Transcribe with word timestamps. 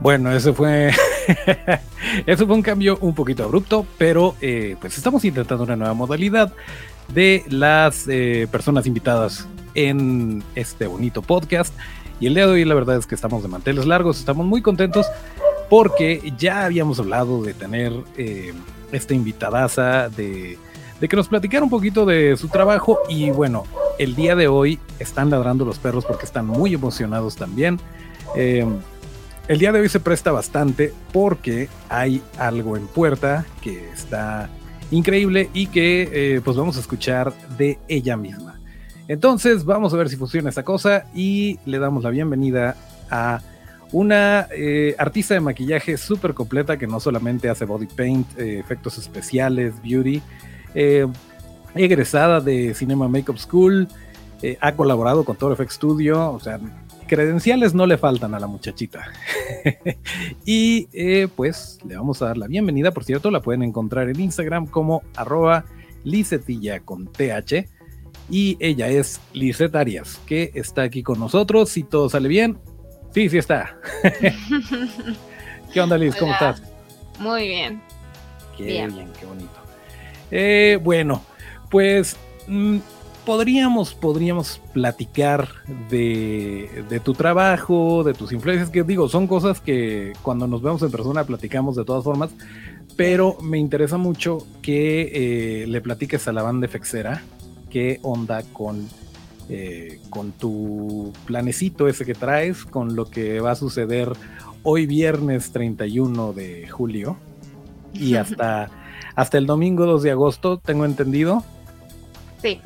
Bueno, 0.00 0.32
ese 0.32 0.54
fue, 0.54 0.90
eso 2.26 2.46
fue 2.46 2.54
un 2.54 2.62
cambio 2.62 2.96
un 3.02 3.14
poquito 3.14 3.44
abrupto, 3.44 3.86
pero 3.98 4.34
eh, 4.40 4.76
pues 4.80 4.96
estamos 4.96 5.22
intentando 5.26 5.64
una 5.64 5.76
nueva 5.76 5.92
modalidad 5.92 6.54
de 7.12 7.44
las 7.48 8.08
eh, 8.08 8.48
personas 8.50 8.86
invitadas 8.86 9.46
en 9.74 10.42
este 10.54 10.86
bonito 10.86 11.20
podcast. 11.20 11.74
Y 12.18 12.26
el 12.28 12.34
día 12.34 12.46
de 12.46 12.52
hoy 12.52 12.64
la 12.64 12.74
verdad 12.74 12.96
es 12.96 13.06
que 13.06 13.14
estamos 13.14 13.42
de 13.42 13.48
manteles 13.48 13.84
largos, 13.84 14.18
estamos 14.18 14.46
muy 14.46 14.62
contentos 14.62 15.06
porque 15.68 16.32
ya 16.38 16.64
habíamos 16.64 16.98
hablado 16.98 17.42
de 17.42 17.52
tener 17.52 17.92
eh, 18.16 18.54
esta 18.92 19.12
invitadaza, 19.12 20.08
de, 20.08 20.58
de 20.98 21.08
que 21.08 21.16
nos 21.16 21.28
platicara 21.28 21.62
un 21.62 21.70
poquito 21.70 22.06
de 22.06 22.38
su 22.38 22.48
trabajo 22.48 23.00
y 23.10 23.30
bueno, 23.30 23.64
el 23.98 24.16
día 24.16 24.34
de 24.34 24.48
hoy 24.48 24.78
están 24.98 25.28
ladrando 25.28 25.66
los 25.66 25.78
perros 25.78 26.06
porque 26.06 26.24
están 26.24 26.46
muy 26.46 26.72
emocionados 26.72 27.36
también. 27.36 27.78
Eh, 29.48 29.52
el 29.52 29.58
día 29.58 29.72
de 29.72 29.80
hoy 29.80 29.88
se 29.88 30.00
presta 30.00 30.32
bastante 30.32 30.92
porque 31.12 31.68
hay 31.88 32.22
algo 32.38 32.76
en 32.76 32.86
puerta 32.86 33.44
que 33.62 33.90
está 33.90 34.48
increíble 34.90 35.50
y 35.54 35.66
que 35.68 36.08
eh, 36.12 36.40
pues 36.44 36.56
vamos 36.56 36.76
a 36.76 36.80
escuchar 36.80 37.32
de 37.56 37.78
ella 37.88 38.16
misma. 38.16 38.60
Entonces 39.08 39.64
vamos 39.64 39.92
a 39.92 39.96
ver 39.96 40.08
si 40.08 40.16
funciona 40.16 40.48
esta 40.48 40.62
cosa 40.62 41.04
y 41.14 41.58
le 41.64 41.78
damos 41.78 42.04
la 42.04 42.10
bienvenida 42.10 42.76
a 43.10 43.40
una 43.92 44.46
eh, 44.56 44.94
artista 44.98 45.34
de 45.34 45.40
maquillaje 45.40 45.96
súper 45.96 46.32
completa 46.32 46.78
que 46.78 46.86
no 46.86 47.00
solamente 47.00 47.48
hace 47.48 47.64
body 47.64 47.86
paint, 47.86 48.38
eh, 48.38 48.60
efectos 48.60 48.98
especiales, 48.98 49.74
beauty, 49.82 50.22
egresada 51.74 52.40
de 52.40 52.72
Cinema 52.74 53.08
Makeup 53.08 53.38
School, 53.38 53.88
ha 54.60 54.72
colaborado 54.72 55.24
con 55.24 55.36
Toro 55.36 55.56
FX 55.56 55.74
Studio, 55.74 56.30
o 56.30 56.38
sea, 56.38 56.60
credenciales 57.10 57.74
no 57.74 57.86
le 57.86 57.98
faltan 57.98 58.36
a 58.36 58.38
la 58.38 58.46
muchachita. 58.46 59.04
y 60.46 60.86
eh, 60.92 61.26
pues 61.34 61.80
le 61.84 61.96
vamos 61.96 62.22
a 62.22 62.26
dar 62.26 62.38
la 62.38 62.46
bienvenida, 62.46 62.92
por 62.92 63.02
cierto, 63.02 63.32
la 63.32 63.40
pueden 63.42 63.64
encontrar 63.64 64.08
en 64.08 64.20
Instagram 64.20 64.68
como 64.68 65.02
arroba 65.16 65.64
con 66.84 67.08
TH. 67.08 67.68
Y 68.30 68.56
ella 68.60 68.86
es 68.86 69.20
Lizet 69.32 69.74
Arias, 69.74 70.20
que 70.24 70.52
está 70.54 70.82
aquí 70.82 71.02
con 71.02 71.18
nosotros. 71.18 71.70
Si 71.70 71.82
todo 71.82 72.08
sale 72.08 72.28
bien, 72.28 72.58
sí, 73.12 73.28
sí 73.28 73.38
está. 73.38 73.76
¿Qué 75.72 75.80
onda, 75.80 75.98
Liz? 75.98 76.14
¿Cómo 76.14 76.32
estás? 76.32 76.62
Muy 77.18 77.48
bien. 77.48 77.82
Qué 78.56 78.62
bien, 78.62 79.10
qué 79.18 79.26
bonito. 79.26 79.60
Eh, 80.30 80.78
bueno, 80.80 81.24
pues 81.72 82.16
mm, 82.46 82.78
podríamos, 83.24 83.94
podríamos 83.94 84.60
platicar 84.72 85.48
de, 85.88 87.00
tu 87.04 87.14
trabajo, 87.14 88.04
de 88.04 88.14
tus 88.14 88.32
influencias, 88.32 88.70
que 88.70 88.82
digo, 88.82 89.08
son 89.08 89.26
cosas 89.26 89.60
que 89.60 90.12
cuando 90.22 90.46
nos 90.46 90.62
vemos 90.62 90.82
en 90.82 90.90
persona 90.90 91.24
platicamos 91.24 91.76
de 91.76 91.84
todas 91.84 92.04
formas, 92.04 92.30
pero 92.96 93.36
me 93.40 93.58
interesa 93.58 93.96
mucho 93.96 94.46
que 94.62 95.62
eh, 95.62 95.66
le 95.66 95.80
platiques 95.80 96.26
a 96.28 96.32
la 96.32 96.42
banda 96.42 96.68
Fexera 96.68 97.22
qué 97.70 98.00
onda 98.02 98.42
con, 98.52 98.88
eh, 99.48 100.00
con 100.10 100.32
tu 100.32 101.12
planecito 101.24 101.88
ese 101.88 102.04
que 102.04 102.14
traes, 102.14 102.64
con 102.64 102.96
lo 102.96 103.06
que 103.06 103.40
va 103.40 103.52
a 103.52 103.56
suceder 103.56 104.12
hoy 104.62 104.86
viernes 104.86 105.52
31 105.52 106.32
de 106.32 106.68
julio 106.68 107.16
y 107.94 108.14
hasta, 108.16 108.68
hasta 109.14 109.38
el 109.38 109.46
domingo 109.46 109.86
2 109.86 110.02
de 110.02 110.10
agosto, 110.10 110.58
tengo 110.58 110.84
entendido. 110.84 111.44
Sí. 112.42 112.60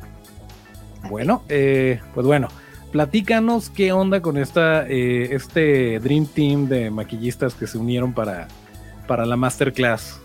Bueno, 1.09 1.43
eh, 1.49 2.01
pues 2.13 2.25
bueno, 2.25 2.47
platícanos 2.91 3.69
qué 3.69 3.91
onda 3.91 4.21
con 4.21 4.37
esta, 4.37 4.87
eh, 4.87 5.35
este 5.35 5.99
Dream 5.99 6.25
Team 6.25 6.67
de 6.67 6.89
maquillistas 6.89 7.53
que 7.53 7.67
se 7.67 7.77
unieron 7.77 8.13
para, 8.13 8.47
para 9.07 9.25
la 9.25 9.35
masterclass. 9.35 10.19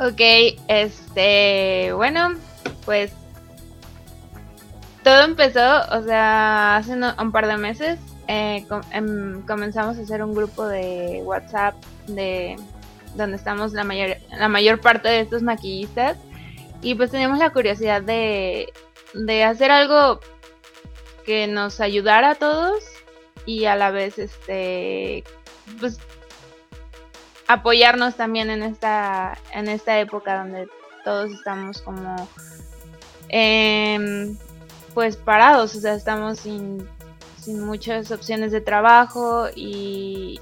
Ok, 0.00 0.20
este, 0.68 1.92
bueno, 1.92 2.34
pues 2.84 3.12
todo 5.02 5.24
empezó, 5.24 5.80
o 5.90 6.02
sea, 6.02 6.76
hace 6.76 6.94
un 6.94 7.32
par 7.32 7.46
de 7.46 7.56
meses 7.56 7.98
eh, 8.28 8.66
em, 8.92 9.40
comenzamos 9.46 9.96
a 9.98 10.02
hacer 10.02 10.22
un 10.22 10.34
grupo 10.34 10.66
de 10.66 11.22
WhatsApp 11.24 11.74
de 12.06 12.56
donde 13.16 13.36
estamos 13.36 13.72
la 13.72 13.84
mayor, 13.84 14.18
la 14.38 14.48
mayor 14.48 14.80
parte 14.80 15.08
de 15.08 15.20
estos 15.20 15.42
maquillistas 15.42 16.18
y 16.82 16.94
pues 16.94 17.10
teníamos 17.10 17.38
la 17.38 17.50
curiosidad 17.50 18.02
de 18.02 18.70
de 19.14 19.44
hacer 19.44 19.70
algo 19.70 20.20
que 21.24 21.46
nos 21.46 21.80
ayudara 21.80 22.30
a 22.30 22.34
todos 22.34 22.84
y 23.46 23.64
a 23.64 23.76
la 23.76 23.90
vez 23.90 24.18
este 24.18 25.24
pues 25.80 25.98
apoyarnos 27.46 28.14
también 28.16 28.50
en 28.50 28.62
esta 28.62 29.38
en 29.52 29.68
esta 29.68 29.98
época 29.98 30.38
donde 30.38 30.68
todos 31.04 31.32
estamos 31.32 31.80
como 31.80 32.28
em, 33.30 34.36
pues 34.94 35.16
parados. 35.16 35.74
O 35.74 35.80
sea 35.80 35.94
estamos 35.94 36.40
sin, 36.40 36.86
sin 37.40 37.64
muchas 37.64 38.10
opciones 38.10 38.52
de 38.52 38.60
trabajo 38.60 39.46
y 39.54 40.40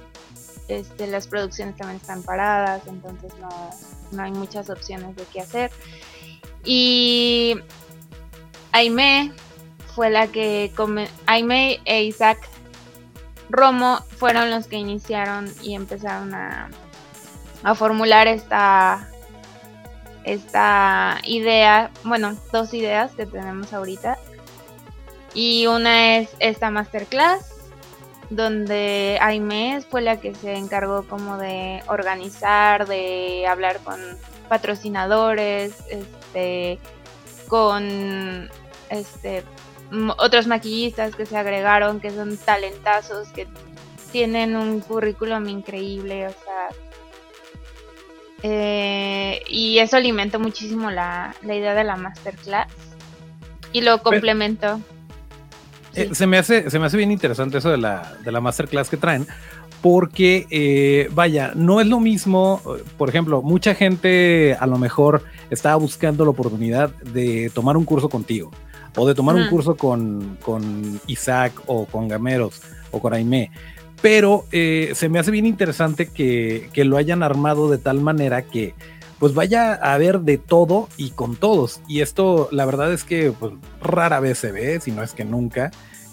este, 0.67 1.07
las 1.07 1.29
producciones 1.29 1.77
también 1.77 2.01
están 2.01 2.25
paradas 2.25 2.83
entonces 2.89 3.33
no, 3.41 3.71
no 4.11 4.23
hay 4.23 4.33
muchas 4.33 4.69
opciones 4.71 5.15
de 5.15 5.25
qué 5.33 5.41
hacer. 5.41 5.71
Y 6.65 7.61
Aime 8.77 9.33
fue 9.95 10.11
la 10.11 10.27
que 10.27 10.71
Aime 11.25 11.81
e 11.87 12.03
Isaac 12.03 12.47
Romo 13.49 14.01
fueron 14.19 14.51
los 14.51 14.67
que 14.67 14.77
iniciaron 14.77 15.51
y 15.63 15.75
empezaron 15.75 16.35
a, 16.35 16.69
a 17.63 17.75
formular 17.75 18.27
esta 18.27 19.09
esta 20.25 21.21
idea, 21.25 21.91
bueno, 22.05 22.37
dos 22.53 22.75
ideas 22.75 23.13
que 23.13 23.25
tenemos 23.25 23.73
ahorita. 23.73 24.19
Y 25.33 25.67
una 25.69 26.19
es 26.19 26.29
esta 26.39 26.71
masterclass, 26.71 27.55
donde 28.29 29.17
Aime 29.23 29.81
fue 29.89 30.03
la 30.03 30.21
que 30.21 30.35
se 30.35 30.55
encargó 30.55 31.09
como 31.09 31.39
de 31.39 31.83
organizar, 31.87 32.87
de 32.87 33.47
hablar 33.49 33.79
con 33.81 33.99
patrocinadores, 34.51 35.73
este, 35.89 36.79
con 37.49 38.51
este, 38.91 39.43
otros 40.19 40.47
maquillistas 40.47 41.15
que 41.15 41.27
se 41.27 41.37
agregaron, 41.37 42.01
que 42.01 42.11
son 42.11 42.37
talentazos, 42.37 43.29
que 43.29 43.47
tienen 44.13 44.57
un 44.57 44.81
currículum 44.81 45.49
increíble, 45.49 46.27
o 46.27 46.31
sea, 46.31 46.69
eh, 48.43 49.43
y 49.49 49.79
eso 49.79 49.97
alimentó 49.97 50.39
muchísimo 50.39 50.91
la, 50.91 51.35
idea 51.43 51.75
de 51.75 51.85
la 51.85 51.97
masterclass 51.97 52.69
y 53.73 53.81
lo 53.81 54.03
complemento. 54.03 54.81
Eh, 55.95 56.11
se, 56.13 56.27
me 56.27 56.39
hace, 56.39 56.71
se 56.71 56.79
me 56.79 56.87
hace 56.87 56.97
bien 56.97 57.11
interesante 57.11 57.59
eso 57.59 57.71
de 57.71 57.79
la, 57.79 58.15
de 58.25 58.31
la 58.31 58.41
masterclass 58.41 58.91
que 58.91 58.97
traen, 58.97 59.27
porque, 59.81 60.47
eh, 60.51 61.09
vaya, 61.13 61.53
no 61.55 61.81
es 61.81 61.87
lo 61.87 62.01
mismo, 62.01 62.61
por 62.99 63.09
ejemplo, 63.09 63.43
mucha 63.43 63.75
gente 63.75 64.57
a 64.59 64.67
lo 64.67 64.79
mejor 64.79 65.25
estaba 65.51 65.77
buscando 65.77 66.25
la 66.25 66.31
oportunidad 66.31 66.91
de 67.03 67.51
tomar 67.55 67.77
un 67.77 67.85
curso 67.85 68.09
contigo 68.09 68.51
o 68.97 69.07
de 69.07 69.15
tomar 69.15 69.37
un 69.37 69.49
curso 69.49 69.77
con, 69.77 70.39
Isaac 71.07 71.53
o 71.67 71.85
con 71.87 72.09
Gameros 72.09 72.63
o 72.91 73.01
con 73.01 73.15
Aime. 73.15 73.51
Pero 74.03 74.45
eh, 74.53 74.93
se 74.95 75.09
me 75.09 75.19
hace 75.19 75.31
bien 75.31 75.47
interesante 75.47 76.09
que, 76.09 76.71
lo 76.85 76.97
hayan 76.97 77.23
armado 77.23 77.71
de 77.71 77.79
tal 77.79 78.01
manera 78.01 78.43
que 78.43 78.75
pues 79.19 79.33
vaya 79.33 79.73
a 79.73 79.95
haber 79.95 80.21
de 80.21 80.37
todo 80.37 80.89
y 80.97 81.11
con 81.11 81.37
todos. 81.37 81.81
Y 81.89 82.01
esto 82.01 82.49
la 82.53 82.67
verdad 82.67 82.93
es 82.93 83.05
que 83.05 83.33
pues, 83.33 83.53
rara 83.81 84.21
vez 84.21 84.39
se 84.39 84.53
ve, 84.53 84.81
si 84.81 84.93
no 84.93 85.03
es 85.03 85.13
que 85.13 85.25
nunca. 85.25 85.71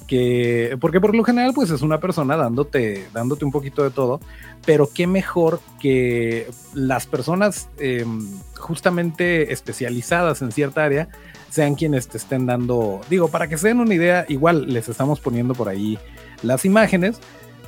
Que, 0.08 0.78
porque 0.82 1.00
por 1.00 1.16
lo 1.16 1.24
general 1.24 1.54
pues 1.56 1.70
es 1.70 1.82
una 1.82 2.00
persona 2.00 2.36
dándote, 2.36 3.08
dándote 3.14 3.46
un 3.46 3.52
poquito 3.52 3.84
de 3.84 3.90
todo, 3.90 4.20
pero 4.66 4.90
qué 4.94 5.08
mejor 5.08 5.62
que 5.80 6.50
las 6.74 7.08
personas 7.08 7.70
em, 7.80 8.22
justamente 8.56 9.54
especializadas 9.54 10.42
en 10.42 10.52
cierta 10.52 10.84
área 10.84 11.08
sean 11.54 11.76
quienes 11.76 12.08
te 12.08 12.18
estén 12.18 12.48
dando, 12.48 13.00
digo, 13.12 13.28
para 13.28 13.48
que 13.48 13.60
se 13.60 13.68
den 13.68 13.80
una 13.80 13.94
idea, 13.94 14.26
igual 14.28 14.74
les 14.74 14.90
estamos 14.90 15.20
poniendo 15.20 15.54
por 15.54 15.70
ahí 15.70 16.00
las 16.42 16.66
imágenes, 16.66 17.20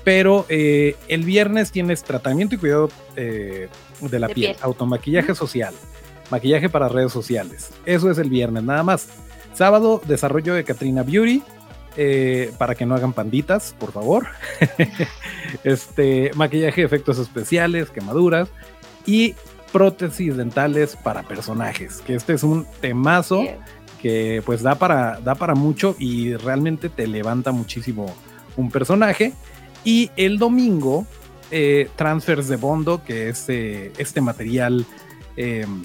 Pero 0.04 0.46
eh, 0.50 0.96
el 1.08 1.24
viernes 1.24 1.72
tienes 1.72 2.04
tratamiento 2.04 2.56
y 2.56 2.58
cuidado 2.60 2.90
eh, 3.16 3.70
de 4.02 4.20
la 4.20 4.28
piel, 4.28 4.56
automaquillaje 4.62 5.34
social, 5.34 5.74
maquillaje 6.32 6.70
para 6.70 6.90
redes 6.90 7.12
sociales. 7.12 7.72
Eso 7.86 8.10
es 8.10 8.18
el 8.18 8.30
viernes, 8.30 8.64
nada 8.64 8.84
más. 8.84 9.08
Sábado, 9.54 10.02
desarrollo 10.06 10.54
de 10.54 10.64
Katrina 10.64 11.04
Beauty. 11.04 11.44
Eh, 11.98 12.52
para 12.58 12.76
que 12.76 12.86
no 12.86 12.94
hagan 12.94 13.14
panditas, 13.14 13.74
por 13.80 13.92
favor. 13.94 14.28
este, 15.64 16.30
maquillaje, 16.36 16.84
efectos 16.84 17.18
especiales, 17.18 17.90
quemaduras 17.90 18.50
y 19.06 19.34
prótesis 19.75 20.38
dentales 20.38 20.95
para 20.95 21.24
personajes, 21.24 21.98
que 21.98 22.16
este 22.16 22.31
es 22.31 22.44
un 22.44 22.66
temazo 22.80 23.44
que 24.01 24.42
pues 24.45 24.62
da 24.62 24.75
para, 24.75 25.19
da 25.19 25.36
para 25.36 25.54
mucho 25.54 25.98
y 26.00 26.33
realmente 26.36 26.88
te 26.88 27.07
levanta 27.07 27.51
muchísimo 27.51 28.06
un 28.56 28.72
personaje. 28.72 29.33
Y 29.83 30.12
el 30.16 30.39
domingo, 30.39 31.06
eh, 31.51 31.89
transfers 31.98 32.48
de 32.48 32.56
Bondo, 32.56 33.04
que 33.04 33.27
es 33.27 33.50
eh, 33.50 33.92
este 33.98 34.22
material 34.22 34.86
em, 35.36 35.83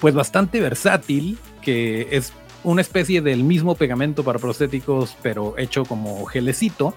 pues 0.00 0.14
bastante 0.14 0.60
versátil, 0.60 1.36
que 1.62 2.06
es 2.12 2.32
una 2.62 2.80
especie 2.80 3.22
del 3.22 3.42
mismo 3.42 3.74
pegamento 3.74 4.22
para 4.22 4.38
prostéticos, 4.38 5.16
pero 5.20 5.58
hecho 5.58 5.84
como 5.84 6.26
gelecito. 6.26 6.94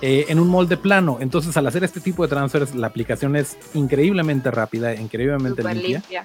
Eh, 0.00 0.26
en 0.28 0.38
un 0.38 0.48
molde 0.48 0.76
plano. 0.76 1.18
Entonces, 1.20 1.56
al 1.56 1.66
hacer 1.66 1.82
este 1.82 2.00
tipo 2.00 2.22
de 2.22 2.28
transfers, 2.28 2.74
la 2.74 2.86
aplicación 2.86 3.34
es 3.34 3.58
increíblemente 3.74 4.50
rápida, 4.50 4.94
increíblemente 4.94 5.62
limpia. 5.74 6.22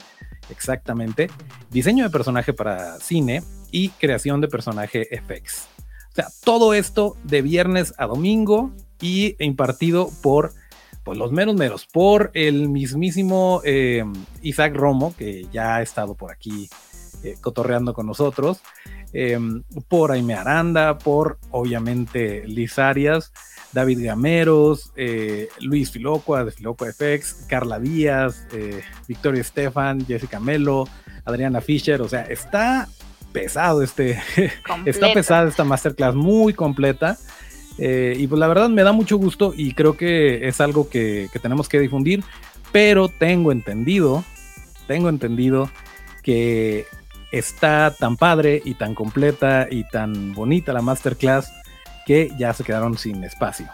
Exactamente. 0.50 1.30
Diseño 1.72 2.04
de 2.04 2.10
personaje 2.12 2.54
para 2.54 3.00
cine 3.00 3.42
y 3.72 3.90
creación 3.90 4.42
de 4.42 4.48
personaje 4.48 5.08
FX. 5.12 5.68
O 6.12 6.16
sea, 6.16 6.28
todo 6.44 6.76
esto 6.76 7.18
de 7.24 7.42
viernes 7.42 7.96
a 7.98 8.06
domingo 8.06 8.72
y 9.02 9.36
impartido 9.44 10.12
por 10.22 10.54
pues, 11.04 11.18
los 11.18 11.32
menos 11.32 11.56
menos, 11.56 11.88
por 11.88 12.32
el 12.34 12.70
mismísimo 12.70 13.62
eh, 13.66 14.06
Isaac 14.42 14.76
Romo, 14.76 15.16
que 15.18 15.48
ya 15.52 15.78
ha 15.78 15.82
estado 15.82 16.16
por 16.16 16.32
aquí 16.32 16.70
eh, 17.24 17.36
cotorreando 17.42 17.94
con 17.94 18.06
nosotros, 18.06 18.62
eh, 19.12 19.40
por 19.88 20.12
Aime 20.12 20.36
Aranda, 20.36 20.98
por 20.98 21.40
obviamente 21.52 22.48
Liz 22.48 22.80
Arias, 22.80 23.34
David 23.74 24.06
Gameros, 24.06 24.92
Luis 25.60 25.92
Filocua 25.92 26.46
de 26.46 26.52
Filocua 26.52 26.92
FX, 26.92 27.46
Carla 27.48 27.80
Díaz, 27.80 28.48
Victoria 29.08 29.42
Estefan, 29.42 30.06
Jessica 30.06 30.40
Melo, 30.40 30.88
Adriana 31.26 31.62
Fischer, 31.62 32.02
o 32.02 32.08
sea, 32.08 32.24
está 32.24 32.88
pesado 33.34 33.82
este, 33.82 34.22
está 34.86 35.14
pesada 35.14 35.50
esta 35.50 35.66
masterclass, 35.66 36.16
muy 36.16 36.54
completa. 36.54 37.18
Eh, 37.80 38.16
y 38.20 38.28
pues 38.28 38.40
la 38.40 38.48
verdad 38.48 38.70
me 38.70 38.84
da 38.84 38.92
mucho 38.92 39.18
gusto 39.18 39.52
y 39.58 39.74
creo 39.74 39.98
que 39.98 40.48
es 40.48 40.62
algo 40.62 40.90
que, 40.90 41.28
tenemos 41.42 41.68
que 41.68 41.80
difundir, 41.80 42.24
pero 42.72 43.10
tengo 43.10 43.52
entendido, 43.52 44.24
tengo 44.86 45.10
entendido 45.10 45.72
que 46.22 46.86
está 47.32 47.96
tan 47.98 48.16
padre 48.16 48.62
y 48.64 48.76
tan 48.76 48.94
completa 48.94 49.68
y 49.70 49.86
tan 49.90 50.34
bonita 50.34 50.72
la 50.72 50.84
masterclass 50.84 51.52
que 52.06 52.32
ya 52.38 52.54
se 52.54 52.64
quedaron 52.64 52.98
sin 52.98 53.24
espacio. 53.24 53.68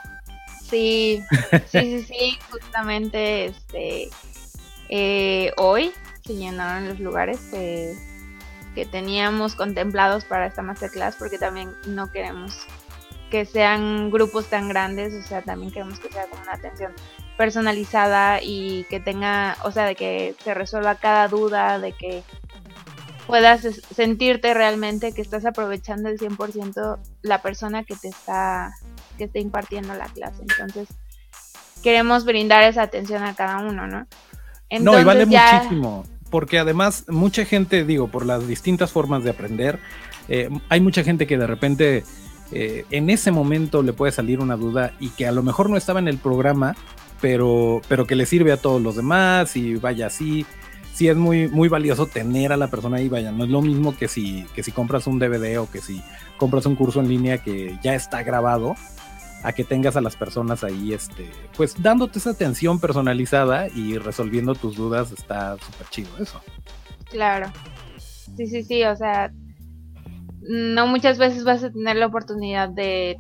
Sí, 0.64 1.24
sí, 1.68 1.68
sí, 1.72 2.04
sí, 2.04 2.40
justamente 2.52 3.46
este 3.46 4.10
eh, 4.90 5.52
hoy 5.58 5.92
se 6.26 6.36
llenaron 6.36 6.88
los 6.90 7.00
lugares 7.00 7.40
que, 7.52 7.96
que 8.76 8.86
teníamos 8.86 9.56
contemplados 9.56 10.26
para 10.26 10.48
esta 10.48 10.62
masterclass 10.62 11.16
porque 11.16 11.38
también 11.38 11.74
no 11.88 12.12
queremos 12.12 12.66
que 13.30 13.46
sean 13.46 14.10
grupos 14.10 14.48
tan 14.48 14.68
grandes, 14.70 15.14
o 15.14 15.22
sea, 15.22 15.42
también 15.42 15.72
queremos 15.72 16.00
que 16.00 16.10
sea 16.10 16.26
como 16.28 16.42
una 16.42 16.54
atención 16.54 16.94
personalizada 17.38 18.42
y 18.42 18.86
que 18.90 19.00
tenga, 19.00 19.56
o 19.64 19.72
sea, 19.72 19.86
de 19.86 19.96
que 19.96 20.36
se 20.44 20.54
resuelva 20.54 20.96
cada 20.96 21.28
duda, 21.28 21.80
de 21.80 21.94
que 21.94 22.24
puedas 23.30 23.62
sentirte 23.96 24.56
realmente 24.56 25.12
que 25.14 25.22
estás 25.22 25.46
aprovechando 25.46 26.10
el 26.10 26.18
100% 26.18 26.98
la 27.22 27.42
persona 27.44 27.84
que 27.84 27.96
te 27.96 28.08
está 28.08 28.74
que 29.18 29.26
está 29.26 29.40
impartiendo 29.40 29.94
la 29.94 30.06
clase. 30.06 30.42
Entonces, 30.42 30.88
queremos 31.84 32.26
brindar 32.26 32.64
esa 32.64 32.82
atención 32.82 33.24
a 33.24 33.36
cada 33.36 33.60
uno, 33.60 33.86
¿no? 33.86 34.08
no, 34.80 35.00
y 35.00 35.04
vale 35.04 35.26
muchísimo, 35.26 36.06
porque 36.32 36.58
además 36.58 37.06
mucha 37.08 37.46
gente, 37.46 37.86
digo, 37.86 38.08
por 38.08 38.26
las 38.26 38.48
distintas 38.48 38.92
formas 38.92 39.24
de 39.24 39.30
aprender, 39.30 39.80
eh, 40.28 40.50
hay 40.70 40.82
mucha 40.82 41.04
gente 41.04 41.28
que 41.28 41.38
de 41.38 41.48
repente 41.48 42.04
eh, 42.52 42.86
en 42.90 43.10
ese 43.10 43.32
momento 43.32 43.84
le 43.84 43.94
puede 43.94 44.12
salir 44.12 44.40
una 44.40 44.56
duda 44.56 44.94
y 45.00 45.10
que 45.10 45.28
a 45.28 45.32
lo 45.32 45.44
mejor 45.44 45.70
no 45.70 45.78
estaba 45.78 46.00
en 46.00 46.08
el 46.08 46.18
programa, 46.18 46.76
pero, 47.22 47.82
pero 47.88 48.08
que 48.08 48.16
le 48.16 48.26
sirve 48.26 48.52
a 48.52 48.58
todos 48.58 48.82
los 48.82 48.96
demás 48.96 49.56
y 49.56 49.76
vaya 49.76 50.08
así. 50.08 50.46
Sí 51.00 51.08
es 51.08 51.16
muy, 51.16 51.48
muy 51.48 51.70
valioso 51.70 52.08
tener 52.08 52.52
a 52.52 52.58
la 52.58 52.68
persona 52.68 52.98
ahí, 52.98 53.08
vaya, 53.08 53.32
no 53.32 53.46
es 53.46 53.50
lo 53.50 53.62
mismo 53.62 53.96
que 53.96 54.10
si, 54.10 54.44
que 54.54 54.64
si 54.64 54.74
compras 54.74 55.08
un 55.08 55.18
DVD 55.18 55.58
o 55.58 55.72
que 55.72 55.80
si 55.80 56.04
compras 56.36 56.66
un 56.66 56.76
curso 56.76 57.00
en 57.00 57.08
línea 57.08 57.38
que 57.38 57.80
ya 57.82 57.96
está 57.96 58.22
grabado, 58.22 58.76
a 59.42 59.54
que 59.54 59.64
tengas 59.64 59.96
a 59.96 60.02
las 60.02 60.18
personas 60.18 60.62
ahí, 60.66 60.92
este, 60.92 61.32
pues 61.56 61.82
dándote 61.82 62.20
esa 62.20 62.32
atención 62.32 62.82
personalizada 62.82 63.70
y 63.70 63.98
resolviendo 63.98 64.56
tus 64.56 64.76
dudas, 64.76 65.14
está 65.14 65.56
súper 65.60 65.88
chido 65.90 66.10
eso. 66.20 66.42
Claro. 67.10 67.50
Sí, 68.36 68.48
sí, 68.48 68.64
sí, 68.64 68.84
o 68.84 68.98
sea, 68.98 69.32
no 70.42 70.86
muchas 70.86 71.18
veces 71.18 71.46
vas 71.46 71.64
a 71.64 71.72
tener 71.72 71.96
la 71.96 72.08
oportunidad 72.08 72.68
de, 72.68 73.16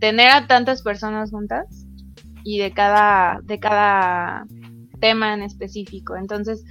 tener 0.00 0.30
a 0.30 0.46
tantas 0.46 0.80
personas 0.80 1.28
juntas 1.30 1.66
y 2.42 2.56
de 2.56 2.72
cada, 2.72 3.40
de 3.42 3.58
cada 3.60 4.46
tema 5.00 5.34
en 5.34 5.42
específico. 5.42 6.16
Entonces, 6.16 6.64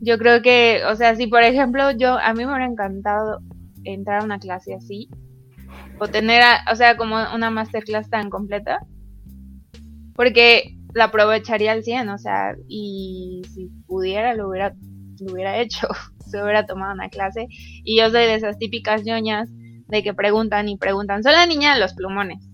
yo 0.00 0.18
creo 0.18 0.42
que, 0.42 0.82
o 0.90 0.96
sea, 0.96 1.16
si 1.16 1.26
por 1.26 1.42
ejemplo 1.42 1.90
yo, 1.92 2.18
a 2.18 2.32
mí 2.34 2.44
me 2.44 2.50
hubiera 2.50 2.66
encantado 2.66 3.40
entrar 3.84 4.22
a 4.22 4.24
una 4.24 4.38
clase 4.38 4.74
así, 4.74 5.08
o 5.98 6.08
tener, 6.08 6.42
o 6.70 6.76
sea, 6.76 6.96
como 6.96 7.16
una 7.34 7.50
masterclass 7.50 8.10
tan 8.10 8.30
completa, 8.30 8.80
porque 10.14 10.76
la 10.94 11.04
aprovecharía 11.04 11.72
al 11.72 11.82
100, 11.82 12.08
o 12.08 12.18
sea, 12.18 12.54
y 12.68 13.42
si 13.52 13.66
pudiera 13.86 14.34
lo 14.34 14.48
hubiera, 14.48 14.74
lo 15.20 15.32
hubiera 15.32 15.58
hecho. 15.58 15.88
se 16.34 16.42
hubiera 16.42 16.66
tomado 16.66 16.92
una 16.92 17.08
clase. 17.08 17.46
Y 17.84 17.98
yo 17.98 18.10
soy 18.10 18.22
de 18.22 18.34
esas 18.34 18.58
típicas 18.58 19.04
ñoñas 19.04 19.48
de 19.86 20.02
que 20.02 20.14
preguntan 20.14 20.68
y 20.68 20.76
preguntan. 20.76 21.22
Soy 21.22 21.32
la 21.32 21.46
niña 21.46 21.74
de 21.74 21.80
los 21.80 21.94
plumones. 21.94 22.44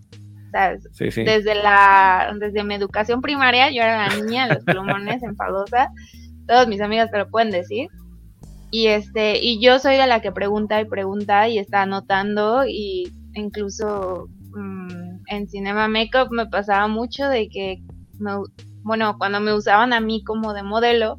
Desde 1.24 1.54
la, 1.54 2.34
desde 2.38 2.64
mi 2.64 2.74
educación 2.74 3.20
primaria, 3.20 3.70
yo 3.70 3.82
era 3.82 4.08
la 4.08 4.16
niña 4.16 4.48
de 4.48 4.54
los 4.54 4.64
plumones 4.64 5.22
enfadosa. 5.22 5.90
Todos 6.46 6.68
mis 6.68 6.80
amigas 6.80 7.10
te 7.10 7.18
lo 7.18 7.28
pueden 7.28 7.50
decir. 7.50 7.88
Y 8.70 8.86
este, 8.86 9.38
y 9.42 9.60
yo 9.60 9.78
soy 9.78 9.96
de 9.96 10.06
la 10.06 10.20
que 10.20 10.32
pregunta 10.32 10.80
y 10.80 10.84
pregunta 10.84 11.48
y 11.48 11.58
está 11.58 11.82
anotando. 11.82 12.64
Y 12.66 13.12
incluso 13.34 14.28
mm, 14.54 15.18
en 15.26 15.48
Cinema 15.48 15.88
Makeup 15.88 16.30
me 16.30 16.46
pasaba 16.46 16.88
mucho 16.88 17.28
de 17.28 17.48
que 17.48 17.82
bueno, 18.82 19.16
cuando 19.18 19.40
me 19.40 19.54
usaban 19.54 19.92
a 19.92 20.00
mí 20.00 20.22
como 20.24 20.52
de 20.52 20.62
modelo, 20.62 21.18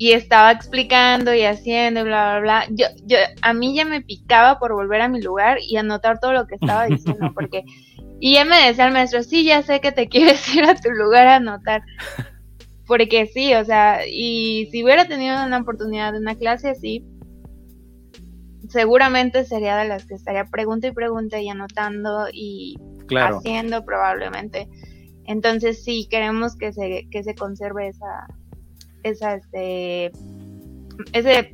y 0.00 0.12
estaba 0.12 0.50
explicando 0.50 1.34
y 1.34 1.42
haciendo 1.42 2.00
y 2.00 2.04
bla, 2.04 2.40
bla, 2.40 2.40
bla. 2.40 2.66
Yo, 2.70 2.86
yo, 3.04 3.18
a 3.42 3.52
mí 3.52 3.76
ya 3.76 3.84
me 3.84 4.00
picaba 4.00 4.58
por 4.58 4.72
volver 4.72 5.02
a 5.02 5.08
mi 5.08 5.20
lugar 5.20 5.58
y 5.60 5.76
anotar 5.76 6.18
todo 6.20 6.32
lo 6.32 6.46
que 6.46 6.54
estaba 6.54 6.84
diciendo, 6.86 7.30
porque, 7.34 7.64
y 8.20 8.34
ya 8.34 8.44
me 8.44 8.66
decía 8.66 8.86
el 8.86 8.92
maestro, 8.92 9.22
sí, 9.22 9.44
ya 9.44 9.62
sé 9.62 9.80
que 9.80 9.92
te 9.92 10.08
quieres 10.10 10.54
ir 10.54 10.64
a 10.64 10.74
tu 10.74 10.90
lugar 10.90 11.26
a 11.26 11.36
anotar, 11.36 11.82
porque 12.86 13.26
sí, 13.26 13.54
o 13.54 13.64
sea, 13.64 14.06
y 14.06 14.68
si 14.70 14.84
hubiera 14.84 15.08
tenido 15.08 15.42
una 15.44 15.58
oportunidad 15.58 16.12
de 16.12 16.18
una 16.18 16.34
clase 16.34 16.68
así, 16.68 17.04
seguramente 18.68 19.44
sería 19.44 19.76
de 19.78 19.88
las 19.88 20.04
que 20.04 20.14
estaría 20.14 20.44
pregunta 20.44 20.86
y 20.86 20.92
pregunta 20.92 21.40
y 21.40 21.48
anotando 21.48 22.26
y 22.32 22.76
haciendo 23.16 23.84
probablemente. 23.84 24.68
Entonces 25.24 25.82
sí, 25.82 26.06
queremos 26.10 26.56
que 26.56 26.72
se, 26.72 27.08
que 27.10 27.24
se 27.24 27.34
conserve 27.34 27.88
esa, 27.88 28.26
esa, 29.02 29.34
este, 29.34 30.12
ese, 31.12 31.52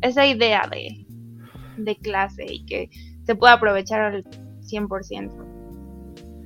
esa 0.00 0.26
idea 0.26 0.68
de, 0.70 1.06
de 1.76 1.96
clase 1.96 2.46
y 2.48 2.64
que 2.64 2.90
se 3.24 3.34
pueda 3.34 3.54
aprovechar 3.54 4.00
al 4.00 4.24
100%. 4.24 5.51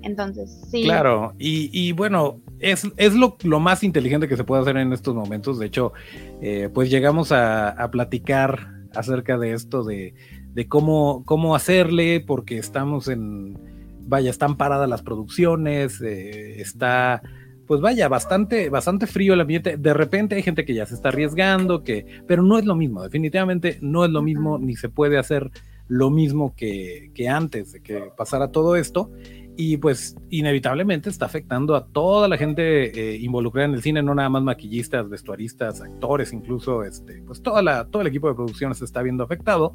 Entonces, 0.07 0.57
sí. 0.71 0.85
Claro, 0.85 1.35
y, 1.37 1.69
y 1.73 1.91
bueno, 1.91 2.41
es, 2.61 2.89
es 2.97 3.15
lo, 3.15 3.37
lo, 3.43 3.59
más 3.59 3.83
inteligente 3.83 4.29
que 4.29 4.37
se 4.37 4.45
puede 4.45 4.63
hacer 4.63 4.77
en 4.77 4.93
estos 4.93 5.17
momentos. 5.17 5.59
De 5.59 5.67
hecho, 5.67 5.93
eh, 6.41 6.71
pues 6.73 6.91
llegamos 6.91 7.33
a, 7.33 7.71
a, 7.71 7.91
platicar 7.91 8.69
acerca 8.95 9.37
de 9.37 9.53
esto, 9.53 9.83
de, 9.83 10.15
de 10.55 10.69
cómo, 10.69 11.25
cómo 11.25 11.57
hacerle, 11.57 12.21
porque 12.21 12.57
estamos 12.57 13.09
en, 13.09 13.59
vaya, 14.03 14.31
están 14.31 14.57
paradas 14.57 14.89
las 14.89 15.03
producciones, 15.03 16.01
eh, 16.01 16.61
está 16.61 17.21
pues 17.67 17.81
vaya, 17.81 18.07
bastante, 18.07 18.71
bastante 18.71 19.09
frío 19.09 19.35
el 19.35 19.41
ambiente. 19.41 19.77
De 19.77 19.93
repente 19.93 20.37
hay 20.37 20.43
gente 20.43 20.65
que 20.65 20.73
ya 20.73 20.87
se 20.87 20.95
está 20.95 21.09
arriesgando, 21.09 21.83
que, 21.83 22.07
pero 22.29 22.45
no 22.45 22.59
es 22.59 22.65
lo 22.65 22.77
mismo, 22.77 23.03
definitivamente 23.03 23.79
no 23.81 24.05
es 24.05 24.13
lo 24.13 24.23
mismo, 24.23 24.57
ni 24.57 24.77
se 24.77 24.89
puede 24.89 25.19
hacer 25.19 25.51
lo 25.89 26.11
mismo 26.11 26.55
que, 26.55 27.11
que 27.13 27.29
antes 27.29 27.73
de 27.73 27.81
que 27.81 28.13
pasara 28.17 28.53
todo 28.53 28.77
esto. 28.77 29.11
Y 29.57 29.79
pues 29.79 30.17
inevitablemente 30.31 31.09
está 31.09 31.25
afectando 31.27 31.75
a 31.75 31.87
toda 31.87 32.29
la 32.29 32.37
gente 32.37 33.15
eh, 33.15 33.17
involucrada 33.17 33.67
en 33.67 33.75
el 33.75 33.83
cine, 33.83 34.03
no 34.03 34.15
nada 34.15 34.29
más 34.29 34.43
maquillistas, 34.43 35.09
vestuaristas, 35.09 35.81
actores, 35.81 36.33
incluso 36.33 36.85
este, 36.85 37.23
pues 37.27 37.43
toda 37.43 37.63
la, 37.63 37.87
todo 37.87 38.03
el 38.03 38.09
equipo 38.09 38.29
de 38.29 38.35
producción 38.35 38.75
se 38.75 38.85
está 38.85 39.03
viendo 39.03 39.25
afectado. 39.25 39.73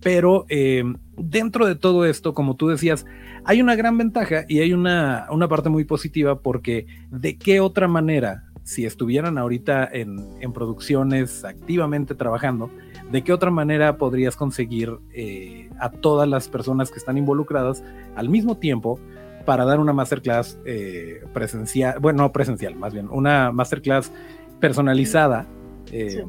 Pero 0.00 0.44
eh, 0.48 0.84
dentro 1.16 1.66
de 1.66 1.74
todo 1.74 2.04
esto, 2.04 2.34
como 2.34 2.54
tú 2.54 2.68
decías, 2.68 3.06
hay 3.44 3.60
una 3.60 3.74
gran 3.74 3.98
ventaja 3.98 4.44
y 4.46 4.60
hay 4.60 4.72
una, 4.72 5.26
una 5.30 5.48
parte 5.48 5.70
muy 5.70 5.84
positiva 5.84 6.40
porque 6.40 6.86
de 7.10 7.36
qué 7.38 7.60
otra 7.60 7.88
manera, 7.88 8.44
si 8.62 8.84
estuvieran 8.84 9.38
ahorita 9.38 9.88
en, 9.90 10.24
en 10.40 10.52
producciones 10.52 11.44
activamente 11.44 12.14
trabajando, 12.14 12.70
¿de 13.10 13.22
qué 13.22 13.32
otra 13.32 13.50
manera 13.50 13.96
podrías 13.96 14.36
conseguir 14.36 14.92
eh, 15.14 15.70
a 15.80 15.90
todas 15.90 16.28
las 16.28 16.48
personas 16.48 16.90
que 16.90 16.98
están 16.98 17.16
involucradas 17.16 17.82
al 18.16 18.28
mismo 18.28 18.58
tiempo 18.58 19.00
para 19.46 19.64
dar 19.64 19.80
una 19.80 19.94
masterclass 19.94 20.58
eh, 20.66 21.24
presencial, 21.32 21.98
bueno, 22.00 22.24
no 22.24 22.32
presencial, 22.32 22.76
más 22.76 22.92
bien, 22.92 23.08
una 23.10 23.50
masterclass 23.52 24.12
personalizada? 24.60 25.46
Eh, 25.90 26.24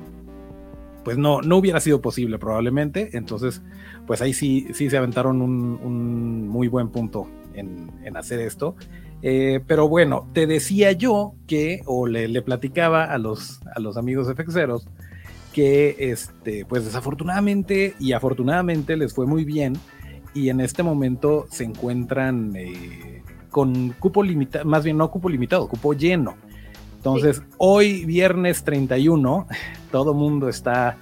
pues 1.04 1.18
no, 1.18 1.42
no 1.42 1.58
hubiera 1.58 1.80
sido 1.80 2.02
posible 2.02 2.38
probablemente, 2.38 3.10
entonces 3.14 3.62
pues 4.06 4.22
ahí 4.22 4.34
sí, 4.34 4.68
sí 4.74 4.90
se 4.90 4.98
aventaron 4.98 5.42
un, 5.42 6.48
muy 6.48 6.68
buen 6.68 6.90
punto 6.90 7.28
en, 7.54 7.92
hacer 8.16 8.40
esto. 8.40 8.76
pero 9.22 9.90
bueno, 9.90 10.30
te 10.34 10.48
decía 10.48 10.94
yo 10.94 11.34
que, 11.48 11.82
o 11.86 12.08
le, 12.08 12.28
le 12.28 12.42
platicaba 12.42 13.04
a 13.06 13.18
los, 13.18 13.60
a 13.76 13.80
los 13.80 13.98
amigos 13.98 14.28
FXeros, 14.34 14.88
que 15.58 15.96
este, 16.12 16.66
pues 16.66 16.86
desafortunadamente 16.86 17.96
y 18.00 18.12
afortunadamente 18.12 18.96
les 18.96 19.12
fue 19.12 19.26
muy 19.26 19.44
bien 19.44 19.74
y 20.38 20.50
en 20.52 20.62
este 20.62 20.84
momento 20.84 21.48
se 21.50 21.64
encuentran 21.64 22.54
eh, 22.56 23.24
con 23.50 23.90
cupo 23.94 24.22
limitado, 24.22 24.66
más 24.66 24.84
bien 24.84 24.98
no 24.98 25.10
cupo 25.10 25.30
limitado, 25.30 25.68
cupo 25.68 25.94
lleno. 25.94 26.36
Entonces, 26.98 27.42
hoy 27.58 28.06
viernes 28.06 28.64
31, 28.64 29.48
todo 29.92 30.14
mundo 30.14 30.48
está, 30.48 30.98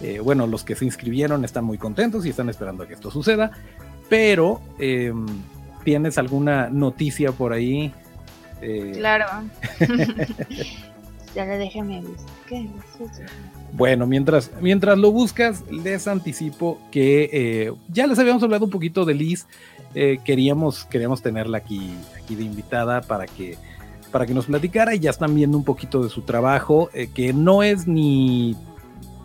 eh, 0.00 0.18
bueno, 0.18 0.46
los 0.48 0.64
que 0.64 0.74
se 0.74 0.84
inscribieron 0.84 1.44
están 1.44 1.64
muy 1.64 1.78
contentos 1.78 2.26
y 2.26 2.30
están 2.30 2.48
esperando 2.48 2.82
a 2.82 2.88
que 2.88 2.94
esto 2.94 3.12
suceda, 3.12 3.52
pero 4.08 4.60
em, 4.78 5.26
¿tienes 5.84 6.18
alguna 6.18 6.68
noticia 6.68 7.30
por 7.30 7.52
ahí? 7.52 7.92
Eh, 8.60 8.92
claro. 8.96 9.26
ya 11.34 11.44
le 11.44 11.58
déjeme 11.58 12.00
buscar. 12.00 13.30
Bueno, 13.72 14.06
mientras, 14.06 14.50
mientras 14.60 14.98
lo 14.98 15.12
buscas, 15.12 15.64
les 15.70 16.08
anticipo 16.08 16.78
que 16.90 17.30
eh, 17.32 17.72
ya 17.88 18.06
les 18.06 18.18
habíamos 18.18 18.42
hablado 18.42 18.64
un 18.64 18.70
poquito 18.70 19.04
de 19.04 19.14
Liz. 19.14 19.46
Eh, 19.94 20.18
queríamos, 20.24 20.84
queríamos 20.84 21.22
tenerla 21.22 21.58
aquí, 21.58 21.94
aquí 22.16 22.36
de 22.36 22.44
invitada 22.44 23.00
para 23.00 23.26
que, 23.26 23.56
para 24.10 24.26
que 24.26 24.34
nos 24.34 24.46
platicara 24.46 24.94
y 24.94 25.00
ya 25.00 25.10
están 25.10 25.34
viendo 25.34 25.56
un 25.56 25.64
poquito 25.64 26.02
de 26.02 26.10
su 26.10 26.22
trabajo, 26.22 26.90
eh, 26.94 27.08
que 27.12 27.32
no 27.32 27.62
es 27.62 27.86
ni 27.86 28.56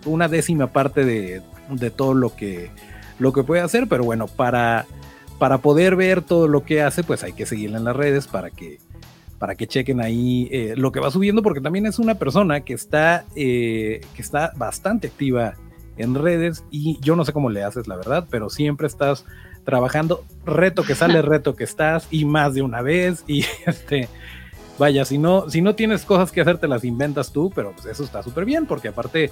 una 0.05 0.27
décima 0.27 0.67
parte 0.67 1.05
de, 1.05 1.41
de, 1.69 1.91
todo 1.91 2.13
lo 2.13 2.35
que, 2.35 2.71
lo 3.19 3.33
que 3.33 3.43
puede 3.43 3.61
hacer, 3.61 3.87
pero 3.87 4.03
bueno, 4.03 4.27
para, 4.27 4.85
para 5.39 5.59
poder 5.59 5.95
ver 5.95 6.21
todo 6.21 6.47
lo 6.47 6.63
que 6.63 6.81
hace, 6.81 7.03
pues 7.03 7.23
hay 7.23 7.33
que 7.33 7.45
seguirla 7.45 7.77
en 7.77 7.83
las 7.83 7.95
redes 7.95 8.27
para 8.27 8.51
que, 8.51 8.79
para 9.39 9.55
que 9.55 9.67
chequen 9.67 10.01
ahí 10.01 10.47
eh, 10.51 10.73
lo 10.77 10.91
que 10.91 10.99
va 10.99 11.11
subiendo, 11.11 11.41
porque 11.41 11.61
también 11.61 11.85
es 11.85 11.99
una 11.99 12.15
persona 12.15 12.61
que 12.61 12.73
está, 12.73 13.25
eh, 13.35 14.01
que 14.15 14.21
está 14.21 14.51
bastante 14.55 15.07
activa 15.07 15.55
en 15.97 16.15
redes 16.15 16.63
y 16.71 16.99
yo 17.01 17.15
no 17.15 17.25
sé 17.25 17.33
cómo 17.33 17.49
le 17.49 17.63
haces, 17.63 17.87
la 17.87 17.95
verdad, 17.95 18.27
pero 18.29 18.49
siempre 18.49 18.87
estás 18.87 19.25
trabajando, 19.63 20.23
reto 20.45 20.83
que 20.83 20.95
sale, 20.95 21.21
reto 21.23 21.55
que 21.55 21.63
estás 21.63 22.07
y 22.11 22.25
más 22.25 22.53
de 22.53 22.61
una 22.61 22.81
vez 22.81 23.23
y 23.27 23.45
este, 23.65 24.07
vaya, 24.77 25.05
si 25.05 25.17
no, 25.17 25.49
si 25.49 25.61
no 25.61 25.75
tienes 25.75 26.05
cosas 26.05 26.31
que 26.31 26.41
hacer, 26.41 26.57
te 26.57 26.67
las 26.67 26.83
inventas 26.83 27.31
tú, 27.31 27.51
pero 27.53 27.73
pues 27.73 27.85
eso 27.85 28.03
está 28.03 28.23
súper 28.23 28.45
bien, 28.45 28.65
porque 28.65 28.89
aparte 28.89 29.31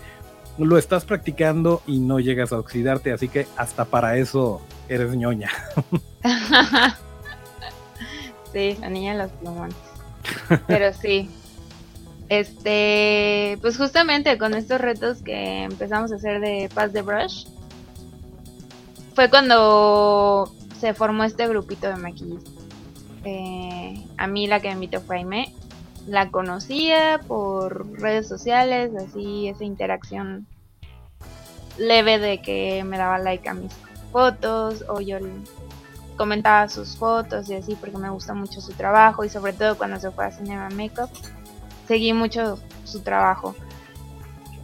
lo 0.57 0.77
estás 0.77 1.05
practicando 1.05 1.81
y 1.87 1.99
no 1.99 2.19
llegas 2.19 2.51
a 2.51 2.59
oxidarte, 2.59 3.11
así 3.11 3.27
que 3.27 3.47
hasta 3.57 3.85
para 3.85 4.17
eso 4.17 4.61
eres 4.87 5.15
ñoña. 5.15 5.49
sí, 8.53 8.77
la 8.79 8.89
niña 8.89 9.13
de 9.13 9.23
los 9.23 9.31
plumones. 9.31 9.92
Pero 10.67 10.93
sí. 10.93 11.29
Este, 12.29 13.57
pues 13.61 13.77
justamente 13.77 14.37
con 14.37 14.53
estos 14.53 14.81
retos 14.81 15.21
que 15.21 15.63
empezamos 15.63 16.11
a 16.11 16.15
hacer 16.15 16.39
de 16.39 16.69
Pass 16.73 16.91
the 16.91 17.01
Brush, 17.01 17.45
fue 19.13 19.29
cuando 19.29 20.51
se 20.79 20.93
formó 20.93 21.23
este 21.23 21.47
grupito 21.47 21.87
de 21.87 21.95
maquillistas. 21.95 22.53
Eh, 23.23 24.05
a 24.17 24.27
mí 24.27 24.47
la 24.47 24.59
que 24.59 24.69
me 24.69 24.73
invitó 24.73 25.01
fue 25.01 25.17
Aime. 25.17 25.53
La 26.07 26.29
conocía 26.31 27.21
por 27.27 27.99
redes 27.99 28.27
sociales, 28.27 28.91
así 28.95 29.47
esa 29.47 29.63
interacción 29.63 30.47
leve 31.77 32.19
de 32.19 32.41
que 32.41 32.83
me 32.83 32.97
daba 32.97 33.17
like 33.19 33.47
a 33.47 33.53
mis 33.53 33.73
fotos 34.11 34.83
o 34.89 34.99
yo 35.01 35.17
comentaba 36.15 36.67
sus 36.69 36.95
fotos 36.97 37.49
y 37.49 37.55
así 37.55 37.75
porque 37.75 37.97
me 37.97 38.09
gusta 38.09 38.33
mucho 38.33 38.61
su 38.61 38.73
trabajo 38.73 39.23
y 39.23 39.29
sobre 39.29 39.53
todo 39.53 39.77
cuando 39.77 39.99
se 39.99 40.11
fue 40.11 40.25
a 40.25 40.31
Cinema 40.31 40.69
Makeup 40.69 41.09
seguí 41.87 42.13
mucho 42.13 42.59
su 42.85 43.01
trabajo. 43.01 43.55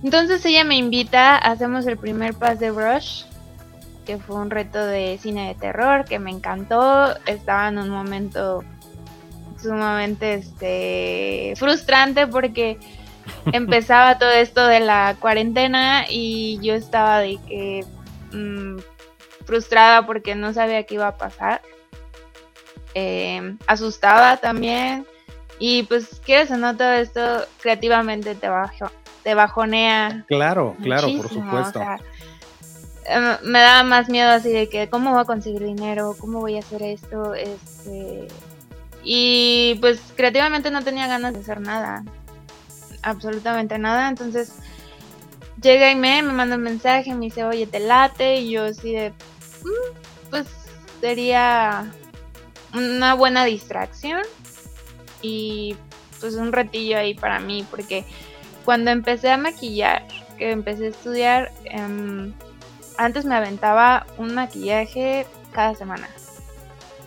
Entonces 0.03 0.46
ella 0.46 0.63
me 0.63 0.77
invita, 0.77 1.38
hacemos 1.38 1.86
el 1.86 1.98
primer 1.98 2.34
pass 2.34 2.60
de 2.60 2.72
brush, 2.72 3.24
que 4.06 4.18
fue 4.18 4.38
un 4.38 4.50
reto 4.50 4.84
de 4.86 5.20
cine 5.22 5.50
de 5.50 5.56
terror 5.56 6.06
que 6.06 6.20
me 6.20 6.32
encantó, 6.32 7.15
estaba 7.25 7.68
en 7.68 7.77
un 7.77 7.89
momento 7.89 8.63
sumamente 9.62 10.36
este 10.36 11.53
frustrante 11.58 12.25
porque 12.27 12.79
empezaba 13.51 14.18
todo 14.18 14.32
esto 14.32 14.65
de 14.65 14.79
la 14.79 15.18
cuarentena 15.20 16.06
y 16.10 16.60
yo 16.62 16.74
estaba 16.75 17.20
de 17.20 17.38
que 17.46 17.86
mm, 18.32 18.77
frustrada 19.50 20.06
porque 20.06 20.36
no 20.36 20.53
sabía 20.53 20.84
qué 20.84 20.96
iba 20.96 21.08
a 21.08 21.18
pasar. 21.18 21.62
Em, 22.94 23.58
asustada 23.68 24.38
también. 24.38 25.06
Y 25.58 25.84
pues 25.84 26.22
quieres 26.24 26.51
o 26.51 26.58
no 26.58 26.77
todo 26.77 26.91
esto 26.94 27.22
creativamente 27.62 28.36
te, 28.36 28.48
bajo, 28.48 28.91
te 29.24 29.34
bajonea. 29.34 30.24
Claro, 30.27 30.75
claro, 30.82 31.08
por 31.18 31.29
supuesto. 31.29 31.82
Em, 33.06 33.38
me 33.44 33.60
daba 33.60 33.84
más 33.84 34.08
miedo 34.08 34.29
así 34.29 34.50
de 34.51 34.70
que 34.70 34.88
cómo 34.88 35.12
voy 35.12 35.22
a 35.22 35.25
conseguir 35.25 35.63
dinero, 35.63 36.15
cómo 36.20 36.39
voy 36.39 36.58
a 36.58 36.60
hacer 36.60 36.84
esto, 36.84 37.34
este 37.34 38.27
y 39.03 39.77
pues 39.79 40.00
creativamente 40.15 40.72
no 40.72 40.84
tenía 40.84 41.08
ganas 41.08 41.34
de 41.34 41.39
hacer 41.39 41.62
nada, 41.62 42.03
absolutamente 43.01 43.79
nada, 43.79 44.10
entonces 44.10 44.53
llega 45.62 45.89
y 45.89 45.96
me, 45.96 46.22
me 46.22 46.34
manda 46.34 46.58
un 46.58 46.63
mensaje, 46.63 47.13
me 47.13 47.25
dice, 47.25 47.46
oye, 47.46 47.65
te 47.65 47.79
late, 47.79 48.41
y 48.41 48.51
yo 48.51 48.65
así 48.65 48.94
de, 48.94 49.13
pues 50.30 50.48
sería 51.01 51.92
una 52.74 53.13
buena 53.13 53.46
distracción 53.46 54.22
y 55.22 55.75
pues 56.20 56.36
un 56.36 56.51
retillo 56.51 56.98
ahí 56.98 57.13
para 57.13 57.39
mí 57.39 57.66
porque 57.70 58.06
cuando 58.66 58.92
empecé 58.92 59.32
a 59.32 59.38
maquillar, 59.38 60.06
que 60.38 60.51
empecé 60.51 60.86
a 60.86 60.89
estudiar, 60.89 61.51
em, 61.66 62.34
antes 62.98 63.25
me 63.25 63.36
aventaba 63.36 64.06
un 64.18 64.36
maquillaje 64.36 65.25
cada 65.54 65.74
semana 65.75 66.08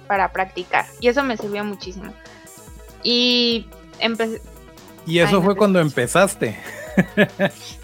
para 0.06 0.32
practicar 0.32 0.86
y 1.00 1.08
eso 1.08 1.22
me 1.22 1.36
sirvió 1.36 1.64
muchísimo. 1.64 2.12
Y 3.02 3.66
empecé... 3.98 4.40
Y 5.06 5.18
eso 5.18 5.42
fue 5.42 5.56
cuando 5.56 5.80
empezaste. 5.80 6.58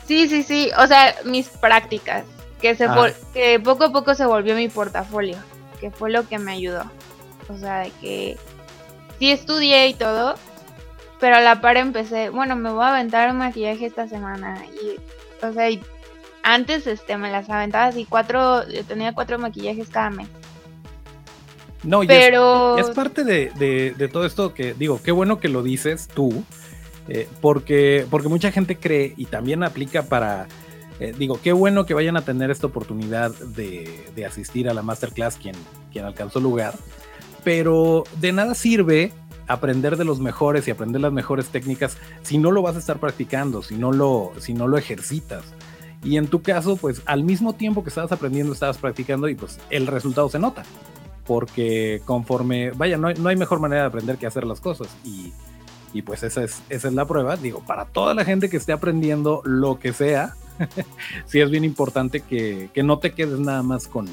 sí, 0.07 0.29
sí, 0.29 0.43
sí, 0.43 0.71
o 0.77 0.87
sea, 0.87 1.15
mis 1.25 1.49
prácticas 1.49 2.25
que, 2.61 2.75
se 2.75 2.85
ah. 2.85 3.11
que 3.33 3.61
poco 3.61 3.85
a 3.85 3.93
poco 3.93 4.15
se 4.15 4.27
volvió 4.27 4.55
mi 4.55 4.69
portafolio, 4.69 5.37
que 5.81 5.91
fue 5.91 6.11
lo 6.11 6.27
que 6.29 6.39
me 6.39 6.53
ayudó. 6.53 6.85
O 7.49 7.57
sea, 7.57 7.81
de 7.81 7.91
que 8.01 8.37
sí 9.19 9.31
estudié 9.31 9.89
y 9.89 9.95
todo, 9.95 10.35
pero 11.21 11.37
a 11.37 11.41
la 11.41 11.61
par 11.61 11.77
empecé, 11.77 12.31
bueno, 12.31 12.57
me 12.57 12.71
voy 12.71 12.85
a 12.85 12.89
aventar 12.89 13.31
un 13.31 13.39
maquillaje 13.39 13.87
esta 13.87 14.09
semana. 14.09 14.63
Y, 14.67 15.45
o 15.45 15.53
sea, 15.53 15.69
antes 16.43 16.87
este, 16.87 17.17
me 17.17 17.31
las 17.31 17.49
aventaba 17.51 17.87
así, 17.87 18.07
cuatro, 18.09 18.69
yo 18.69 18.85
tenía 18.85 19.13
cuatro 19.13 19.39
maquillajes 19.39 19.89
cada 19.89 20.11
mes. 20.11 20.29
No, 21.85 22.01
pero... 22.07 22.77
es, 22.77 22.91
parte 22.91 23.25
de, 23.25 24.11
todo 24.13 24.27
esto 24.27 24.53
que 24.53 24.75
digo, 24.75 25.01
qué 25.03 25.13
bueno 25.13 25.39
que 25.39 25.49
lo 25.49 25.63
dices 25.63 26.09
tú, 26.13 26.45
eh, 27.09 27.29
porque, 27.41 28.07
porque 28.11 28.29
mucha 28.29 28.51
gente 28.51 28.77
cree 28.77 29.15
y 29.17 29.27
también 29.27 29.63
aplica 29.63 30.03
para 30.03 30.49
eh, 31.01 31.15
digo, 31.17 31.41
qué 31.43 31.53
bueno 31.53 31.87
que 31.87 31.95
vayan 31.95 32.17
a 32.17 32.23
tener 32.23 32.51
esta 32.51 32.67
oportunidad 32.67 33.33
de, 33.35 34.25
asistir 34.27 34.69
a 34.69 34.75
la 34.75 34.83
masterclass 34.83 35.37
quien, 35.37 35.55
quien 35.93 36.05
alcanzó 36.05 36.41
lugar, 36.41 36.75
pero 37.45 38.05
de 38.21 38.33
nada 38.33 38.55
sirve 38.55 39.13
aprender 39.47 39.97
de 39.97 40.05
los 40.05 40.21
mejores 40.21 40.69
y 40.69 40.71
aprender 40.71 41.01
las 41.01 41.13
mejores 41.13 41.49
técnicas 41.49 41.97
si 42.23 42.37
no 42.37 42.51
lo 42.51 42.63
vas 42.63 42.77
a 42.77 42.81
estar 42.81 42.99
practicando, 42.99 43.63
si 43.63 43.77
no 43.77 43.93
lo, 43.93 44.33
si 44.39 44.55
no 44.55 44.67
lo 44.67 44.77
ejercitas. 44.77 45.45
Y 46.03 46.17
en 46.17 46.29
tu 46.29 46.43
caso, 46.43 46.77
pues 46.77 47.03
al 47.07 47.25
mismo 47.25 47.55
tiempo 47.55 47.83
que 47.83 47.89
estabas 47.89 48.13
aprendiendo, 48.13 48.53
estabas 48.53 48.79
practicando 48.79 49.29
y 49.29 49.35
pues 49.35 49.59
el 49.71 49.87
resultado 49.87 50.29
se 50.29 50.39
nota. 50.39 50.65
porque 51.27 52.01
conforme, 52.07 52.71
vaya, 52.71 52.97
no 52.97 53.09
hay, 53.09 53.15
no 53.15 53.29
hay 53.29 53.37
mejor 53.37 53.61
manera 53.61 53.83
de 53.83 53.89
aprender 53.89 54.17
que 54.17 54.27
hacer 54.27 54.45
las 54.45 54.61
cosas 54.61 54.89
y, 55.05 55.35
y 55.93 56.01
pues 56.01 56.23
esa 56.23 56.43
es, 56.43 56.63
esa 56.71 56.89
es 56.89 56.95
la 56.95 57.07
prueba, 57.07 57.37
digo, 57.37 57.61
para 57.67 57.85
toda 57.85 58.15
la 58.15 58.25
gente 58.25 58.49
que 58.49 58.57
esté 58.57 58.73
aprendiendo 58.73 59.43
lo 59.45 59.79
que 59.79 59.93
sea, 59.93 60.35
sí 61.27 61.41
es 61.41 61.51
bien 61.51 61.65
importante 61.65 62.21
que, 62.21 62.71
que, 62.73 62.83
no 62.83 62.99
te 62.99 63.13
quedes 63.13 63.39
nada 63.39 63.63
más 63.63 63.87
con, 63.87 64.07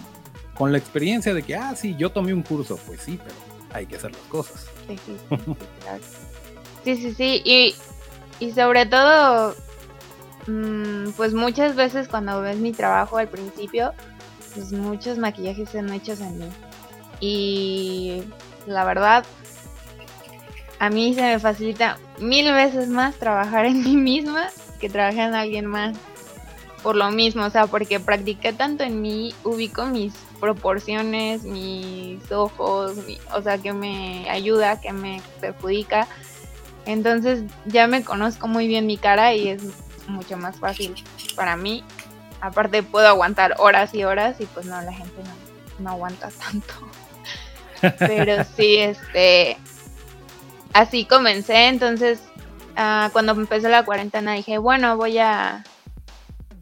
con 0.57 0.71
la 0.71 0.77
experiencia 0.77 1.33
de 1.33 1.43
que, 1.43 1.55
ah, 1.55 1.75
sí, 1.75 1.95
yo 1.97 2.11
tomé 2.11 2.33
un 2.33 2.43
curso, 2.43 2.79
pues 2.85 3.01
sí, 3.01 3.19
pero 3.23 3.35
hay 3.73 3.85
que 3.85 3.97
hacer 3.97 4.11
las 4.11 4.21
cosas. 4.21 4.67
Sí, 6.83 6.95
sí, 6.95 7.13
sí. 7.13 7.41
Y, 7.43 7.75
y 8.39 8.51
sobre 8.51 8.85
todo, 8.85 9.55
mmm, 10.47 11.09
pues 11.17 11.33
muchas 11.33 11.75
veces 11.75 12.07
cuando 12.07 12.41
ves 12.41 12.57
mi 12.57 12.71
trabajo 12.71 13.17
al 13.17 13.27
principio, 13.27 13.93
pues 14.53 14.71
muchos 14.71 15.17
maquillajes 15.17 15.69
son 15.69 15.91
hechos 15.91 16.21
en 16.21 16.39
mí. 16.39 16.49
Y 17.19 18.23
la 18.67 18.85
verdad, 18.85 19.25
a 20.79 20.89
mí 20.89 21.13
se 21.13 21.21
me 21.21 21.39
facilita 21.39 21.97
mil 22.19 22.51
veces 22.53 22.87
más 22.87 23.15
trabajar 23.15 23.65
en 23.65 23.83
mí 23.83 23.95
misma 23.95 24.47
que 24.79 24.89
trabajar 24.89 25.29
en 25.29 25.35
alguien 25.35 25.65
más. 25.65 25.97
Por 26.85 26.95
lo 26.95 27.09
mismo, 27.09 27.43
o 27.43 27.49
sea, 27.49 27.65
porque 27.65 27.99
practiqué 27.99 28.53
tanto 28.53 28.83
en 28.83 29.01
mí, 29.01 29.33
ubico 29.43 29.87
mis 29.87 30.13
proporciones, 30.39 31.41
mis 31.41 32.31
ojos, 32.31 32.93
o 33.33 33.41
sea, 33.41 33.57
que 33.57 33.73
me 33.73 34.29
ayuda, 34.29 34.79
que 34.79 34.93
me 34.93 35.19
perjudica. 35.41 36.07
Entonces 36.85 37.41
ya 37.65 37.87
me 37.87 38.03
conozco 38.03 38.47
muy 38.47 38.67
bien 38.67 38.85
mi 38.85 38.97
cara 38.97 39.33
y 39.33 39.47
es 39.47 39.63
mucho 40.07 40.37
más 40.37 40.57
fácil 40.57 40.93
para 41.35 41.55
mí. 41.57 41.83
Aparte 42.39 42.83
puedo 42.83 43.07
aguantar 43.07 43.55
horas 43.57 43.95
y 43.95 44.03
horas 44.03 44.39
y 44.39 44.45
pues 44.45 44.67
no, 44.67 44.79
la 44.79 44.93
gente 44.93 45.23
no, 45.79 45.83
no 45.85 45.89
aguanta 45.89 46.29
tanto. 46.29 46.75
Pero 47.97 48.43
sí, 48.55 48.75
este, 48.77 49.57
así 50.71 51.05
comencé, 51.05 51.65
entonces 51.65 52.19
uh, 52.77 53.09
cuando 53.11 53.31
empezó 53.31 53.69
la 53.69 53.85
cuarentena 53.85 54.33
dije, 54.33 54.59
bueno, 54.59 54.97
voy 54.97 55.17
a, 55.17 55.63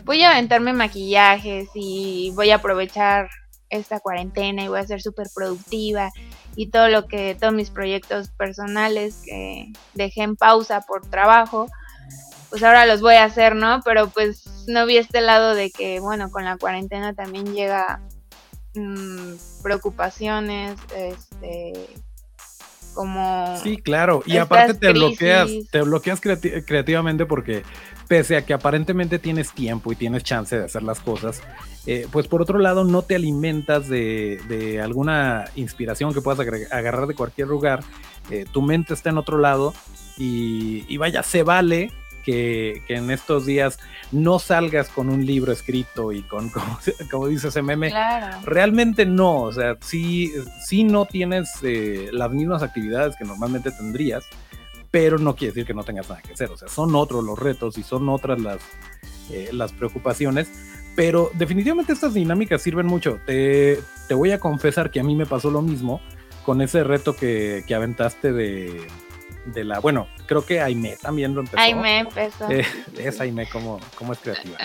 voy 0.06 0.24
a 0.24 0.32
aventarme 0.32 0.74
maquillajes 0.74 1.70
y 1.74 2.32
voy 2.36 2.52
a 2.52 2.56
aprovechar 2.56 3.30
esta 3.70 4.00
cuarentena 4.00 4.64
y 4.64 4.68
voy 4.68 4.80
a 4.80 4.88
ser 4.88 5.02
súper 5.02 5.28
productiva 5.34 6.12
y 6.56 6.70
todo 6.70 6.90
lo 6.90 7.08
que, 7.08 7.36
todos 7.40 7.54
mis 7.54 7.72
proyectos 7.72 8.30
personales 8.30 9.22
que 9.26 9.72
dejé 9.96 10.22
en 10.22 10.36
pausa 10.36 10.82
por 10.82 11.10
trabajo, 11.10 11.68
pues 12.50 12.62
ahora 12.62 12.86
los 12.86 13.02
voy 13.02 13.16
a 13.16 13.24
hacer, 13.24 13.56
¿no? 13.56 13.82
Pero 13.84 14.10
pues 14.10 14.66
no 14.68 14.86
vi 14.86 14.98
este 14.98 15.22
lado 15.22 15.56
de 15.56 15.72
que, 15.72 16.00
bueno, 16.00 16.30
con 16.30 16.46
la 16.46 16.58
cuarentena 16.58 17.16
también 17.16 17.54
llega 17.54 18.00
mmm, 18.76 19.34
preocupaciones, 19.64 20.78
este, 20.96 21.74
como... 22.94 23.58
Sí, 23.62 23.78
claro, 23.78 24.24
y 24.26 24.38
aparte 24.38 24.74
te 24.74 24.92
bloqueas, 24.92 25.50
te 25.72 25.82
bloqueas 25.82 26.22
creati 26.22 26.62
creativamente 26.62 27.26
porque 27.26 27.64
pese 28.08 28.38
a 28.38 28.46
que 28.46 28.54
aparentemente 28.54 29.20
tienes 29.20 29.52
tiempo 29.52 29.92
y 29.92 29.96
tienes 29.96 30.24
chance 30.24 30.58
de 30.58 30.66
hacer 30.66 30.84
las 30.84 31.00
cosas, 31.00 31.42
eh, 31.86 32.08
pues 32.12 32.28
por 32.28 32.42
otro 32.42 32.60
lado 32.60 32.84
no 32.84 33.02
te 33.02 33.16
alimentas 33.16 33.90
de, 33.90 34.40
de 34.48 34.82
alguna 34.82 35.46
inspiración 35.56 36.14
que 36.14 36.22
puedas 36.22 36.40
agarrar 36.72 37.08
de 37.08 37.16
cualquier 37.16 37.48
lugar, 37.48 37.84
eh, 38.30 38.46
tu 38.52 38.62
mente 38.62 38.94
está 38.94 39.10
en 39.10 39.18
otro 39.18 39.38
lado 39.38 39.74
y, 40.18 40.86
y 40.88 40.98
vaya, 40.98 41.24
se 41.24 41.44
vale 41.44 41.92
que, 42.24 42.82
que, 42.88 42.96
en 42.96 43.12
estos 43.12 43.46
días 43.46 43.80
no 44.12 44.40
salgas 44.40 44.90
con 44.90 45.10
un 45.10 45.26
libro 45.26 45.52
escrito 45.52 46.12
y 46.12 46.24
con, 46.24 46.50
como, 46.52 46.80
como 47.12 47.28
dice 47.28 47.50
ese 47.50 47.62
meme, 47.62 47.90
claro. 47.90 48.38
realmente 48.46 49.06
no, 49.06 49.42
o 49.42 49.52
sea, 49.52 49.78
sí, 49.82 50.32
sí 50.66 50.84
no 50.84 51.06
tienes 51.06 51.50
eh, 51.62 52.10
las 52.12 52.32
mismas 52.32 52.64
actividades 52.64 53.16
que 53.16 53.26
normalmente 53.26 53.72
tendrías, 53.72 54.26
pero 54.92 55.18
no 55.18 55.36
quiere 55.36 55.54
decir 55.54 55.66
que 55.66 55.74
no 55.74 55.84
tengas 55.84 56.10
nada 56.10 56.22
que 56.22 56.34
hacer, 56.34 56.50
o 56.50 56.58
sea, 56.58 56.68
son 56.68 56.96
otros 56.96 57.24
los 57.24 57.38
retos 57.38 57.78
y 57.78 57.84
son 57.84 58.10
otras 58.10 58.40
las, 58.40 58.60
eh, 59.32 59.50
las 59.52 59.72
preocupaciones, 59.74 60.50
pero 60.96 61.32
definitivamente 61.34 61.94
estas 61.94 62.14
dinámicas 62.14 62.62
sirven 62.62 62.86
mucho. 62.86 63.20
Te, 63.26 63.80
te, 64.08 64.14
voy 64.14 64.32
a 64.32 64.40
confesar 64.40 64.92
que 64.92 65.00
a 65.00 65.04
mí 65.04 65.16
me 65.16 65.26
pasó 65.26 65.50
lo 65.50 65.62
mismo 65.62 66.02
con 66.46 66.62
ese 66.62 66.84
reto 66.84 67.16
que, 67.16 67.64
que 67.66 67.74
aventaste 67.74 68.32
de, 68.32 68.86
de 69.46 69.64
la, 69.64 69.80
bueno, 69.80 70.08
creo 70.26 70.46
que 70.46 70.62
Aime 70.62 70.98
también 71.02 71.34
lo 71.34 71.42
empezó. 71.42 71.60
Aime 71.60 72.00
empezó. 72.00 72.50
Eh, 72.50 72.66
es 72.98 73.20
Aime 73.20 73.48
como, 73.50 73.80
como 73.96 74.14
es 74.14 74.20
creativa. 74.20 74.58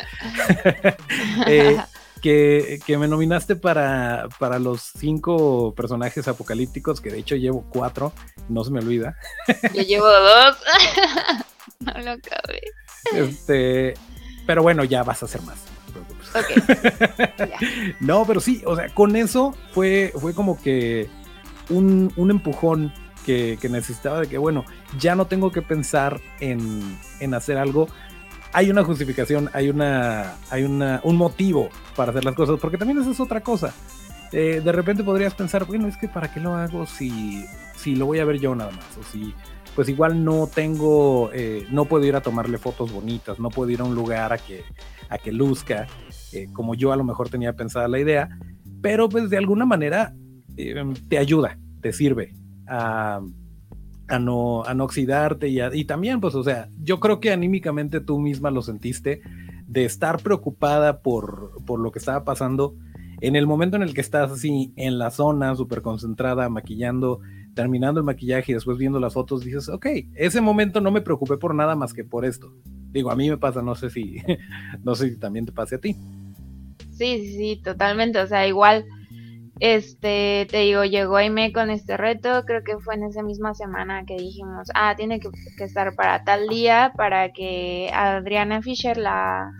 eh, 1.47 1.79
que, 2.21 2.81
que, 2.85 2.99
me 2.99 3.09
nominaste 3.09 3.57
para, 3.57 4.29
para 4.39 4.59
los 4.59 4.83
cinco 4.99 5.75
personajes 5.75 6.27
apocalípticos, 6.29 7.01
que 7.01 7.11
de 7.11 7.19
hecho 7.19 7.37
llevo 7.37 7.65
cuatro, 7.71 8.13
no 8.49 8.65
se 8.65 8.71
me 8.71 8.81
olvida. 8.81 9.17
Yo 9.75 9.83
llevo 9.83 10.07
dos. 10.07 10.57
no 11.81 11.93
lo 11.93 12.11
acabé. 12.13 12.63
Este, 13.15 13.95
pero 14.47 14.63
bueno, 14.63 14.85
ya 14.85 15.03
vas 15.03 15.23
a 15.23 15.27
hacer 15.27 15.43
más. 15.43 15.65
Okay. 16.35 17.95
no, 18.01 18.25
pero 18.27 18.41
sí, 18.41 18.63
o 18.67 18.77
sea, 18.77 18.89
con 18.95 19.17
eso 19.17 19.55
fue, 19.73 20.13
fue 20.19 20.35
como 20.35 20.61
que 20.61 21.09
un, 21.71 22.13
un 22.17 22.31
empujón 22.31 22.93
que, 23.29 23.59
que, 23.61 23.69
necesitaba 23.69 24.23
de 24.23 24.27
que, 24.27 24.39
bueno, 24.39 24.65
ya 24.99 25.15
no 25.15 25.27
tengo 25.27 25.53
que 25.53 25.61
pensar 25.61 26.19
en, 26.41 26.97
en 27.21 27.35
hacer 27.35 27.59
algo. 27.59 27.87
Hay 28.55 28.71
una 28.71 28.83
justificación, 28.85 29.51
hay, 29.53 29.69
una, 29.69 30.37
hay 30.49 30.63
una, 30.65 31.03
un 31.05 31.17
motivo 31.17 31.69
para 31.95 32.13
hacer 32.13 32.25
las 32.25 32.35
cosas, 32.35 32.59
porque 32.59 32.79
también 32.79 32.99
esa 32.99 33.11
es 33.11 33.21
otra 33.21 33.43
cosa. 33.43 33.75
Eh, 34.33 34.63
de 34.65 34.73
repente 34.73 35.05
podrías 35.05 35.35
pensar, 35.35 35.67
bueno, 35.67 35.89
es 35.89 35.99
que 35.99 36.09
para 36.09 36.33
qué 36.33 36.41
lo 36.41 36.55
hago 36.55 36.87
si, 36.87 37.45
si 37.77 37.97
lo 37.97 38.07
voy 38.07 38.21
a 38.21 38.25
ver 38.25 38.39
yo 38.39 38.55
nada 38.55 38.71
más, 38.71 38.97
o 38.99 39.03
si 39.03 39.35
pues 39.75 39.91
igual 39.91 40.25
no 40.25 40.47
tengo, 40.47 41.31
eh, 41.35 41.67
no 41.71 41.85
puedo 41.85 42.07
ir 42.07 42.17
a 42.17 42.23
tomarle 42.23 42.57
fotos 42.57 42.91
bonitas, 42.91 43.39
no 43.39 43.51
puedo 43.51 43.69
ir 43.69 43.83
a 43.83 43.85
un 43.85 43.95
lugar 43.95 44.33
a 44.33 44.39
que, 44.39 44.65
a 45.11 45.19
que 45.19 45.33
luzca, 45.33 45.87
eh, 46.33 46.49
como 46.55 46.75
yo 46.75 46.93
a 46.93 46.97
lo 46.97 47.05
mejor 47.05 47.29
tenía 47.29 47.53
pensada 47.53 47.89
la 47.89 48.01
idea, 48.01 48.31
pero 48.81 49.11
pues 49.11 49.29
de 49.29 49.37
alguna 49.37 49.67
manera 49.67 50.15
eh, 50.57 50.75
te 51.11 51.19
ayuda, 51.19 51.59
te 51.83 51.93
sirve, 51.93 52.35
a, 52.69 53.21
no, 54.21 54.61
oxidarte 54.61 55.49
y, 55.49 55.85
también, 55.85 56.21
pues, 56.21 56.35
o 56.35 56.43
sea, 56.43 56.69
yo 56.83 57.01
creo 57.01 57.21
que 57.21 57.33
anímicamente 57.33 58.01
tú 58.01 58.19
misma 58.19 58.51
lo 58.51 58.63
sentiste 58.63 59.23
de 59.67 59.85
estar 59.85 60.21
preocupada 60.23 61.01
por, 61.03 61.53
lo 61.79 61.93
que 61.93 61.99
estaba 61.99 62.25
pasando 62.25 62.75
en 63.21 63.37
el 63.37 63.47
momento 63.47 63.77
en 63.77 63.83
el 63.83 63.95
que 63.95 64.01
estás 64.01 64.31
así 64.31 64.73
en 64.77 64.99
la 64.99 65.11
zona, 65.11 65.55
súper 65.57 65.83
concentrada, 65.83 66.49
maquillando, 66.49 67.21
terminando 67.55 67.99
el 67.99 68.07
maquillaje 68.07 68.53
y 68.53 68.55
después 68.55 68.79
viendo 68.79 69.01
las 69.01 69.15
fotos, 69.15 69.45
dices, 69.45 69.69
ok, 69.69 69.87
ese 70.15 70.41
momento 70.41 70.81
no 70.81 70.93
me 70.93 71.01
preocupé 71.01 71.37
por 71.37 71.55
nada 71.55 71.75
más 71.75 71.93
que 71.93 72.05
por 72.05 72.25
esto. 72.25 72.55
Digo, 72.93 73.11
a 73.11 73.17
mí 73.17 73.29
me 73.29 73.37
pasa, 73.37 73.61
no 73.61 73.75
sé 73.75 73.91
si, 73.91 74.23
no 74.85 74.95
sé 74.95 75.11
si 75.11 75.17
también 75.17 75.45
te 75.45 75.53
pase 75.53 75.75
a 75.75 75.81
ti. 75.81 75.97
Sí, 76.93 77.19
sí, 77.19 77.37
sí, 77.37 77.61
totalmente. 77.63 78.21
O 78.21 78.27
sea, 78.27 78.47
igual 78.47 78.85
este, 79.61 80.47
te 80.51 80.59
digo, 80.59 80.85
llegó 80.85 81.17
Aime 81.17 81.53
con 81.53 81.71
este 81.71 81.97
reto, 81.97 82.45
creo 82.45 82.63
que 82.63 82.79
fue 82.79 82.95
en 82.95 83.05
esa 83.05 83.23
misma 83.23 83.55
semana 83.55 84.05
que 84.07 84.17
dijimos, 84.17 84.69
ah, 84.75 84.95
tiene 84.97 85.21
que, 85.21 85.29
estar 85.65 85.95
para 85.95 86.25
tal 86.25 86.49
día, 86.49 86.93
para 86.97 87.33
que 87.33 87.91
Adriana 87.93 88.63
Fisher, 88.63 88.97
la, 88.97 89.51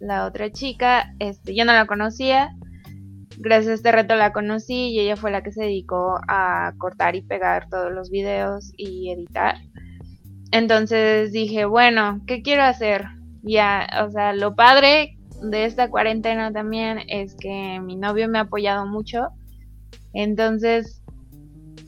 la 0.00 0.26
otra 0.26 0.50
chica, 0.50 1.14
este, 1.18 1.54
yo 1.54 1.64
no 1.64 1.72
la 1.72 1.86
conocía, 1.86 2.50
gracias 3.38 3.70
a 3.70 3.74
este 3.74 3.92
reto 3.92 4.16
la 4.16 4.32
conocí 4.32 4.90
y 4.90 5.00
ella 5.00 5.16
fue 5.16 5.30
la 5.30 5.42
que 5.42 5.52
se 5.52 5.62
dedicó 5.62 6.18
a 6.28 6.72
cortar 6.78 7.16
y 7.16 7.22
pegar 7.22 7.68
todos 7.68 7.92
los 7.92 8.10
videos 8.10 8.72
y 8.76 9.10
editar. 9.10 9.56
Entonces 10.50 11.32
dije, 11.32 11.64
bueno, 11.64 12.20
¿qué 12.26 12.42
quiero 12.42 12.62
hacer? 12.62 13.06
Ya, 13.42 13.86
o 14.06 14.10
sea, 14.10 14.32
lo 14.32 14.54
padre 14.54 15.18
de 15.42 15.64
esta 15.64 15.88
cuarentena 15.90 16.52
también 16.52 17.00
es 17.08 17.34
que 17.36 17.80
mi 17.80 17.96
novio 17.96 18.28
me 18.28 18.38
ha 18.38 18.42
apoyado 18.42 18.86
mucho. 18.86 19.28
Entonces 20.18 21.00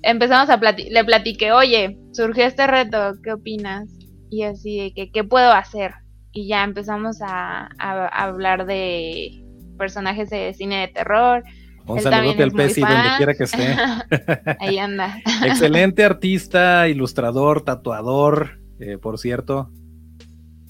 empezamos 0.02 0.48
a 0.50 0.60
platicar, 0.60 0.92
le 0.92 1.04
platiqué, 1.04 1.50
oye, 1.50 1.98
surgió 2.12 2.44
este 2.44 2.64
reto, 2.68 3.14
¿qué 3.24 3.32
opinas? 3.32 3.90
Y 4.30 4.44
así 4.44 4.78
de 4.78 4.94
que, 4.94 5.10
¿qué 5.10 5.24
puedo 5.24 5.50
hacer? 5.50 5.94
Y 6.30 6.46
ya 6.46 6.62
empezamos 6.62 7.22
a, 7.22 7.68
a, 7.80 8.06
a 8.06 8.22
hablar 8.22 8.66
de 8.66 9.44
personajes 9.76 10.30
de 10.30 10.54
cine 10.54 10.82
de 10.82 10.88
terror. 10.88 11.42
Un 11.86 12.00
saludote 12.00 12.44
al 12.44 12.52
Pesi 12.52 12.82
donde 12.82 13.08
quiera 13.16 13.34
que 13.34 13.42
esté. 13.42 13.76
Ahí 14.60 14.78
anda. 14.78 15.18
Excelente 15.44 16.04
artista, 16.04 16.86
ilustrador, 16.86 17.62
tatuador, 17.62 18.60
eh, 18.78 18.96
por 18.96 19.18
cierto. 19.18 19.72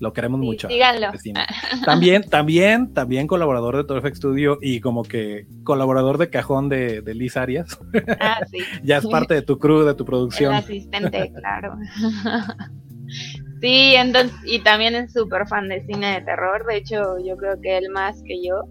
Lo 0.00 0.14
queremos 0.14 0.40
sí, 0.40 0.46
mucho. 0.46 0.68
Síganlo. 0.68 1.08
También, 1.84 2.28
también, 2.28 2.92
también 2.94 3.26
colaborador 3.26 3.76
de 3.76 3.84
Torfx 3.84 4.16
Studio 4.16 4.58
y 4.60 4.80
como 4.80 5.02
que 5.02 5.46
colaborador 5.62 6.16
de 6.16 6.30
cajón 6.30 6.68
de, 6.70 7.02
de 7.02 7.14
Liz 7.14 7.36
Arias. 7.36 7.78
Ah, 8.18 8.40
sí. 8.50 8.58
ya 8.82 8.96
es 8.96 9.06
parte 9.06 9.34
de 9.34 9.42
tu 9.42 9.58
crew, 9.58 9.84
de 9.84 9.94
tu 9.94 10.06
producción. 10.06 10.54
El 10.54 10.58
asistente, 10.60 11.32
claro. 11.34 11.76
sí, 13.60 13.94
entonces, 13.94 14.34
y 14.44 14.60
también 14.60 14.94
es 14.94 15.12
súper 15.12 15.46
fan 15.46 15.68
de 15.68 15.84
cine 15.84 16.14
de 16.14 16.20
terror. 16.22 16.64
De 16.66 16.78
hecho, 16.78 17.18
yo 17.18 17.36
creo 17.36 17.60
que 17.60 17.76
él 17.76 17.90
más 17.90 18.22
que 18.22 18.42
yo. 18.42 18.64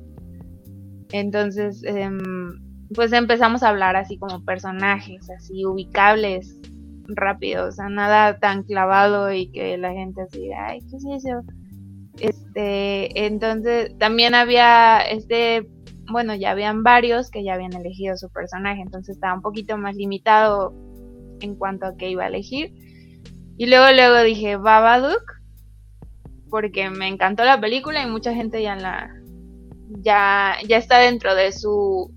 Entonces, 1.11 1.83
eh, 1.83 2.09
pues 2.95 3.13
empezamos 3.13 3.61
a 3.61 3.69
hablar 3.69 3.95
así 3.95 4.17
como 4.17 4.43
personajes, 4.43 5.29
así 5.29 5.63
ubicables 5.63 6.59
rápido, 7.15 7.67
o 7.67 7.71
sea, 7.71 7.89
nada 7.89 8.39
tan 8.39 8.63
clavado 8.63 9.31
y 9.31 9.51
que 9.51 9.77
la 9.77 9.91
gente 9.91 10.21
así, 10.21 10.51
ay, 10.51 10.79
¿qué 10.89 10.97
es 10.97 11.25
eso? 11.25 11.41
Este, 12.19 13.25
entonces 13.25 13.97
también 13.97 14.35
había 14.35 15.01
este, 15.01 15.67
bueno, 16.11 16.35
ya 16.35 16.51
habían 16.51 16.83
varios 16.83 17.29
que 17.29 17.43
ya 17.43 17.53
habían 17.53 17.73
elegido 17.73 18.17
su 18.17 18.29
personaje, 18.29 18.81
entonces 18.81 19.15
estaba 19.15 19.35
un 19.35 19.41
poquito 19.41 19.77
más 19.77 19.95
limitado 19.95 20.73
en 21.41 21.55
cuanto 21.55 21.85
a 21.85 21.95
qué 21.95 22.09
iba 22.09 22.23
a 22.23 22.27
elegir. 22.27 22.73
Y 23.57 23.67
luego, 23.67 23.91
luego 23.93 24.23
dije 24.23 24.55
Babadook, 24.55 25.23
porque 26.49 26.89
me 26.89 27.07
encantó 27.07 27.43
la 27.43 27.59
película 27.59 28.01
y 28.01 28.09
mucha 28.09 28.33
gente 28.33 28.61
ya 28.61 28.75
la, 28.75 29.09
ya, 30.01 30.55
ya 30.67 30.77
está 30.77 30.99
dentro 30.99 31.35
de 31.35 31.51
su 31.51 32.11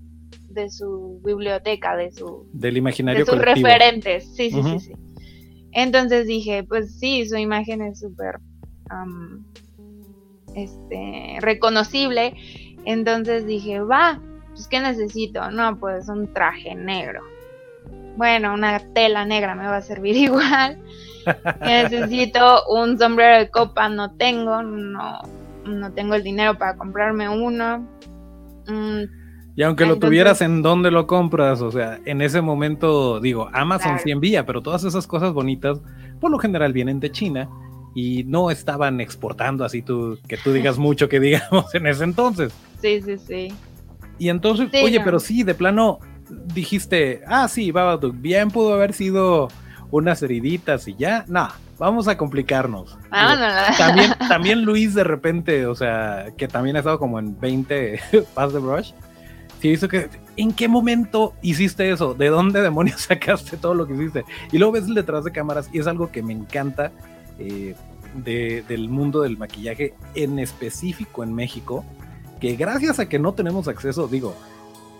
de 0.53 0.69
su 0.69 1.21
biblioteca, 1.23 1.95
de 1.95 2.11
su 2.11 2.47
del 2.53 2.77
imaginario 2.77 3.25
de 3.25 3.31
sus 3.31 3.41
referentes, 3.41 4.25
sí, 4.35 4.51
sí, 4.51 4.61
sí, 4.63 4.79
sí. 4.79 4.93
Entonces 5.71 6.27
dije, 6.27 6.63
pues 6.63 6.99
sí, 6.99 7.25
su 7.27 7.37
imagen 7.37 7.81
es 7.81 7.99
súper 7.99 8.39
este 10.55 11.37
reconocible. 11.39 12.35
Entonces 12.85 13.45
dije, 13.47 13.79
va, 13.79 14.21
pues 14.49 14.67
qué 14.67 14.79
necesito, 14.79 15.49
no, 15.51 15.79
pues 15.79 16.09
un 16.09 16.31
traje 16.33 16.75
negro. 16.75 17.21
Bueno, 18.15 18.53
una 18.53 18.79
tela 18.93 19.25
negra 19.25 19.55
me 19.55 19.65
va 19.65 19.77
a 19.77 19.81
servir 19.81 20.15
igual. 20.17 20.79
necesito 21.61 22.67
un 22.67 22.99
sombrero 22.99 23.37
de 23.37 23.49
copa, 23.49 23.89
no 23.89 24.15
tengo, 24.15 24.61
no, 24.61 25.19
no 25.65 25.93
tengo 25.93 26.15
el 26.15 26.23
dinero 26.23 26.57
para 26.57 26.75
comprarme 26.75 27.29
uno. 27.29 27.87
Mm, 28.67 29.22
y 29.55 29.63
aunque 29.63 29.85
lo 29.85 29.99
tuvieras, 29.99 30.41
¿en 30.41 30.61
dónde 30.61 30.89
lo 30.89 31.05
compras? 31.05 31.61
O 31.61 31.71
sea, 31.71 31.99
en 32.05 32.21
ese 32.21 32.41
momento, 32.41 33.19
digo, 33.19 33.49
Amazon 33.53 33.99
sí 34.03 34.11
envía, 34.11 34.45
pero 34.45 34.61
todas 34.61 34.83
esas 34.83 35.05
cosas 35.05 35.33
bonitas, 35.33 35.79
por 36.19 36.31
lo 36.31 36.39
general 36.39 36.73
vienen 36.73 36.99
de 36.99 37.11
China 37.11 37.49
y 37.95 38.23
no 38.23 38.49
estaban 38.49 38.99
exportando 38.99 39.63
así 39.63 39.81
tú, 39.81 40.17
que 40.27 40.37
tú 40.37 40.51
digas 40.53 40.77
mucho 40.79 41.07
que 41.07 41.19
digamos 41.19 41.73
en 41.75 41.87
ese 41.87 42.03
entonces. 42.03 42.53
Sí, 42.81 43.01
sí, 43.01 43.17
sí. 43.17 43.53
Y 44.17 44.29
entonces, 44.29 44.69
oye, 44.83 44.99
pero 45.01 45.19
sí, 45.19 45.43
de 45.43 45.53
plano 45.53 45.99
dijiste, 46.53 47.21
ah, 47.27 47.47
sí, 47.47 47.71
Babadook, 47.71 48.15
bien 48.19 48.49
pudo 48.49 48.73
haber 48.73 48.93
sido 48.93 49.49
unas 49.91 50.23
heriditas 50.23 50.87
y 50.87 50.95
ya, 50.95 51.25
no, 51.27 51.47
vamos 51.77 52.07
a 52.07 52.17
complicarnos. 52.17 52.97
Ah, 53.11 53.73
también, 53.77 54.13
también 54.27 54.63
Luis 54.63 54.93
de 54.95 55.03
repente, 55.03 55.67
o 55.67 55.75
sea, 55.75 56.27
que 56.37 56.47
también 56.47 56.75
ha 56.75 56.79
estado 56.79 56.97
como 56.97 57.19
en 57.19 57.39
20 57.39 57.99
Pass 58.33 58.53
the 58.53 58.59
Brush, 58.59 58.91
sí 59.63 59.69
hizo 59.69 59.87
que, 59.87 60.09
¿en 60.35 60.51
qué 60.51 60.67
momento 60.67 61.33
hiciste 61.41 61.89
eso? 61.89 62.13
¿De 62.13 62.27
dónde 62.27 62.61
demonios 62.61 63.01
sacaste 63.07 63.55
todo 63.55 63.73
lo 63.73 63.87
que 63.87 63.93
hiciste? 63.93 64.25
Y 64.51 64.57
luego 64.57 64.73
ves 64.73 64.87
el 64.87 64.93
detrás 64.93 65.23
de 65.23 65.31
cámaras 65.31 65.69
y 65.71 65.79
es 65.79 65.87
algo 65.87 66.11
que 66.11 66.21
me 66.21 66.33
encanta 66.33 66.91
eh, 67.39 67.73
del 68.13 68.89
mundo 68.89 69.21
del 69.21 69.37
maquillaje, 69.37 69.93
en 70.15 70.37
específico 70.37 71.23
en 71.23 71.33
México, 71.33 71.85
que 72.41 72.57
gracias 72.57 72.99
a 72.99 73.07
que 73.07 73.19
no 73.19 73.33
tenemos 73.33 73.69
acceso, 73.69 74.09
digo, 74.09 74.35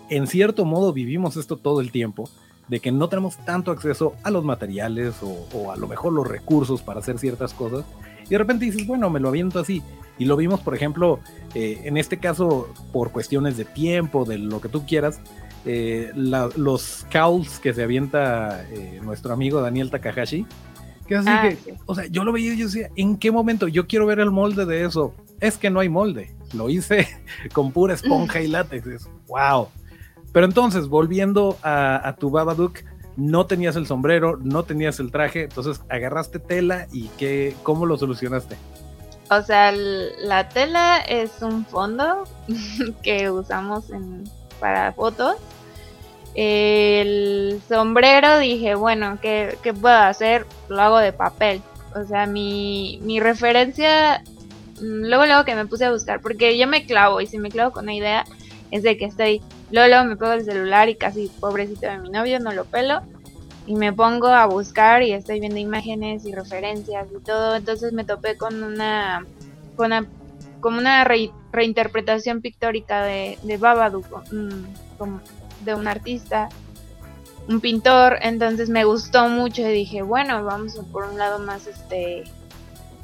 en 0.08 0.26
cierto 0.26 0.64
modo 0.64 0.94
vivimos 0.94 1.36
esto 1.36 1.58
todo 1.58 1.82
el 1.82 1.92
tiempo, 1.92 2.30
de 2.68 2.80
que 2.80 2.92
no 2.92 3.08
tenemos 3.08 3.36
tanto 3.38 3.70
acceso 3.70 4.14
a 4.22 4.30
los 4.30 4.44
materiales 4.44 5.16
o, 5.22 5.72
a 5.72 5.76
lo 5.76 5.86
mejor 5.86 6.12
los 6.12 6.26
recursos 6.26 6.82
para 6.82 7.00
hacer 7.00 7.18
ciertas 7.18 7.52
cosas. 7.52 7.84
Y 8.24 8.30
de 8.30 8.38
repente 8.38 8.64
dices, 8.64 8.86
bueno, 8.86 9.10
me 9.10 9.20
lo 9.20 9.28
aviento 9.28 9.58
así. 9.58 9.82
Y 10.18 10.24
lo 10.24 10.36
vimos, 10.36 10.60
por 10.60 10.74
ejemplo, 10.74 11.20
eh, 11.54 11.82
en 11.84 11.96
este 11.96 12.18
caso, 12.18 12.72
por 12.92 13.10
cuestiones 13.10 13.56
de 13.56 13.64
tiempo, 13.64 14.24
de 14.24 14.38
lo 14.38 14.60
que 14.60 14.68
tú 14.68 14.86
quieras, 14.86 15.20
eh, 15.66 16.12
los 16.14 17.06
cowls 17.10 17.58
que 17.58 17.74
se 17.74 17.82
avienta 17.82 18.64
eh, 18.70 19.00
nuestro 19.02 19.34
amigo 19.34 19.60
Daniel 19.60 19.90
Takahashi. 19.90 20.46
Que 21.06 21.16
así 21.16 21.28
ah, 21.28 21.50
que, 21.50 21.74
o 21.84 21.94
sea, 21.94 22.06
yo 22.06 22.24
lo 22.24 22.32
veía 22.32 22.54
y 22.54 22.58
yo 22.58 22.66
decía, 22.66 22.88
¿en 22.96 23.18
qué 23.18 23.30
momento? 23.30 23.68
Yo 23.68 23.86
quiero 23.86 24.06
ver 24.06 24.20
el 24.20 24.30
molde 24.30 24.64
de 24.64 24.84
eso. 24.84 25.14
Es 25.40 25.58
que 25.58 25.68
no 25.68 25.80
hay 25.80 25.90
molde. 25.90 26.34
Lo 26.54 26.70
hice 26.70 27.08
con 27.52 27.72
pura 27.72 27.94
esponja 27.94 28.40
y 28.40 28.48
látex. 28.48 29.08
wow. 29.26 29.68
Pero 30.34 30.46
entonces, 30.46 30.88
volviendo 30.88 31.56
a, 31.62 32.16
tu 32.18 32.28
Babadook, 32.28 32.80
no 33.16 33.46
tenías 33.46 33.76
el 33.76 33.86
sombrero, 33.86 34.36
no 34.42 34.64
tenías 34.64 34.98
el 34.98 35.12
traje, 35.12 35.44
entonces 35.44 35.80
agarraste 35.88 36.40
tela 36.40 36.88
y 36.92 37.06
qué, 37.16 37.54
¿cómo 37.62 37.86
lo 37.86 37.96
solucionaste? 37.96 38.56
O 39.30 39.40
sea, 39.42 39.70
la 39.70 40.48
tela 40.48 40.98
es 40.98 41.40
un 41.40 41.64
fondo 41.64 42.24
que 43.04 43.30
usamos 43.30 43.84
para 44.58 44.92
fotos. 44.92 45.36
El 46.34 47.62
sombrero 47.68 48.40
dije, 48.40 48.74
bueno, 48.74 49.18
¿qué, 49.22 49.56
¿qué, 49.62 49.72
puedo 49.72 49.94
hacer? 49.94 50.46
Lo 50.68 50.82
hago 50.82 50.98
de 50.98 51.12
papel. 51.12 51.62
O 51.94 52.02
sea, 52.02 52.26
mi, 52.26 52.98
mi 53.04 53.20
referencia, 53.20 54.24
mm, 54.80 55.04
luego 55.04 55.26
luego 55.26 55.44
que 55.44 55.54
me 55.54 55.66
puse 55.66 55.84
a 55.84 55.92
buscar, 55.92 56.20
porque 56.20 56.58
yo 56.58 56.66
me 56.66 56.86
clavo 56.86 57.20
y 57.20 57.28
si 57.28 57.38
me 57.38 57.50
clavo 57.50 57.70
con 57.70 57.84
una 57.84 57.94
idea 57.94 58.24
es 58.72 58.82
de 58.82 58.98
que 58.98 59.04
estoy 59.04 59.40
Lolo, 59.74 60.04
me 60.04 60.16
pego 60.16 60.34
el 60.34 60.44
celular 60.44 60.88
y 60.88 60.94
casi 60.94 61.26
pobrecito 61.40 61.88
de 61.88 61.98
mi 61.98 62.08
novio, 62.08 62.38
no 62.38 62.52
lo 62.52 62.64
pelo. 62.64 63.02
Y 63.66 63.74
me 63.74 63.92
pongo 63.92 64.28
a 64.28 64.46
buscar 64.46 65.02
y 65.02 65.12
estoy 65.12 65.40
viendo 65.40 65.58
imágenes 65.58 66.24
y 66.24 66.32
referencias 66.32 67.08
y 67.10 67.20
todo. 67.24 67.56
Entonces 67.56 67.92
me 67.92 68.04
topé 68.04 68.36
con 68.36 68.62
una, 68.62 69.26
con 69.74 69.86
una, 69.86 70.06
como 70.60 70.78
una 70.78 71.04
reinterpretación 71.50 72.40
pictórica 72.40 73.02
de, 73.02 73.36
de 73.42 73.56
Babadook, 73.56 74.06
de 75.64 75.74
un 75.74 75.88
artista, 75.88 76.50
un 77.48 77.60
pintor. 77.60 78.18
Entonces 78.22 78.68
me 78.68 78.84
gustó 78.84 79.28
mucho 79.28 79.62
y 79.62 79.72
dije, 79.72 80.02
bueno, 80.02 80.44
vamos 80.44 80.78
por 80.92 81.06
un 81.06 81.18
lado 81.18 81.40
más 81.40 81.66
este 81.66 82.22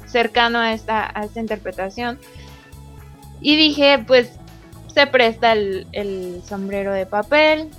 cercano 0.05 0.59
a 0.59 0.71
esta, 0.71 1.11
a 1.13 1.25
esta 1.25 1.41
interpretación. 1.41 2.17
Y 3.41 3.57
dije, 3.57 4.01
pues 4.07 4.29
se 4.93 5.07
presta 5.07 5.53
el, 5.53 6.41
sombrero 6.45 6.93
de 6.93 7.05
papel. 7.05 7.69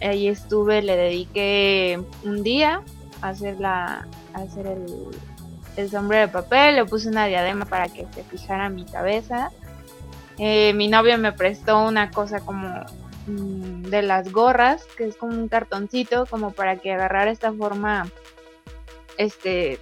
Ahí 0.00 0.28
estuve, 0.28 0.82
le 0.82 0.96
dediqué 0.96 2.00
un 2.24 2.42
día 2.42 2.82
a 3.22 3.28
hacer, 3.28 3.58
la, 3.60 4.06
hacer 4.34 4.66
el, 4.66 5.90
sombrero 5.90 6.26
de 6.26 6.32
papel. 6.32 6.76
Le 6.76 6.84
puse 6.84 7.08
una 7.08 7.26
diadema 7.26 7.64
para 7.64 7.88
que 7.88 8.06
se 8.14 8.22
fijara 8.24 8.68
mi 8.68 8.84
cabeza. 8.84 9.50
Eh, 10.38 10.72
mi 10.74 10.88
novio 10.88 11.16
me 11.18 11.32
prestó 11.32 11.86
una 11.86 12.10
cosa 12.10 12.40
como 12.40 12.68
mm, 13.26 13.84
de 13.84 14.02
las 14.02 14.30
gorras, 14.32 14.84
que 14.96 15.04
es 15.04 15.16
como 15.16 15.32
un 15.32 15.48
cartoncito, 15.48 16.26
como 16.26 16.52
para 16.52 16.76
que 16.76 16.92
agarrara 16.92 17.30
esta 17.30 17.52
forma, 17.52 18.06
este, 19.16 19.80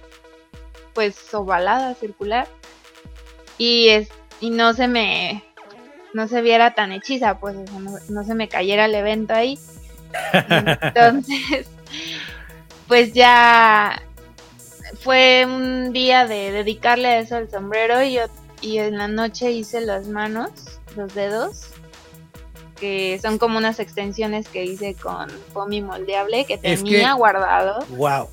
pues 0.93 1.33
ovalada, 1.33 1.93
circular. 1.95 2.47
Y, 3.57 3.89
es, 3.89 4.09
y 4.39 4.49
no 4.49 4.73
se 4.73 4.87
me 4.87 5.43
no 6.15 6.29
se 6.29 6.41
viera 6.41 6.73
tan 6.73 6.93
hechiza, 6.93 7.39
pues 7.39 7.57
no, 8.07 8.23
se 8.23 8.35
me 8.35 8.47
cayera 8.47 8.85
el 8.85 8.95
evento 8.95 9.33
ahí. 9.33 9.59
Entonces, 10.33 11.67
pues 12.87 13.11
ya 13.11 14.01
fue 15.01 15.45
un 15.45 15.91
día 15.91 16.25
de 16.25 16.53
dedicarle 16.53 17.09
a 17.09 17.19
eso 17.19 17.35
el 17.35 17.51
sombrero 17.51 18.01
y, 18.01 18.13
yo, 18.13 18.21
y 18.61 18.77
en 18.77 18.97
la 18.97 19.09
noche 19.09 19.51
hice 19.51 19.81
las 19.81 20.07
manos, 20.07 20.51
los 20.95 21.13
dedos, 21.13 21.71
que 22.79 23.19
son 23.21 23.37
como 23.37 23.57
unas 23.57 23.81
extensiones 23.81 24.47
que 24.47 24.63
hice 24.63 24.93
con 24.93 25.29
foamy 25.51 25.81
moldeable 25.81 26.45
que 26.45 26.57
tenía 26.57 27.11
guardado. 27.11 27.85
Wow. 27.89 28.29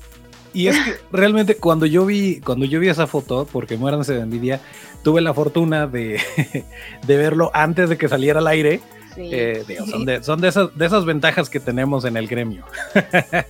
Y 0.53 0.67
es 0.67 0.79
que 0.79 0.95
realmente 1.11 1.55
cuando 1.55 1.85
yo 1.85 2.05
vi, 2.05 2.39
cuando 2.39 2.65
yo 2.65 2.79
vi 2.79 2.87
esa 2.87 3.07
foto, 3.07 3.47
porque 3.51 3.75
muéranse 3.75 4.13
de 4.13 4.21
envidia, 4.21 4.61
tuve 5.03 5.21
la 5.21 5.33
fortuna 5.33 5.87
de, 5.87 6.21
verlo 7.07 7.51
antes 7.53 7.89
de 7.89 7.97
que 7.97 8.07
saliera 8.07 8.39
al 8.39 8.47
aire. 8.47 8.79
Eh, 9.15 9.63
son, 9.89 10.05
de, 10.05 10.23
son 10.23 10.41
de, 10.41 10.47
esas, 10.47 10.75
de 10.75 10.85
esas 10.87 11.05
ventajas 11.05 11.49
que 11.49 11.59
tenemos 11.59 12.05
en 12.05 12.17
el 12.17 12.27
gremio. 12.27 12.65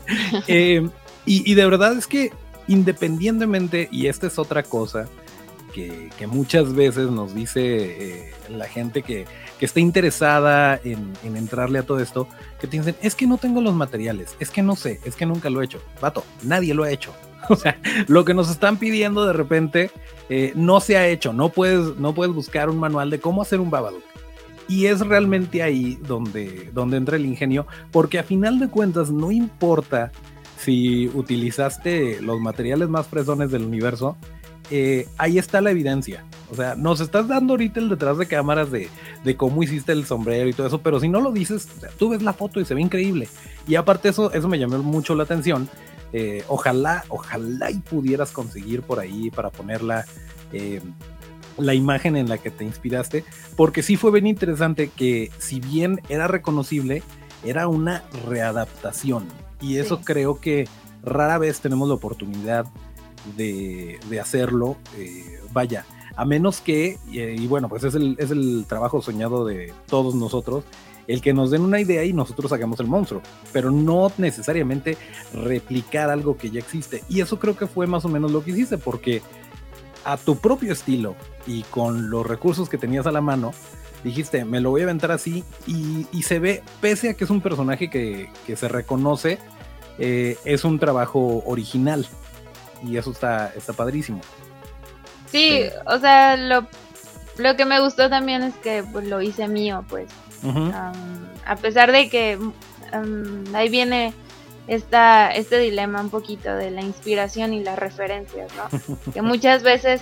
Eh, 0.47 0.87
y, 1.25 1.53
de 1.53 1.65
verdad 1.65 1.97
es 1.97 2.05
que 2.07 2.31
independientemente, 2.67 3.87
y 3.91 4.07
esta 4.07 4.27
es 4.27 4.37
otra 4.37 4.63
cosa 4.63 5.07
que, 5.73 6.27
muchas 6.27 6.73
veces 6.73 7.09
nos 7.09 7.33
dice 7.33 7.61
eh, 7.61 8.33
la 8.49 8.65
gente 8.65 9.01
que, 9.01 9.25
que 9.59 9.65
está 9.65 9.79
interesada 9.79 10.79
en, 10.83 11.11
en, 11.23 11.35
entrarle 11.35 11.79
a 11.79 11.83
todo 11.83 11.99
esto, 11.99 12.27
que 12.61 12.67
te 12.67 12.77
dicen, 12.77 12.95
es 13.01 13.15
que 13.15 13.27
no 13.27 13.37
tengo 13.37 13.59
los 13.59 13.73
materiales, 13.73 14.35
es 14.39 14.49
que 14.49 14.61
no 14.61 14.75
sé, 14.75 14.99
es 15.03 15.15
que 15.15 15.25
nunca 15.25 15.49
lo 15.49 15.61
he 15.61 15.65
hecho. 15.65 15.81
Vato, 15.99 16.23
nadie 16.43 16.73
lo 16.73 16.83
ha 16.83 16.91
hecho. 16.91 17.13
O 17.49 17.57
sea, 17.57 17.77
lo 18.07 18.23
que 18.23 18.33
nos 18.33 18.49
están 18.49 18.77
pidiendo 18.77 19.25
de 19.25 19.33
repente 19.33 19.91
eh, 20.29 20.53
no 20.55 20.79
se 20.79 20.95
ha 20.95 21.07
hecho. 21.07 21.33
No 21.33 21.49
puedes, 21.49 21.97
no 21.97 22.13
puedes 22.13 22.33
buscar 22.33 22.69
un 22.69 22.79
manual 22.79 23.09
de 23.09 23.19
cómo 23.19 23.41
hacer 23.41 23.59
un 23.59 23.69
Babadook. 23.69 24.03
Y 24.69 24.85
es 24.85 25.01
realmente 25.01 25.61
ahí 25.61 25.99
donde, 26.07 26.69
donde 26.73 26.95
entra 26.95 27.17
el 27.17 27.25
ingenio, 27.25 27.67
porque 27.91 28.17
a 28.17 28.23
final 28.23 28.59
de 28.59 28.69
cuentas 28.69 29.11
no 29.11 29.29
importa 29.29 30.13
si 30.57 31.09
utilizaste 31.09 32.21
los 32.21 32.39
materiales 32.39 32.87
más 32.87 33.07
fresones 33.07 33.51
del 33.51 33.63
universo, 33.63 34.15
eh, 34.75 35.07
ahí 35.19 35.37
está 35.37 35.61
la 35.61 35.69
evidencia. 35.69 36.25
O 36.49 36.55
sea, 36.55 36.73
nos 36.73 36.99
estás 36.99 37.27
dando 37.27 37.53
ahorita 37.53 37.79
el 37.79 37.89
detrás 37.89 38.17
de 38.17 38.25
cámaras 38.25 38.71
de, 38.71 38.89
de 39.23 39.37
cómo 39.37 39.61
hiciste 39.61 39.91
el 39.91 40.03
sombrero 40.07 40.49
y 40.49 40.53
todo 40.53 40.65
eso, 40.65 40.81
pero 40.81 40.99
si 40.99 41.09
no 41.09 41.21
lo 41.21 41.31
dices, 41.31 41.67
tú 41.99 42.09
ves 42.09 42.23
la 42.23 42.33
foto 42.33 42.59
y 42.59 42.65
se 42.65 42.73
ve 42.73 42.81
increíble. 42.81 43.27
Y 43.67 43.75
aparte 43.75 44.09
eso, 44.09 44.33
eso 44.33 44.47
me 44.49 44.57
llamó 44.57 44.79
mucho 44.79 45.13
la 45.13 45.25
atención. 45.25 45.69
Eh, 46.11 46.43
ojalá, 46.47 47.05
ojalá 47.09 47.69
y 47.69 47.77
pudieras 47.77 48.31
conseguir 48.31 48.81
por 48.81 48.99
ahí 48.99 49.29
para 49.29 49.51
ponerla 49.51 50.05
eh, 50.51 50.81
la 51.59 51.75
imagen 51.75 52.15
en 52.15 52.27
la 52.27 52.39
que 52.39 52.49
te 52.49 52.63
inspiraste, 52.63 53.23
porque 53.55 53.83
sí 53.83 53.95
fue 53.95 54.09
bien 54.09 54.25
interesante 54.25 54.87
que 54.87 55.29
si 55.37 55.59
bien 55.59 56.01
era 56.09 56.27
reconocible, 56.27 57.03
era 57.45 57.67
una 57.67 58.05
readaptación. 58.27 59.27
Y 59.61 59.77
eso 59.77 60.01
creo 60.01 60.39
que 60.39 60.67
rara 61.03 61.37
vez 61.37 61.59
tenemos 61.59 61.87
la 61.87 61.93
oportunidad 61.93 62.65
de, 63.35 63.99
hacerlo. 64.21 64.77
Eh, 64.97 65.39
vaya, 65.51 65.85
a 66.15 66.25
menos 66.25 66.61
que, 66.61 66.97
y, 67.07 67.47
bueno, 67.47 67.69
pues 67.69 67.83
es 67.83 67.95
el, 67.95 68.15
es 68.19 68.31
el 68.31 68.65
trabajo 68.67 69.01
soñado 69.01 69.45
de 69.45 69.73
todos 69.87 70.15
nosotros, 70.15 70.63
el 71.07 71.21
que 71.21 71.33
nos 71.33 71.51
den 71.51 71.61
una 71.61 71.79
idea 71.79 72.03
y 72.03 72.13
nosotros 72.13 72.51
hagamos 72.51 72.79
el 72.79 72.87
monstruo, 72.87 73.21
pero 73.51 73.71
no 73.71 74.11
necesariamente 74.17 74.97
replicar 75.33 76.09
algo 76.09 76.37
que 76.37 76.49
ya 76.49 76.59
existe. 76.59 77.03
Y 77.09 77.21
eso 77.21 77.39
creo 77.39 77.57
que 77.57 77.67
fue 77.67 77.87
más 77.87 78.05
o 78.05 78.09
menos 78.09 78.31
lo 78.31 78.43
que 78.43 78.51
hiciste, 78.51 78.77
porque 78.77 79.21
a 80.05 80.17
tu 80.17 80.37
propio 80.37 80.73
estilo 80.73 81.15
y 81.47 81.63
con 81.63 82.09
los 82.09 82.25
recursos 82.25 82.69
que 82.69 82.77
tenías 82.77 83.07
a 83.07 83.11
la 83.11 83.21
mano, 83.21 83.51
dijiste, 84.03 84.45
me 84.45 84.59
lo 84.59 84.69
voy 84.69 84.81
a 84.81 84.83
aventar 84.85 85.11
así 85.11 85.43
y, 85.65 86.23
se 86.23 86.39
ve, 86.39 86.63
pese 86.81 87.09
a 87.09 87.13
que 87.15 87.23
es 87.23 87.29
un 87.29 87.41
personaje 87.41 87.89
que, 87.89 88.29
se 88.55 88.67
reconoce, 88.67 89.39
eh, 89.97 90.37
es 90.45 90.63
un 90.63 90.79
trabajo 90.79 91.43
original 91.45 92.05
y 92.83 92.97
eso 92.97 93.11
está, 93.11 93.51
está 93.55 93.73
padrísimo. 93.73 94.21
Sí, 95.31 95.63
o 95.85 95.97
sea, 95.97 96.37
lo, 96.37 96.67
lo 97.37 97.55
que 97.55 97.65
me 97.65 97.79
gustó 97.79 98.09
también 98.09 98.43
es 98.43 98.53
que 98.55 98.83
pues, 98.91 99.07
lo 99.07 99.21
hice 99.21 99.47
mío, 99.47 99.83
pues. 99.89 100.09
a 101.45 101.55
pesar 101.55 101.91
de 101.91 102.09
que 102.09 102.37
ahí 103.53 103.69
viene 103.69 104.13
esta, 104.67 105.31
este 105.31 105.59
dilema 105.59 106.01
un 106.01 106.09
poquito 106.09 106.53
de 106.55 106.71
la 106.71 106.81
inspiración 106.81 107.53
y 107.53 107.63
las 107.63 107.77
referencias, 107.77 108.51
¿no? 108.55 108.95
que 109.13 109.21
muchas 109.21 109.63
veces 109.63 110.01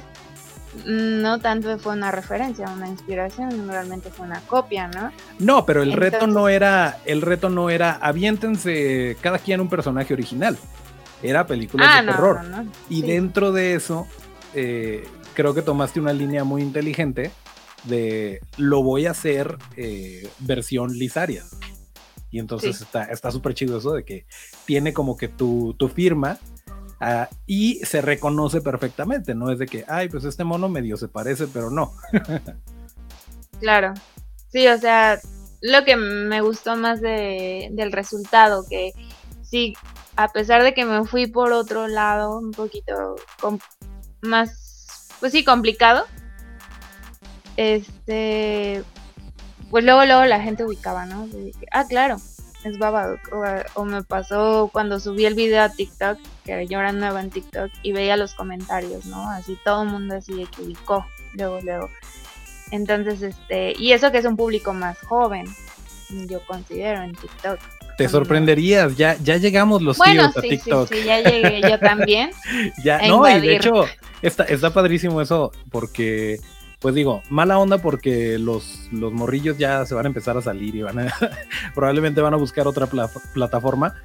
no 0.85 1.39
tanto 1.39 1.77
fue 1.79 1.93
una 1.93 2.11
referencia, 2.11 2.65
una 2.69 2.87
inspiración, 2.87 3.67
realmente 3.67 4.09
fue 4.09 4.25
una 4.25 4.39
copia, 4.41 4.87
¿no? 4.87 5.11
No, 5.39 5.65
pero 5.65 5.81
el 5.81 5.93
reto 5.93 6.27
no 6.27 6.47
era, 6.47 6.99
el 7.05 7.21
reto 7.21 7.49
no 7.49 7.69
era 7.69 7.97
aviéntense 8.01 9.17
cada 9.21 9.39
quien 9.39 9.61
un 9.61 9.69
personaje 9.69 10.13
original. 10.13 10.57
Era 11.23 11.45
películas 11.45 11.87
ah, 11.91 12.01
de 12.01 12.07
terror. 12.07 12.41
y 12.89 13.01
dentro 13.03 13.51
de 13.51 13.75
eso, 13.75 14.07
eh, 14.53 15.07
creo 15.33 15.53
que 15.53 15.61
tomaste 15.61 15.99
una 15.99 16.13
línea 16.13 16.43
muy 16.43 16.61
inteligente 16.61 17.31
de 17.83 18.41
lo 18.57 18.83
voy 18.83 19.05
a 19.05 19.11
hacer 19.11 19.57
eh, 19.75 20.27
versión 20.39 20.97
Lisaria. 20.97 21.43
Y 22.29 22.39
entonces 22.39 22.85
está 23.09 23.31
súper 23.31 23.53
chido 23.53 23.77
eso 23.77 23.91
de 23.91 24.05
que 24.05 24.25
tiene 24.65 24.93
como 24.93 25.17
que 25.17 25.27
tu, 25.27 25.75
tu 25.77 25.89
firma 25.89 26.39
ah, 27.01 27.27
y 27.45 27.81
se 27.83 28.01
reconoce 28.01 28.61
perfectamente, 28.61 29.35
no 29.35 29.51
es 29.51 29.59
de 29.59 29.65
que, 29.65 29.83
ay, 29.87 30.07
pues 30.07 30.23
este 30.23 30.45
mono 30.45 30.69
medio 30.69 30.95
se 30.95 31.09
parece, 31.09 31.47
pero 31.47 31.69
no. 31.69 31.93
claro, 33.59 33.93
sí, 34.47 34.65
o 34.67 34.77
sea, 34.77 35.19
lo 35.61 35.83
que 35.83 35.97
me 35.97 36.39
gustó 36.39 36.77
más 36.77 37.01
de, 37.01 37.69
del 37.73 37.91
resultado, 37.91 38.65
que 38.69 38.93
sí, 39.41 39.73
a 40.15 40.27
pesar 40.29 40.63
de 40.63 40.73
que 40.73 40.85
me 40.85 41.05
fui 41.05 41.27
por 41.27 41.53
otro 41.53 41.87
lado, 41.87 42.37
un 42.37 42.51
poquito 42.51 43.15
más, 44.21 45.09
pues 45.19 45.31
sí, 45.31 45.43
complicado, 45.43 46.05
este, 47.57 48.83
pues 49.69 49.83
luego, 49.83 50.05
luego 50.05 50.25
la 50.25 50.41
gente 50.41 50.63
ubicaba, 50.63 51.05
¿no? 51.05 51.27
ah, 51.71 51.85
claro, 51.87 52.17
es 52.63 52.77
Babadook. 52.77 53.19
O, 53.75 53.85
me 53.85 54.03
pasó 54.03 54.69
cuando 54.71 54.99
subí 54.99 55.25
el 55.25 55.35
video 55.35 55.63
a 55.63 55.69
TikTok, 55.69 56.17
que 56.45 56.67
yo 56.67 56.79
era 56.79 56.91
nueva 56.91 57.21
en 57.21 57.29
TikTok, 57.29 57.71
y 57.83 57.91
veía 57.91 58.17
los 58.17 58.33
comentarios, 58.33 59.05
¿no? 59.05 59.29
Así 59.29 59.57
todo 59.63 59.83
el 59.83 59.89
mundo 59.89 60.15
así 60.15 60.33
de 60.33 60.47
ubicó, 60.61 61.05
luego, 61.33 61.59
luego. 61.61 61.89
Entonces, 62.71 63.21
este, 63.21 63.73
y 63.77 63.91
eso 63.91 64.11
que 64.11 64.19
es 64.19 64.25
un 64.25 64.37
público 64.37 64.73
más 64.73 64.97
joven, 64.99 65.45
yo 66.27 66.45
considero 66.45 67.01
en 67.03 67.13
TikTok. 67.13 67.59
Te 67.97 68.09
sorprenderías, 68.09 68.95
ya, 68.97 69.17
ya 69.21 69.37
llegamos 69.37 69.81
los 69.81 69.97
tíos 69.99 70.35
a 70.35 70.41
TikTok. 70.41 70.89
Sí, 70.89 70.95
sí, 71.01 71.05
ya 71.05 71.21
llegué 71.21 71.61
yo 71.61 71.79
también. 71.79 72.31
ya, 72.83 73.07
no, 73.07 73.29
y 73.29 73.39
de 73.39 73.55
hecho, 73.55 73.85
está, 74.21 74.43
está 74.45 74.71
padrísimo 74.71 75.21
eso, 75.21 75.51
porque 75.69 76.39
pues 76.81 76.95
digo, 76.95 77.21
mala 77.29 77.59
onda 77.59 77.77
porque 77.77 78.39
los, 78.39 78.89
los 78.91 79.13
morrillos 79.13 79.57
ya 79.59 79.85
se 79.85 79.93
van 79.93 80.05
a 80.05 80.09
empezar 80.09 80.35
a 80.35 80.41
salir 80.41 80.75
y 80.75 80.81
van 80.81 80.99
a, 80.99 81.13
probablemente 81.75 82.21
van 82.21 82.33
a 82.33 82.37
buscar 82.37 82.67
otra 82.67 82.87
plataforma, 82.87 83.95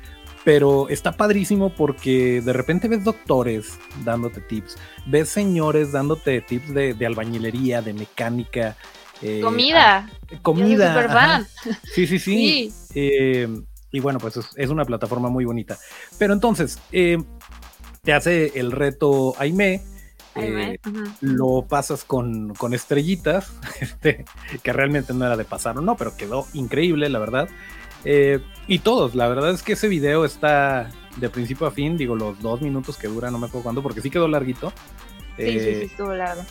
pero 0.45 0.89
está 0.91 1.13
padrísimo 1.13 1.71
porque 1.71 2.43
de 2.43 2.53
repente 2.53 2.87
ves 2.87 3.03
doctores 3.03 3.79
dándote 4.05 4.43
tips, 4.43 4.77
ves 5.07 5.31
señores 5.31 5.91
dándote 5.91 6.43
tips 6.43 6.75
de, 6.75 7.07
albañilería, 7.07 7.81
de 7.81 7.95
mecánica. 7.95 8.77
Eh, 9.23 9.41
comida. 9.43 10.11
Ah, 10.31 10.39
comida. 10.43 11.47
Sí, 11.95 12.07
sí, 12.07 12.19
sí. 12.19 12.73
Eh, 12.99 13.47
y 13.97 14.01
bueno, 14.01 14.19
pues 14.19 14.39
es, 14.57 14.69
una 14.69 14.85
plataforma 14.85 15.31
muy 15.31 15.47
bonita. 15.47 15.79
Pero 16.19 16.35
entonces, 16.35 16.79
eh, 16.93 17.17
te 18.03 18.13
hace 18.13 18.53
el 18.59 18.71
reto 18.71 19.35
Aime 19.39 19.83
eh, 20.35 20.79
lo 21.23 21.63
pasas 21.67 22.05
con, 22.05 22.53
estrellitas, 22.73 23.55
este, 23.81 24.27
que 24.63 24.73
realmente 24.75 25.15
no 25.15 25.25
era 25.25 25.35
de 25.35 25.47
pasar 25.47 25.79
o 25.79 25.81
no, 25.81 25.97
pero 25.97 26.15
quedó 26.15 26.47
increíble, 26.53 27.09
la 27.09 27.19
verdad. 27.19 27.49
Eh, 28.05 28.41
y 28.69 28.81
todos, 28.81 29.15
la 29.15 29.29
verdad 29.29 29.53
es 29.53 29.63
que 29.63 29.73
ese 29.73 29.89
video 29.89 30.27
está 30.27 30.91
de 31.17 31.31
principio 31.31 31.67
a 31.67 31.71
fin, 31.71 31.97
digo, 31.97 32.15
los 32.15 32.39
dos 32.43 32.61
minutos 32.61 32.99
que 32.99 33.09
dura, 33.09 33.31
no 33.31 33.39
me 33.39 33.47
acuerdo 33.47 33.63
cuándo, 33.63 33.83
porque 33.83 34.03
sí 34.03 34.11
quedó 34.11 34.29
larguito. 34.29 34.75
Sí, 35.39 35.45
sí, 35.45 35.61
sí, 35.61 35.69
eh, 35.69 35.85
estuvo 35.85 36.13
largo. 36.13 36.43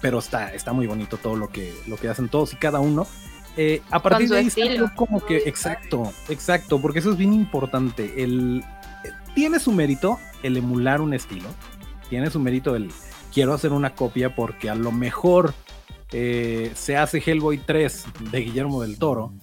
pero 0.00 0.20
está, 0.20 0.54
está 0.54 0.72
muy 0.72 0.86
bonito 0.86 1.18
todo 1.18 1.36
lo 1.36 1.50
que, 1.50 1.74
lo 1.86 1.98
que 1.98 2.08
hacen 2.08 2.30
todos 2.30 2.54
y 2.54 2.56
cada 2.56 2.80
uno. 2.80 3.06
A 3.90 4.02
partir 4.02 4.28
de 4.28 4.36
ahí, 4.36 4.50
como 4.94 5.20
que, 5.20 5.38
exacto, 5.38 6.12
exacto, 6.28 6.80
porque 6.80 7.00
eso 7.00 7.10
es 7.10 7.16
bien 7.16 7.32
importante. 7.32 8.22
El, 8.22 8.64
tiene 9.34 9.58
su 9.58 9.72
mérito 9.72 10.18
el 10.42 10.56
emular 10.56 11.00
un 11.00 11.14
estilo, 11.14 11.48
tiene 12.08 12.30
su 12.30 12.40
mérito 12.40 12.76
el, 12.76 12.90
quiero 13.32 13.54
hacer 13.54 13.72
una 13.72 13.94
copia 13.94 14.34
porque 14.34 14.70
a 14.70 14.74
lo 14.74 14.92
mejor 14.92 15.54
eh, 16.12 16.72
se 16.74 16.96
hace 16.96 17.22
Hellboy 17.24 17.58
3 17.58 18.04
de 18.30 18.40
Guillermo 18.40 18.82
del 18.82 18.98
Toro. 18.98 19.34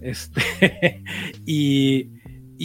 Este, 0.00 1.02
y, 1.46 2.10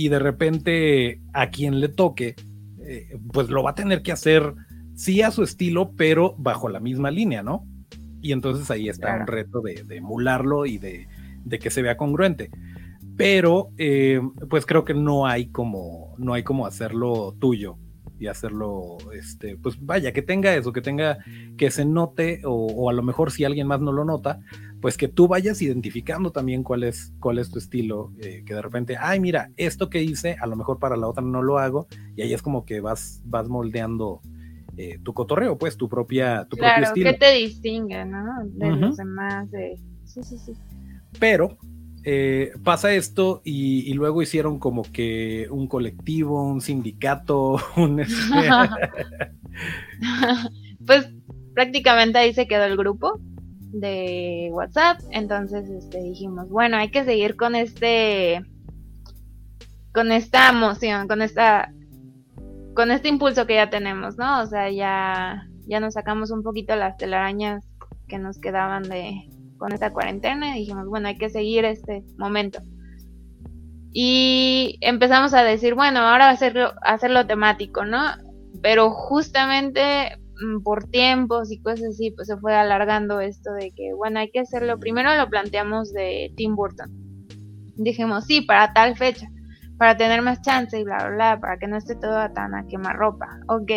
de 0.10 0.20
repente 0.20 1.22
a 1.34 1.50
quien 1.50 1.80
le 1.80 1.89
toque, 1.89 2.36
eh, 2.82 3.17
pues 3.32 3.50
lo 3.50 3.63
va 3.63 3.72
a 3.72 3.76
tener 3.76 4.02
que 4.02 4.12
hacer 4.12 4.54
sí 4.96 5.22
a 5.22 5.32
su 5.32 5.43
estilo, 5.43 5.91
pero 5.96 6.36
bajo 6.38 6.70
la 6.70 6.80
misma 6.80 7.12
línea, 7.12 7.43
¿no? 7.43 7.65
Y 8.28 8.34
entonces 8.34 8.70
ahí 8.70 8.90
está 8.90 9.16
un 9.16 9.26
reto 9.26 9.62
de, 9.62 9.86
emularlo 9.90 10.66
y 10.66 10.80
de, 10.80 11.08
que 11.62 11.70
se 11.70 11.82
vea 11.82 11.96
congruente. 11.96 12.52
Pero 13.16 13.70
eh, 13.78 14.20
pues 14.50 14.66
creo 14.66 14.84
que 14.84 14.94
no 14.94 15.26
hay 15.26 15.48
como, 15.48 16.13
no 16.18 16.34
hay 16.34 16.44
como 16.44 16.66
hacerlo 16.66 17.34
tuyo 17.40 17.78
y 18.20 18.28
hacerlo, 18.28 18.98
este, 19.13 19.56
pues 19.56 19.78
vaya, 19.80 20.12
que 20.12 20.22
tenga 20.22 20.54
eso, 20.54 20.74
que 20.74 20.82
tenga, 20.82 21.20
que 21.56 21.72
se 21.72 21.86
note, 21.86 22.42
o, 22.44 22.90
a 22.90 22.94
lo 22.94 23.02
mejor 23.02 23.32
si 23.32 23.46
alguien 23.46 23.68
más 23.68 23.80
no 23.80 23.94
lo 23.94 24.04
nota, 24.04 24.42
pues 24.82 24.98
que 24.98 25.08
tú 25.08 25.30
vayas 25.30 25.62
identificando 25.62 26.32
también 26.34 26.63
cuál 26.63 26.84
es, 26.84 27.13
cuál 27.22 27.40
es 27.40 27.50
tu 27.50 27.60
estilo, 27.60 28.12
eh, 28.20 28.44
que 28.46 28.56
de 28.56 28.62
repente, 28.62 28.98
ay, 29.00 29.22
mira, 29.22 29.52
esto 29.56 29.90
que 29.90 30.04
hice, 30.04 30.36
a 30.42 30.48
lo 30.48 30.58
mejor 30.58 30.80
para 30.80 30.98
la 30.98 31.08
otra 31.08 31.24
no 31.24 31.42
lo 31.42 31.60
hago, 31.60 31.88
y 32.18 32.24
ahí 32.24 32.34
es 32.34 32.42
como 32.42 32.66
que 32.66 32.82
vas, 32.82 33.22
vas 33.24 33.48
moldeando 33.48 34.22
eh, 34.78 35.00
tu 35.04 35.13
cotorreo, 35.13 35.58
pues, 35.58 35.76
tu 35.76 35.90
propia, 35.90 36.46
tu 36.50 36.56
propio 36.56 36.84
estilo. 36.84 37.12
que 37.12 37.18
te 37.18 37.34
distingue, 37.34 38.06
¿no? 38.06 38.24
De 38.46 38.72
los 38.72 38.98
demás, 38.98 39.50
de... 39.50 39.78
Sí, 40.06 40.22
sí, 40.24 40.38
sí. 40.38 40.54
Pero, 41.20 41.58
eh, 42.04 42.52
pasa 42.63 42.94
esto 42.94 43.42
y, 43.44 43.94
luego 43.94 44.22
hicieron 44.22 44.60
como 44.60 44.84
que 44.84 45.48
un 45.52 45.68
colectivo, 45.68 46.44
un 46.44 46.62
sindicato, 46.62 47.58
un... 47.76 48.00
Este, 48.00 48.13
pues 50.86 51.10
prácticamente 51.54 52.20
ahí 52.20 52.34
se 52.34 52.48
quedó 52.48 52.63
el 52.63 52.78
grupo 52.78 53.20
de 53.60 54.50
WhatsApp, 54.54 55.02
entonces 55.12 55.70
este, 55.70 56.02
dijimos, 56.02 56.50
bueno, 56.50 56.78
hay 56.78 56.92
que 56.92 57.04
seguir 57.04 57.36
con 57.36 57.56
este, 57.56 58.42
con 59.94 60.12
esta 60.12 60.50
emoción, 60.50 61.08
con 61.08 61.22
esta, 61.22 61.74
con 62.78 62.92
este 62.92 63.08
impulso 63.08 63.48
que 63.48 63.56
ya 63.56 63.72
tenemos, 63.72 64.20
¿no? 64.20 64.40
O 64.40 64.46
sea, 64.46 64.70
ya, 64.70 65.48
ya 65.66 65.80
nos 65.80 65.96
sacamos 65.96 66.30
un 66.30 66.44
poquito 66.44 66.76
las 66.76 66.96
telarañas 66.96 67.66
que 68.08 68.20
nos 68.20 68.38
quedaban 68.38 68.84
de, 68.84 69.28
con 69.58 69.74
esta 69.74 69.92
cuarentena 69.92 70.56
y 70.56 70.60
dijimos, 70.60 70.88
bueno, 70.88 71.08
hay 71.08 71.18
que 71.18 71.32
seguir 71.32 71.66
este 71.66 72.04
momento. 72.20 72.60
Y 73.92 74.78
empezamos 74.82 75.34
a 75.34 75.42
decir, 75.42 75.74
bueno, 75.74 76.02
ahora 76.02 76.30
hacerlo, 76.30 76.72
hacerlo 76.84 77.26
temático, 77.26 77.84
¿no? 77.84 78.12
Pero 78.62 78.92
justamente 78.92 80.16
mm, 80.40 80.62
por 80.62 80.84
tiempos 80.84 81.52
y 81.52 81.60
cosas 81.60 81.96
así, 81.96 82.12
pues 82.12 82.28
se 82.28 82.38
fue 82.38 82.54
alargando 82.54 83.22
esto 83.22 83.54
de 83.54 83.72
que, 83.72 83.92
bueno, 83.96 84.20
hay 84.20 84.30
que 84.30 84.42
hacerlo. 84.42 84.80
Primero 84.80 85.16
lo 85.16 85.28
planteamos 85.32 85.94
de 85.94 86.32
Tim 86.38 86.56
Burton. 86.56 86.92
Dijimos, 87.76 88.26
sí, 88.26 88.42
para 88.42 88.72
tal 88.72 88.96
fecha, 88.96 89.28
para 89.78 89.96
tener 89.96 90.22
más 90.22 90.42
chance 90.42 90.80
y 90.80 90.84
bla, 90.84 90.98
bla, 90.98 91.10
bla, 91.10 91.40
para 91.40 91.58
que 91.58 91.68
no 91.68 91.78
esté 91.78 91.96
todo 91.96 92.18
tan 92.34 92.56
a 92.56 92.66
quemar 92.68 92.96
ropa. 92.98 93.40
Ok. 93.48 93.72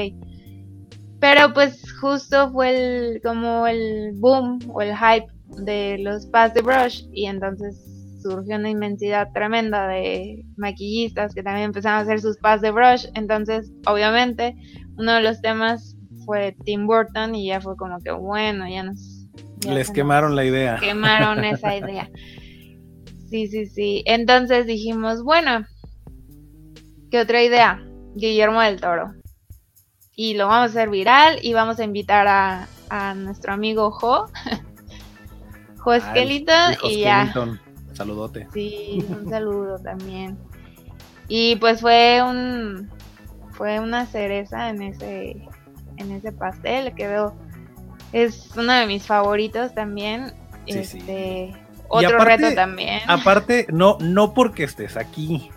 Pero 1.20 1.52
pues 1.52 1.82
justo 2.00 2.50
fue 2.50 2.70
el, 2.70 3.20
como 3.22 3.66
el 3.66 4.12
boom 4.14 4.58
o 4.72 4.80
el 4.80 4.96
hype 4.96 5.26
de 5.64 5.98
los 5.98 6.26
pads 6.26 6.54
de 6.54 6.62
brush 6.62 7.04
y 7.12 7.26
entonces 7.26 7.84
surgió 8.22 8.56
una 8.56 8.70
inmensidad 8.70 9.28
tremenda 9.32 9.86
de 9.88 10.44
maquillistas 10.56 11.34
que 11.34 11.42
también 11.42 11.66
empezaron 11.66 11.98
a 11.98 12.02
hacer 12.02 12.20
sus 12.20 12.38
pads 12.38 12.62
de 12.62 12.70
brush. 12.70 13.06
Entonces, 13.14 13.70
obviamente, 13.86 14.56
uno 14.96 15.12
de 15.14 15.22
los 15.22 15.40
temas 15.42 15.96
fue 16.24 16.56
Tim 16.64 16.86
Burton 16.86 17.34
y 17.34 17.48
ya 17.48 17.60
fue 17.60 17.76
como 17.76 17.98
que 17.98 18.12
bueno, 18.12 18.66
ya 18.68 18.82
nos... 18.82 19.26
Les 19.68 19.90
quemaron 19.90 20.36
la 20.36 20.44
idea. 20.44 20.76
Quemaron 20.80 21.44
esa 21.44 21.76
idea. 21.76 22.08
Sí, 23.30 23.46
sí, 23.46 23.66
sí. 23.66 24.02
Entonces 24.06 24.66
dijimos, 24.66 25.22
bueno, 25.22 25.64
¿qué 27.10 27.20
otra 27.20 27.42
idea? 27.42 27.82
Guillermo 28.14 28.60
del 28.60 28.80
Toro. 28.80 29.14
Y 30.14 30.34
lo 30.34 30.48
vamos 30.48 30.68
a 30.68 30.70
hacer 30.70 30.90
viral 30.90 31.38
y 31.42 31.52
vamos 31.54 31.78
a 31.78 31.84
invitar 31.84 32.26
a, 32.28 32.68
a 32.88 33.14
nuestro 33.14 33.52
amigo 33.52 33.90
Jo. 33.90 34.26
jo 35.78 35.98
Skeleton 35.98 36.72
hijo 36.72 36.88
y 36.88 37.00
ya. 37.00 37.26
Skeleton. 37.30 37.60
Saludote. 37.92 38.48
Sí, 38.52 39.04
un 39.08 39.28
saludo 39.28 39.78
también. 39.78 40.38
Y 41.28 41.56
pues 41.56 41.80
fue 41.80 42.22
un 42.22 42.90
fue 43.52 43.78
una 43.78 44.06
cereza 44.06 44.70
en 44.70 44.82
ese 44.82 45.48
en 45.96 46.12
ese 46.12 46.32
pastel, 46.32 46.94
quedó 46.94 47.34
es 48.12 48.50
uno 48.56 48.72
de 48.72 48.86
mis 48.86 49.06
favoritos 49.06 49.74
también. 49.74 50.32
Sí, 50.66 50.84
sí. 50.84 50.98
este 50.98 51.52
otro 51.88 52.16
aparte- 52.16 52.36
reto 52.36 52.54
también. 52.54 53.00
Aparte, 53.06 53.66
no, 53.70 53.96
no 54.00 54.34
porque 54.34 54.64
estés 54.64 54.96
aquí, 54.96 55.50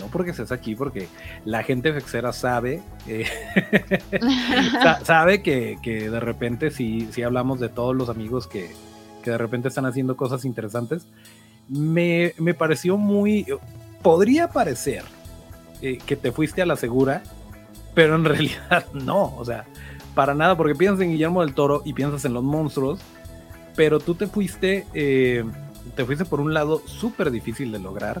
no 0.00 0.06
porque 0.06 0.32
estés 0.32 0.50
aquí, 0.50 0.74
porque 0.74 1.06
la 1.44 1.62
gente 1.62 1.92
fexera 1.92 2.32
sabe, 2.32 2.82
eh, 3.06 3.26
sa- 4.82 5.04
sabe 5.04 5.42
que, 5.42 5.78
que 5.82 6.10
de 6.10 6.20
repente 6.20 6.70
si, 6.70 7.08
si 7.12 7.22
hablamos 7.22 7.60
de 7.60 7.68
todos 7.68 7.94
los 7.94 8.08
amigos 8.08 8.46
que, 8.46 8.70
que 9.22 9.30
de 9.30 9.38
repente 9.38 9.68
están 9.68 9.86
haciendo 9.86 10.16
cosas 10.16 10.44
interesantes, 10.44 11.06
me, 11.68 12.34
me 12.38 12.54
pareció 12.54 12.96
muy, 12.96 13.46
podría 14.02 14.48
parecer 14.48 15.04
eh, 15.82 15.98
que 16.04 16.16
te 16.16 16.32
fuiste 16.32 16.62
a 16.62 16.66
la 16.66 16.76
segura, 16.76 17.22
pero 17.94 18.16
en 18.16 18.24
realidad 18.26 18.86
no, 18.92 19.36
o 19.36 19.44
sea, 19.44 19.64
para 20.14 20.34
nada, 20.34 20.56
porque 20.56 20.74
piensas 20.74 21.02
en 21.02 21.12
Guillermo 21.12 21.42
del 21.42 21.54
Toro 21.54 21.82
y 21.84 21.92
piensas 21.92 22.24
en 22.24 22.34
los 22.34 22.42
monstruos, 22.42 23.00
pero 23.76 24.00
tú 24.00 24.14
te 24.14 24.26
fuiste, 24.26 24.86
eh, 24.92 25.44
te 25.94 26.04
fuiste 26.04 26.24
por 26.24 26.40
un 26.40 26.52
lado 26.52 26.82
súper 26.86 27.30
difícil 27.30 27.70
de 27.72 27.78
lograr, 27.78 28.20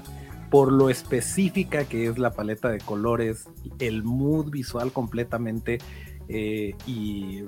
por 0.50 0.72
lo 0.72 0.90
específica 0.90 1.84
que 1.84 2.06
es 2.06 2.18
la 2.18 2.32
paleta 2.32 2.68
de 2.70 2.78
colores, 2.78 3.48
el 3.78 4.02
mood 4.02 4.50
visual 4.50 4.92
completamente, 4.92 5.78
eh, 6.32 6.74
y 6.86 7.42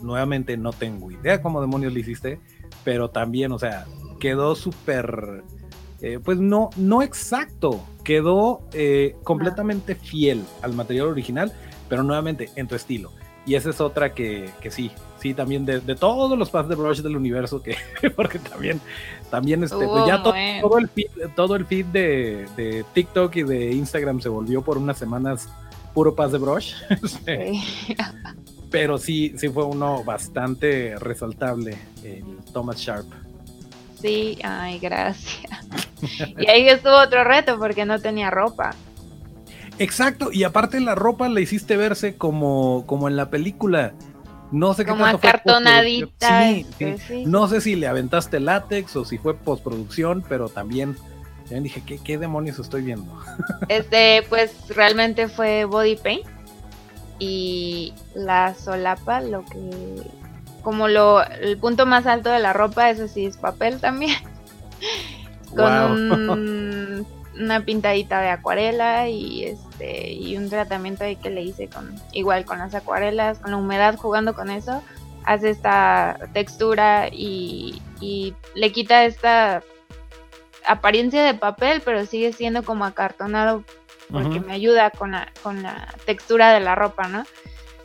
nuevamente 0.00 0.56
no 0.56 0.72
tengo 0.72 1.10
idea 1.10 1.42
cómo 1.42 1.60
demonios 1.60 1.92
lo 1.92 1.98
hiciste, 1.98 2.38
pero 2.84 3.10
también, 3.10 3.50
o 3.50 3.58
sea, 3.58 3.86
quedó 4.20 4.54
súper, 4.54 5.42
eh, 6.00 6.20
pues 6.24 6.38
no, 6.38 6.70
no 6.76 7.02
exacto, 7.02 7.84
quedó 8.04 8.68
eh, 8.72 9.16
completamente 9.24 9.96
fiel 9.96 10.44
al 10.62 10.72
material 10.72 11.08
original, 11.08 11.52
pero 11.88 12.04
nuevamente 12.04 12.50
en 12.54 12.68
tu 12.68 12.76
estilo. 12.76 13.10
Y 13.44 13.54
esa 13.54 13.70
es 13.70 13.80
otra 13.80 14.14
que, 14.14 14.50
que 14.60 14.70
sí, 14.70 14.90
sí, 15.20 15.34
también 15.34 15.64
de, 15.64 15.80
de 15.80 15.94
todos 15.96 16.38
los 16.38 16.50
pads 16.50 16.68
de 16.68 16.74
brush 16.76 17.00
del 17.00 17.16
universo, 17.16 17.62
que 17.62 17.76
porque 18.16 18.38
también, 18.38 18.80
también 19.30 19.64
este, 19.64 19.86
pues 19.86 20.06
ya 20.06 20.22
todo 20.22 20.78
el 20.78 20.88
feed, 20.88 21.08
todo 21.34 21.56
el 21.56 21.66
feed 21.66 21.86
de, 21.86 22.46
de 22.56 22.84
TikTok 22.94 23.34
y 23.36 23.42
de 23.42 23.72
Instagram 23.72 24.20
se 24.20 24.28
volvió 24.28 24.62
por 24.62 24.78
unas 24.78 24.98
semanas 24.98 25.48
puro 25.94 26.14
paz 26.14 26.32
de 26.32 26.38
brush. 26.38 26.74
Este, 26.90 27.52
Sí. 27.52 27.96
Pero 28.70 28.96
sí, 28.96 29.34
sí 29.36 29.50
fue 29.50 29.64
uno 29.64 30.02
bastante 30.02 30.96
resaltable, 30.98 31.76
el 32.02 32.24
Thomas 32.54 32.78
Sharp. 32.78 33.06
Sí, 34.00 34.38
ay, 34.42 34.78
gracias. 34.78 35.50
Y 36.36 36.50
ahí 36.50 36.68
estuvo 36.68 37.00
otro 37.00 37.22
reto 37.22 37.58
porque 37.60 37.84
no 37.84 38.00
tenía 38.00 38.28
ropa. 38.28 38.74
Exacto, 39.82 40.30
y 40.32 40.44
aparte 40.44 40.80
la 40.80 40.94
ropa 40.94 41.28
la 41.28 41.40
hiciste 41.40 41.76
verse 41.76 42.16
como, 42.16 42.84
como 42.86 43.08
en 43.08 43.16
la 43.16 43.30
película. 43.30 43.92
No 44.50 44.74
sé 44.74 44.84
qué 44.84 44.90
Como 44.90 45.04
tanto 45.04 45.18
fue 45.18 45.30
acartonadita. 45.30 46.42
Sí, 46.52 46.66
este, 46.68 46.98
sí. 46.98 47.04
sí. 47.08 47.24
No 47.26 47.48
sé 47.48 47.60
si 47.62 47.74
le 47.74 47.86
aventaste 47.88 48.38
látex 48.38 48.94
o 48.96 49.04
si 49.04 49.16
fue 49.18 49.34
postproducción, 49.34 50.22
pero 50.28 50.48
también, 50.50 50.94
también 51.44 51.62
dije, 51.64 51.82
¿qué, 51.86 51.98
¿qué 51.98 52.18
demonios 52.18 52.58
estoy 52.58 52.82
viendo? 52.82 53.10
Este, 53.68 54.22
pues 54.28 54.52
realmente 54.68 55.28
fue 55.28 55.64
body 55.64 55.96
paint 55.96 56.26
y 57.18 57.94
la 58.14 58.54
solapa, 58.54 59.20
lo 59.22 59.44
que, 59.46 59.58
como 60.62 60.86
lo, 60.88 61.22
el 61.24 61.56
punto 61.56 61.86
más 61.86 62.06
alto 62.06 62.28
de 62.30 62.40
la 62.40 62.52
ropa, 62.52 62.90
eso 62.90 63.08
sí 63.08 63.24
es 63.26 63.36
papel 63.38 63.80
también, 63.80 64.16
con 65.56 65.72
Wow. 65.72 65.92
un- 65.92 67.06
una 67.38 67.64
pintadita 67.64 68.20
de 68.20 68.28
acuarela 68.28 69.08
y 69.08 69.44
este 69.44 70.12
y 70.12 70.36
un 70.36 70.50
tratamiento 70.50 71.04
ahí 71.04 71.16
que 71.16 71.30
le 71.30 71.42
hice 71.42 71.68
con 71.68 71.94
igual 72.12 72.44
con 72.44 72.58
las 72.58 72.74
acuarelas, 72.74 73.38
con 73.38 73.52
la 73.52 73.56
humedad 73.56 73.96
jugando 73.96 74.34
con 74.34 74.50
eso, 74.50 74.82
hace 75.24 75.50
esta 75.50 76.18
textura 76.32 77.08
y, 77.10 77.80
y 78.00 78.34
le 78.54 78.72
quita 78.72 79.04
esta 79.04 79.62
apariencia 80.66 81.24
de 81.24 81.34
papel, 81.34 81.82
pero 81.84 82.06
sigue 82.06 82.32
siendo 82.32 82.62
como 82.62 82.84
acartonado 82.84 83.64
porque 84.10 84.40
me 84.40 84.52
ayuda 84.52 84.90
con 84.90 85.12
la, 85.12 85.32
con 85.42 85.62
la 85.62 85.88
textura 86.04 86.52
de 86.52 86.60
la 86.60 86.74
ropa, 86.74 87.08
¿no? 87.08 87.24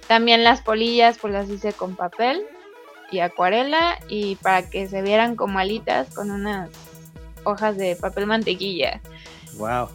También 0.07 0.43
las 0.43 0.61
polillas 0.61 1.17
pues 1.19 1.33
las 1.33 1.49
hice 1.49 1.71
con 1.71 1.95
papel 1.95 2.45
y 3.11 3.19
acuarela 3.19 3.97
y 4.09 4.35
para 4.35 4.69
que 4.69 4.87
se 4.87 5.01
vieran 5.01 5.35
como 5.35 5.59
alitas 5.59 6.13
con 6.13 6.31
unas 6.31 6.69
hojas 7.43 7.77
de 7.77 7.95
papel 7.95 8.25
mantequilla. 8.25 9.01
Wow. 9.57 9.89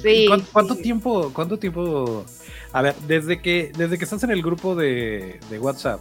Sí, 0.00 0.24
¿Cuánto, 0.26 0.46
cuánto 0.52 0.74
sí. 0.74 0.82
tiempo, 0.82 1.30
cuánto 1.34 1.58
tiempo? 1.58 2.24
A 2.72 2.82
ver, 2.82 2.94
desde 3.06 3.42
que, 3.42 3.72
desde 3.76 3.98
que 3.98 4.04
estás 4.04 4.22
en 4.22 4.30
el 4.30 4.42
grupo 4.42 4.74
de, 4.74 5.38
de 5.50 5.58
WhatsApp 5.58 6.00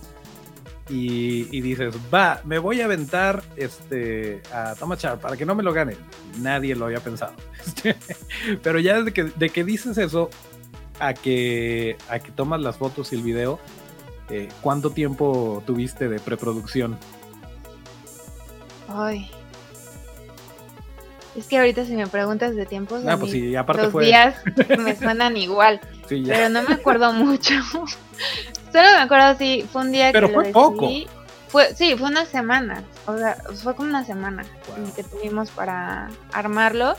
y, 0.90 1.48
y 1.56 1.62
dices, 1.62 1.94
va, 2.14 2.42
me 2.46 2.60
voy 2.60 2.82
a 2.82 2.86
aventar 2.86 3.44
este 3.56 4.42
a 4.54 4.76
Thomas 4.76 5.00
Sharp 5.02 5.22
para 5.22 5.38
que 5.38 5.46
no 5.46 5.56
me 5.56 5.64
lo 5.64 5.74
gane. 5.74 5.96
Nadie 6.40 6.76
lo 6.76 6.86
había 6.86 7.00
pensado. 7.00 7.34
Este, 7.66 7.96
Pero 8.64 8.80
ya 8.80 8.98
desde 8.98 9.14
que, 9.14 9.24
de 9.26 9.50
que 9.50 9.64
dices 9.64 9.98
eso 9.98 10.30
a 11.00 11.14
que, 11.14 11.96
a 12.10 12.20
que 12.20 12.32
tomas 12.32 12.60
las 12.62 12.78
fotos 12.78 13.12
y 13.14 13.16
el 13.16 13.22
video, 13.22 13.60
eh, 14.30 14.50
¿cuánto 14.62 14.92
tiempo 14.92 15.62
tuviste 15.66 16.10
de 16.10 16.20
preproducción? 16.20 16.98
Ay. 18.88 19.30
Es 21.36 21.48
que 21.48 21.58
ahorita 21.58 21.86
si 21.86 21.94
me 21.96 22.08
preguntas 22.08 22.56
de 22.56 22.66
tiempos, 22.66 23.04
Ah, 23.08 23.16
pues 23.18 23.32
mí 23.32 23.40
sí, 23.40 23.56
aparte 23.56 23.84
los 23.84 23.92
fue. 23.94 24.06
días 24.06 24.36
me 24.78 24.96
suenan 24.96 25.38
igual, 25.38 25.80
sí, 26.10 26.24
pero 26.28 26.50
no 26.50 26.62
me 26.64 26.74
acuerdo 26.74 27.14
mucho. 27.14 27.54
Solo 27.72 27.88
me 28.96 29.02
acuerdo 29.02 29.38
si 29.38 29.64
fue 29.72 29.82
un 29.84 29.92
día 29.92 30.12
Pero 30.12 30.28
que 30.28 30.34
fue 30.34 30.46
lo 30.48 30.52
poco. 30.52 30.90
Fue, 31.48 31.74
sí, 31.76 31.96
fue 31.98 32.10
una 32.10 32.26
semana. 32.26 32.84
O 33.06 33.18
sea, 33.18 33.36
fue 33.62 33.76
como 33.76 33.90
una 33.90 34.06
semana 34.06 34.44
Wow. 34.76 34.94
que 34.96 35.04
tuvimos 35.04 35.52
para 35.52 36.10
armarlo. 36.32 36.96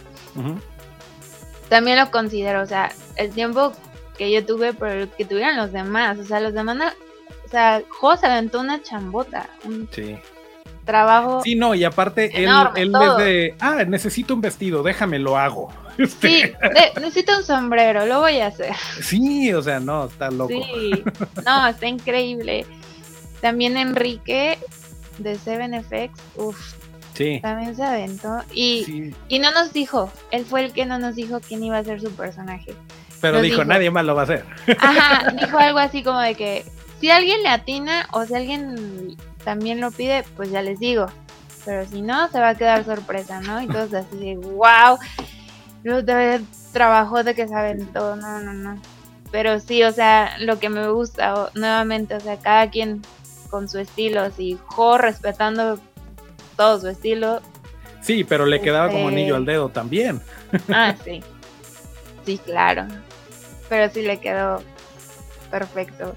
También 1.69 1.99
lo 1.99 2.11
considero, 2.11 2.63
o 2.63 2.67
sea, 2.67 2.93
el 3.17 3.31
tiempo 3.31 3.73
que 4.19 4.31
yo 4.31 4.45
tuve, 4.45 4.75
pero 4.75 5.11
que 5.17 5.25
tuvieron 5.25 5.57
los 5.57 5.73
demás. 5.73 6.19
O 6.19 6.25
sea, 6.25 6.41
los 6.41 6.53
demás, 6.53 6.77
no- 6.77 6.87
o 7.47 7.49
sea, 7.49 7.83
Jo 7.89 8.17
se 8.17 8.27
aventó 8.27 8.61
una 8.61 8.83
chambota, 8.83 9.49
un 9.65 9.89
Sí. 9.91 10.17
Trabajo. 10.85 11.41
Sí, 11.43 11.55
no, 11.55 11.75
y 11.75 11.85
aparte 11.85 12.31
él, 12.37 12.45
Enorme, 12.45 12.81
él 12.83 12.93
desde, 12.93 13.55
ah, 13.61 13.85
necesito 13.87 14.35
un 14.35 14.41
vestido, 14.41 14.83
déjame 14.83 15.19
lo 15.19 15.37
hago. 15.39 15.73
Este, 15.99 16.29
Sí, 16.29 16.43
de- 16.43 17.01
necesito 17.03 17.37
un 17.37 17.45
sombrero, 17.45 18.07
lo 18.07 18.21
voy 18.21 18.39
a 18.41 18.47
hacer. 18.47 18.75
sí, 19.03 19.53
o 19.53 19.61
sea, 19.63 19.79
no, 19.79 20.07
está 20.07 20.31
loco. 20.31 20.49
Sí, 20.49 21.05
no, 21.45 21.67
está 21.67 21.87
increíble. 21.87 22.65
También 23.43 23.77
Enrique 23.77 24.59
de 25.19 25.37
Seven 25.37 25.75
FX, 25.85 26.19
uff, 26.37 26.75
Sí, 27.15 27.41
también 27.43 27.77
se 27.77 27.85
aventó. 27.85 28.43
Y, 28.55 28.85
sí, 28.87 29.15
y 29.29 29.39
no 29.39 29.51
nos 29.53 29.75
dijo, 29.75 30.11
él 30.31 30.47
fue 30.47 30.65
el 30.65 30.73
que 30.73 30.87
no 30.87 30.99
nos 30.99 31.15
dijo 31.15 31.41
quién 31.47 31.63
iba 31.63 31.77
a 31.77 31.85
ser 31.85 32.01
su 32.01 32.11
personaje. 32.13 32.75
pero 33.21 33.43
dijo, 33.43 33.57
dijo. 33.57 33.65
nadie 33.67 33.91
más 33.91 34.07
lo 34.07 34.15
va 34.15 34.23
a 34.23 34.25
hacer. 34.25 34.47
Ajá, 34.79 35.31
dijo 35.39 35.59
algo 35.59 35.79
así 35.79 36.03
como 36.03 36.21
de 36.21 36.35
que 36.35 36.65
si 37.01 37.11
alguien 37.11 37.43
le 37.43 37.51
atina 37.51 38.09
o 38.13 38.25
si 38.25 38.35
alguien 38.35 39.15
también 39.45 39.81
lo 39.81 39.91
pide, 39.91 40.25
pues 40.37 40.51
ya 40.51 40.63
les 40.63 40.79
digo. 40.79 41.07
Pero 41.65 41.87
si 41.87 42.03
no, 42.03 42.29
se 42.29 42.41
va 42.41 42.51
a 42.51 42.55
quedar 42.55 42.85
sorpresa, 42.85 43.41
¿no? 43.41 43.63
Y 43.63 43.69
todos 43.69 43.95
así 43.95 44.17
de, 44.17 44.37
wow. 44.37 44.99
Todavía 45.85 46.37
el 46.37 46.47
trabajo 46.73 47.23
de 47.23 47.35
que 47.35 47.47
se 47.47 47.55
aventó, 47.55 48.17
no, 48.17 48.41
no, 48.41 48.53
no. 48.53 48.81
pero 49.31 49.61
sí, 49.61 49.83
o 49.83 49.93
sea, 49.93 50.39
lo 50.39 50.59
que 50.59 50.69
me 50.69 50.89
gusta 50.89 51.51
nuevamente, 51.55 52.15
o 52.15 52.21
sea, 52.21 52.39
cada 52.39 52.71
quien 52.71 53.03
con 53.51 53.69
su 53.69 53.79
estilo, 53.79 54.21
así, 54.23 54.59
Jo 54.67 54.97
respetando 54.97 55.79
todo 56.57 56.81
su 56.81 56.89
estilo. 56.89 57.43
Sí, 58.01 58.25
pero 58.25 58.47
le 58.47 58.61
quedaba 58.61 58.89
como 58.89 59.09
este 59.09 59.21
anillo 59.21 59.37
al 59.37 59.45
dedo 59.45 59.69
también. 59.69 60.21
Ah, 60.69 60.95
sí. 61.03 61.23
Sí, 62.27 62.39
claro. 62.39 62.87
Pero 63.69 63.91
sí 63.91 64.03
le 64.03 64.21
quedó 64.21 64.63
perfecto. 65.51 66.15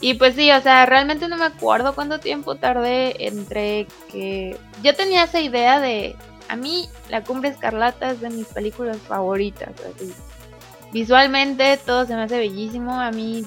Y 0.00 0.14
pues 0.14 0.34
sí, 0.34 0.50
o 0.50 0.60
sea, 0.60 0.84
realmente 0.86 1.26
no 1.28 1.36
me 1.36 1.46
acuerdo 1.46 1.94
cuánto 1.94 2.18
tiempo 2.20 2.56
tardé 2.56 3.26
entre 3.26 3.86
que 4.12 4.58
yo 4.82 4.94
tenía 4.94 5.24
esa 5.24 5.40
idea 5.40 5.80
de 5.80 6.14
a 6.48 6.56
mí 6.56 6.88
La 7.08 7.24
Cumbre 7.24 7.48
Escarlata 7.48 8.10
es 8.10 8.20
de 8.20 8.30
mis 8.30 8.46
películas 8.46 8.98
favoritas. 8.98 9.70
Visualmente 10.92 11.78
todo 11.78 12.06
se 12.06 12.14
me 12.14 12.22
hace 12.22 12.38
bellísimo. 12.38 13.00
A 13.00 13.10
mí, 13.10 13.44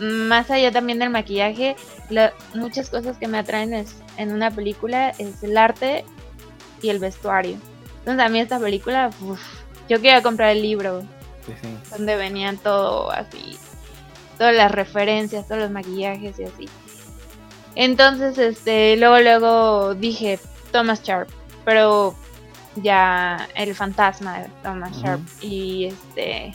más 0.00 0.50
allá 0.50 0.72
también 0.72 0.98
del 0.98 1.10
maquillaje, 1.10 1.76
muchas 2.54 2.90
cosas 2.90 3.18
que 3.18 3.28
me 3.28 3.38
atraen 3.38 3.74
es, 3.74 3.96
en 4.16 4.32
una 4.32 4.50
película 4.50 5.10
es 5.10 5.42
el 5.42 5.56
arte 5.56 6.04
y 6.82 6.88
el 6.88 6.98
vestuario. 6.98 7.58
Entonces 8.00 8.24
a 8.24 8.28
mí 8.28 8.40
esta 8.40 8.58
película, 8.58 9.10
yo 9.88 9.96
quería 9.96 10.22
comprar 10.22 10.50
el 10.50 10.62
libro 10.62 11.02
donde 11.90 12.16
venían 12.16 12.56
todo 12.58 13.10
así, 13.10 13.58
todas 14.38 14.54
las 14.54 14.70
referencias, 14.70 15.46
todos 15.46 15.62
los 15.62 15.70
maquillajes 15.70 16.38
y 16.38 16.44
así. 16.44 16.68
Entonces, 17.74 18.38
este, 18.38 18.96
luego, 18.96 19.18
luego 19.18 19.94
dije 19.94 20.38
Thomas 20.70 21.02
Sharp, 21.02 21.28
pero 21.64 22.14
ya 22.76 23.48
el 23.54 23.74
fantasma 23.74 24.40
de 24.40 24.48
Thomas 24.62 24.96
Sharp 24.96 25.22
y 25.40 25.86
este 25.86 26.52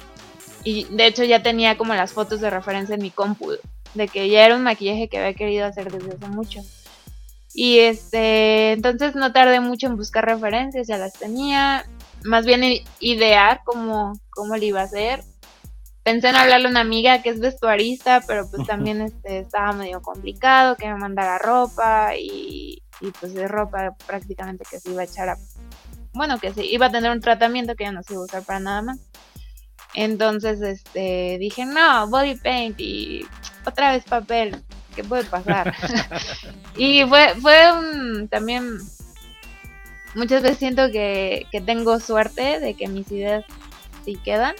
y 0.63 0.83
de 0.85 1.07
hecho 1.07 1.23
ya 1.23 1.41
tenía 1.41 1.77
como 1.77 1.93
las 1.93 2.11
fotos 2.11 2.41
de 2.41 2.49
referencia 2.49 2.95
en 2.95 3.01
mi 3.01 3.11
compu 3.11 3.53
de 3.93 4.07
que 4.07 4.29
ya 4.29 4.45
era 4.45 4.55
un 4.55 4.63
maquillaje 4.63 5.07
que 5.07 5.17
había 5.17 5.33
querido 5.33 5.65
hacer 5.65 5.91
desde 5.91 6.15
hace 6.15 6.27
mucho. 6.27 6.61
Y 7.53 7.79
este, 7.79 8.73
entonces 8.73 9.15
no 9.15 9.33
tardé 9.33 9.59
mucho 9.59 9.87
en 9.87 9.97
buscar 9.97 10.25
referencias, 10.25 10.87
ya 10.87 10.97
las 10.97 11.13
tenía, 11.13 11.85
más 12.23 12.45
bien 12.45 12.63
idear 12.99 13.61
cómo, 13.65 14.13
cómo 14.29 14.55
le 14.55 14.67
iba 14.67 14.81
a 14.81 14.85
hacer. 14.85 15.23
Pensé 16.09 16.29
en 16.29 16.37
hablarle 16.37 16.65
a 16.65 16.71
una 16.71 16.79
amiga 16.79 17.21
que 17.21 17.29
es 17.29 17.39
vestuarista, 17.39 18.23
pero 18.25 18.49
pues 18.49 18.65
también 18.65 18.99
este, 18.99 19.41
estaba 19.41 19.73
medio 19.73 20.01
complicado 20.01 20.75
que 20.75 20.87
me 20.87 20.95
mandara 20.95 21.37
ropa 21.37 22.15
y, 22.17 22.81
y 22.99 23.11
pues 23.11 23.35
de 23.35 23.47
ropa 23.47 23.95
prácticamente 24.07 24.63
que 24.67 24.79
se 24.79 24.89
iba 24.89 25.01
a 25.01 25.05
echar 25.05 25.29
a... 25.29 25.37
Bueno, 26.13 26.39
que 26.39 26.51
se 26.51 26.65
iba 26.65 26.87
a 26.87 26.91
tener 26.91 27.11
un 27.11 27.21
tratamiento 27.21 27.75
que 27.75 27.83
ya 27.83 27.91
no 27.91 28.01
se 28.01 28.13
iba 28.13 28.23
a 28.23 28.25
usar 28.25 28.41
para 28.41 28.59
nada 28.59 28.81
más. 28.81 28.99
Entonces, 29.93 30.59
este, 30.61 31.37
dije, 31.39 31.63
no, 31.67 32.07
body 32.07 32.37
paint 32.37 32.79
y 32.79 33.23
otra 33.63 33.91
vez 33.91 34.03
papel, 34.03 34.63
¿qué 34.95 35.03
puede 35.03 35.25
pasar? 35.25 35.75
y 36.75 37.03
fue, 37.05 37.35
fue 37.39 37.71
un, 37.71 38.27
también, 38.29 38.79
muchas 40.15 40.41
veces 40.41 40.57
siento 40.57 40.89
que, 40.91 41.45
que 41.51 41.61
tengo 41.61 41.99
suerte 41.99 42.59
de 42.59 42.73
que 42.73 42.87
mis 42.87 43.11
ideas 43.11 43.45
sí 44.03 44.15
quedan, 44.25 44.55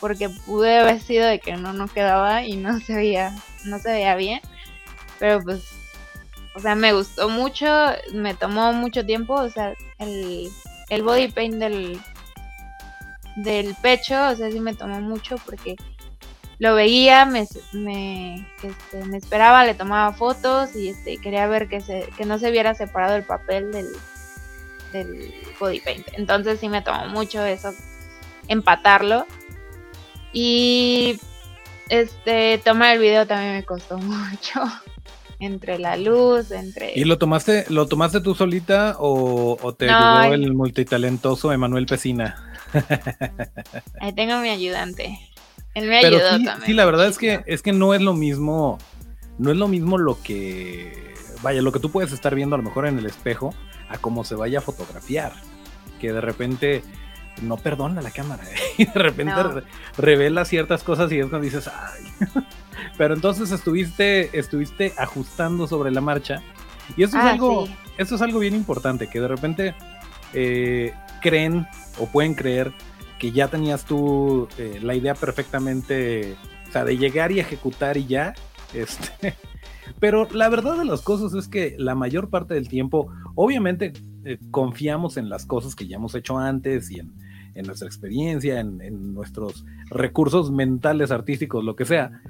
porque 0.00 0.28
pude 0.28 0.78
haber 0.78 1.00
sido 1.00 1.26
de 1.26 1.38
que 1.38 1.56
no, 1.56 1.72
no 1.72 1.86
quedaba 1.86 2.44
y 2.44 2.56
no 2.56 2.80
se 2.80 2.94
veía, 2.94 3.34
no 3.64 3.78
se 3.78 3.92
veía 3.92 4.16
bien, 4.16 4.40
pero 5.18 5.40
pues 5.42 5.62
o 6.54 6.60
sea, 6.60 6.74
me 6.74 6.92
gustó 6.92 7.28
mucho, 7.28 7.66
me 8.12 8.34
tomó 8.34 8.72
mucho 8.72 9.06
tiempo, 9.06 9.34
o 9.34 9.50
sea, 9.50 9.74
el, 9.98 10.50
el 10.88 11.02
body 11.02 11.28
paint 11.28 11.54
del, 11.56 12.00
del 13.36 13.74
pecho, 13.76 14.28
o 14.28 14.34
sea, 14.34 14.50
sí 14.50 14.58
me 14.58 14.74
tomó 14.74 15.00
mucho 15.00 15.36
porque 15.44 15.76
lo 16.58 16.74
veía, 16.74 17.24
me, 17.24 17.46
me, 17.72 18.46
este, 18.62 19.04
me 19.06 19.16
esperaba, 19.16 19.64
le 19.64 19.74
tomaba 19.74 20.12
fotos 20.12 20.74
y 20.74 20.90
este, 20.90 21.18
quería 21.18 21.46
ver 21.46 21.68
que, 21.68 21.80
se, 21.80 22.08
que 22.16 22.26
no 22.26 22.38
se 22.38 22.50
viera 22.50 22.74
separado 22.74 23.16
el 23.16 23.24
papel 23.24 23.70
del, 23.70 23.86
del 24.92 25.32
body 25.58 25.80
paint. 25.80 26.06
Entonces 26.14 26.58
sí 26.58 26.68
me 26.68 26.82
tomó 26.82 27.06
mucho 27.06 27.44
eso, 27.44 27.72
empatarlo. 28.48 29.24
Y 30.32 31.18
este 31.88 32.58
tomar 32.58 32.94
el 32.94 33.00
video 33.00 33.26
también 33.26 33.56
me 33.56 33.64
costó 33.64 33.98
mucho 33.98 34.60
entre 35.40 35.78
la 35.78 35.96
luz, 35.96 36.50
entre... 36.50 36.92
¿Y 36.94 37.04
lo 37.04 37.18
tomaste, 37.18 37.64
lo 37.70 37.86
tomaste 37.86 38.20
tú 38.20 38.34
solita 38.34 38.96
o, 38.98 39.74
te 39.76 39.90
ayudó 39.90 40.34
el 40.34 40.52
multitalentoso 40.52 41.50
Emanuel 41.52 41.86
Pesina? 41.86 42.52
Ahí 44.00 44.12
tengo 44.12 44.38
mi 44.40 44.50
ayudante. 44.50 45.18
Él 45.74 45.88
me 45.88 45.98
ayudó 45.98 46.28
también. 46.28 46.62
Sí, 46.66 46.72
la 46.74 46.84
verdad 46.84 47.08
es 47.08 47.16
que, 47.16 47.42
es 47.46 47.62
que 47.62 47.72
no 47.72 47.94
es 47.94 48.02
lo 48.02 48.12
mismo, 48.12 48.78
no 49.38 49.50
es 49.50 49.56
lo 49.56 49.66
mismo 49.66 49.96
lo 49.96 50.20
que, 50.22 51.14
vaya, 51.42 51.62
lo 51.62 51.72
que 51.72 51.80
tú 51.80 51.90
puedes 51.90 52.12
estar 52.12 52.34
viendo 52.34 52.54
a 52.54 52.58
lo 52.58 52.64
mejor 52.64 52.86
en 52.86 52.98
el 52.98 53.06
espejo 53.06 53.54
a 53.88 53.96
cómo 53.96 54.24
se 54.24 54.34
vaya 54.34 54.58
a 54.58 54.62
fotografiar. 54.62 55.32
Que 56.00 56.12
de 56.12 56.20
repente 56.20 56.82
no 57.42 57.56
perdona 57.56 58.02
la 58.02 58.10
cámara 58.10 58.44
y 58.78 58.84
de 58.84 58.92
repente 58.92 59.34
revela 59.96 60.44
ciertas 60.44 60.82
cosas 60.82 61.10
y 61.12 61.18
es 61.18 61.26
cuando 61.26 61.44
dices, 61.44 61.68
ay. 61.68 62.04
Pero 62.98 63.14
entonces 63.14 63.50
estuviste, 63.50 64.38
estuviste 64.38 64.92
ajustando 64.96 65.66
sobre 65.66 65.90
la 65.90 66.00
marcha. 66.00 66.42
Y 66.96 67.02
eso 67.02 67.18
es 67.18 67.24
ah, 67.24 67.30
algo, 67.30 67.68
eso 67.98 68.14
es 68.14 68.22
algo 68.22 68.38
bien 68.40 68.54
importante, 68.54 69.08
que 69.08 69.20
de 69.20 69.28
repente 69.28 69.74
eh, 70.32 70.92
creen 71.20 71.66
o 71.98 72.06
pueden 72.06 72.34
creer 72.34 72.72
que 73.18 73.32
ya 73.32 73.48
tenías 73.48 73.84
tú 73.84 74.48
eh, 74.58 74.80
la 74.82 74.94
idea 74.94 75.14
perfectamente, 75.14 76.36
o 76.68 76.72
sea, 76.72 76.84
de 76.84 76.96
llegar 76.96 77.32
y 77.32 77.40
ejecutar 77.40 77.96
y 77.96 78.06
ya. 78.06 78.34
Este, 78.72 79.34
pero 79.98 80.28
la 80.30 80.48
verdad 80.48 80.78
de 80.78 80.84
las 80.84 81.02
cosas 81.02 81.34
es 81.34 81.48
que 81.48 81.74
la 81.76 81.96
mayor 81.96 82.30
parte 82.30 82.54
del 82.54 82.68
tiempo, 82.68 83.12
obviamente, 83.34 83.92
eh, 84.24 84.38
confiamos 84.50 85.16
en 85.16 85.28
las 85.28 85.46
cosas 85.46 85.74
que 85.74 85.86
ya 85.86 85.96
hemos 85.96 86.14
hecho 86.14 86.38
antes 86.38 86.90
y 86.90 87.00
en, 87.00 87.12
nuestra 87.64 87.86
experiencia, 87.86 88.60
en, 88.60 89.14
nuestros 89.14 89.64
recursos 89.90 90.50
mentales, 90.50 91.10
artísticos, 91.10 91.64
lo 91.64 91.76
que 91.76 91.84
sea. 91.84 92.22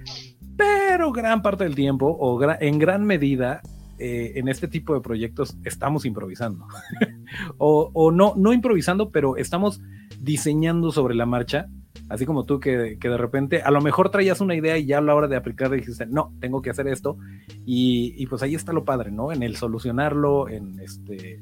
Pero 0.57 1.13
gran 1.13 1.43
parte 1.43 1.65
del 1.65 1.75
tiempo, 1.75 2.07
o 2.19 2.41
en 2.61 2.79
gran 2.79 3.05
medida, 3.05 3.61
eh, 3.99 4.39
en 4.39 4.49
este 4.49 4.67
tipo 4.67 4.95
de 4.95 5.01
proyectos 5.01 5.57
estamos 5.65 6.05
improvisando. 6.05 6.67
o, 7.59 8.11
no, 8.11 8.35
no 8.37 8.53
improvisando, 8.53 9.11
pero 9.11 9.37
estamos 9.37 9.81
diseñando 10.19 10.91
sobre 10.91 11.15
la 11.15 11.27
marcha. 11.27 11.67
Así 12.09 12.25
como 12.25 12.45
tú 12.45 12.61
que, 12.61 12.97
de 13.01 13.17
repente 13.17 13.63
a 13.63 13.71
lo 13.71 13.81
mejor 13.81 14.11
traías 14.11 14.41
una 14.41 14.55
idea 14.55 14.79
y 14.79 14.87
ya 14.87 14.99
a 14.99 15.01
la 15.03 15.15
hora 15.15 15.29
de 15.29 15.37
aplicar 15.37 15.71
dijiste, 15.71 16.07
no, 16.07 16.33
tengo 16.41 16.63
que 16.63 16.71
hacer 16.71 16.89
esto. 16.89 17.19
Y, 17.67 18.15
y 18.17 18.27
pues 18.27 18.43
ahí 18.43 18.55
está 18.55 18.73
lo 18.73 18.85
padre, 18.85 19.11
¿no? 19.11 19.33
En 19.33 19.43
el 19.43 19.57
solucionarlo, 19.57 20.49
en 20.49 20.81
este 20.81 21.41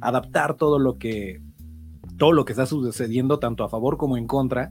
adaptar 0.00 0.54
todo 0.54 0.78
lo 0.78 0.98
que 0.98 1.40
todo 2.16 2.32
lo 2.32 2.44
que 2.44 2.52
está 2.52 2.66
sucediendo 2.66 3.38
tanto 3.38 3.64
a 3.64 3.68
favor 3.68 3.96
como 3.96 4.16
en 4.16 4.26
contra 4.26 4.70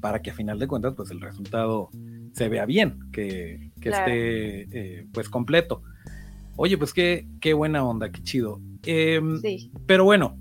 para 0.00 0.20
que 0.20 0.30
a 0.30 0.34
final 0.34 0.58
de 0.58 0.66
cuentas 0.66 0.94
pues 0.96 1.10
el 1.10 1.20
resultado 1.20 1.90
se 2.32 2.48
vea 2.48 2.66
bien, 2.66 2.98
que, 3.12 3.70
esté 3.80 4.62
eh, 4.72 5.06
pues 5.12 5.28
completo. 5.28 5.82
Oye, 6.56 6.76
pues 6.78 6.92
qué, 6.92 7.26
qué 7.40 7.52
buena 7.52 7.84
onda, 7.84 8.10
qué 8.10 8.22
chido. 8.22 8.60
Em, 8.84 9.40
sí. 9.40 9.70
Pero 9.86 10.04
bueno, 10.04 10.36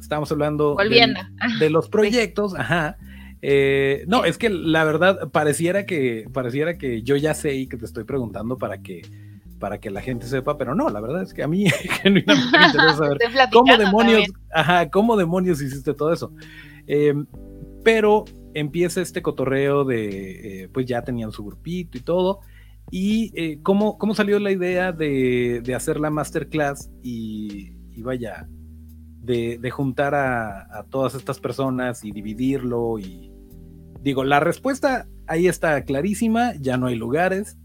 estamos 0.00 0.30
hablando 0.32 0.76
de, 0.76 1.70
los 1.70 1.88
proyectos, 1.90 2.54
ajá. 2.54 2.96
Eh, 3.42 4.04
no, 4.06 4.24
es 4.24 4.38
que 4.38 4.50
la 4.50 4.84
verdad 4.84 5.30
pareciera 5.30 5.86
que 5.86 6.28
pareciera 6.32 6.76
que 6.76 7.02
yo 7.02 7.16
ya 7.16 7.32
sé 7.34 7.54
y 7.54 7.66
que 7.68 7.76
te 7.76 7.86
estoy 7.86 8.04
preguntando 8.04 8.58
para 8.58 8.82
que 8.82 9.02
para 9.60 9.78
que 9.78 9.90
la 9.90 10.00
gente 10.00 10.26
sepa, 10.26 10.58
pero 10.58 10.74
no, 10.74 10.88
la 10.88 11.00
verdad 11.00 11.22
es 11.22 11.32
que 11.32 11.44
a 11.44 11.46
mí 11.46 11.66
genuinamente 12.02 12.58
me 12.58 12.66
interesa 12.66 12.96
saber 12.96 13.18
cómo 13.52 13.76
demonios, 13.76 14.24
ajá, 14.52 14.90
cómo 14.90 15.16
demonios 15.16 15.62
hiciste 15.62 15.94
todo 15.94 16.12
eso. 16.12 16.32
Em, 16.88 17.26
pero 17.84 18.24
empieza 18.54 19.00
este 19.00 19.22
cotorreo 19.22 19.84
de, 19.84 20.62
eh, 20.62 20.68
pues 20.72 20.86
ya 20.86 21.02
tenían 21.02 21.30
su 21.30 21.44
grupito 21.44 21.96
y 21.96 22.00
todo. 22.00 22.40
¿Y 22.90 23.30
eh, 23.40 23.60
¿cómo, 23.62 23.98
cómo, 23.98 24.14
salió 24.14 24.40
la 24.40 24.50
idea 24.50 24.90
de, 24.90 25.60
de 25.62 25.74
hacer 25.76 26.00
la 26.00 26.10
masterclass 26.10 26.90
y, 27.02 27.76
y 27.92 28.02
vaya, 28.02 28.48
de, 29.22 29.58
de 29.58 29.70
juntar 29.70 30.14
a, 30.16 30.62
a, 30.76 30.84
todas 30.90 31.14
estas 31.14 31.38
personas 31.38 32.04
y 32.04 32.10
dividirlo? 32.10 32.98
Y 32.98 33.30
digo, 34.00 34.24
la 34.24 34.40
respuesta 34.40 35.06
ahí 35.28 35.46
está 35.46 35.84
clarísima, 35.84 36.54
ya 36.58 36.76
no 36.76 36.88
hay 36.88 36.96
lugares, 36.96 37.58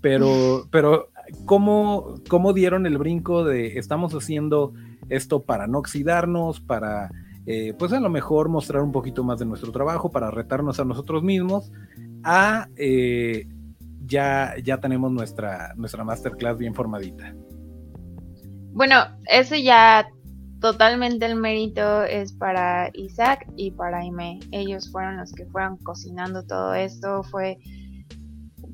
pero, 0.00 0.66
pero 0.72 1.08
¿cómo, 1.44 2.14
¿cómo 2.28 2.52
dieron 2.52 2.86
el 2.86 2.98
brinco 2.98 3.44
de 3.44 3.78
estamos 3.78 4.14
haciendo 4.14 4.72
esto 5.08 5.42
para 5.42 5.66
no 5.66 5.78
oxidarnos, 5.78 6.60
para 6.60 7.10
eh, 7.46 7.74
pues 7.78 7.92
a 7.92 8.00
lo 8.00 8.08
mejor 8.08 8.48
mostrar 8.48 8.82
un 8.82 8.92
poquito 8.92 9.22
más 9.22 9.38
de 9.38 9.44
nuestro 9.44 9.70
trabajo, 9.70 10.10
para 10.10 10.30
retarnos 10.30 10.80
a 10.80 10.84
nosotros 10.84 11.22
mismos, 11.22 11.70
a 12.22 12.68
eh, 12.76 13.46
ya, 14.06 14.54
ya 14.62 14.80
tenemos 14.80 15.12
nuestra, 15.12 15.74
nuestra 15.76 16.04
masterclass 16.04 16.58
bien 16.58 16.74
formadita? 16.74 17.34
Bueno, 18.72 18.96
ese 19.26 19.62
ya 19.62 20.08
totalmente 20.60 21.26
el 21.26 21.36
mérito 21.36 22.02
es 22.04 22.32
para 22.32 22.90
Isaac 22.94 23.46
y 23.56 23.70
para 23.70 23.98
Aime. 23.98 24.40
Ellos 24.50 24.90
fueron 24.90 25.18
los 25.18 25.32
que 25.32 25.46
fueron 25.46 25.76
cocinando 25.78 26.42
todo 26.44 26.74
esto. 26.74 27.22
Fue 27.22 27.58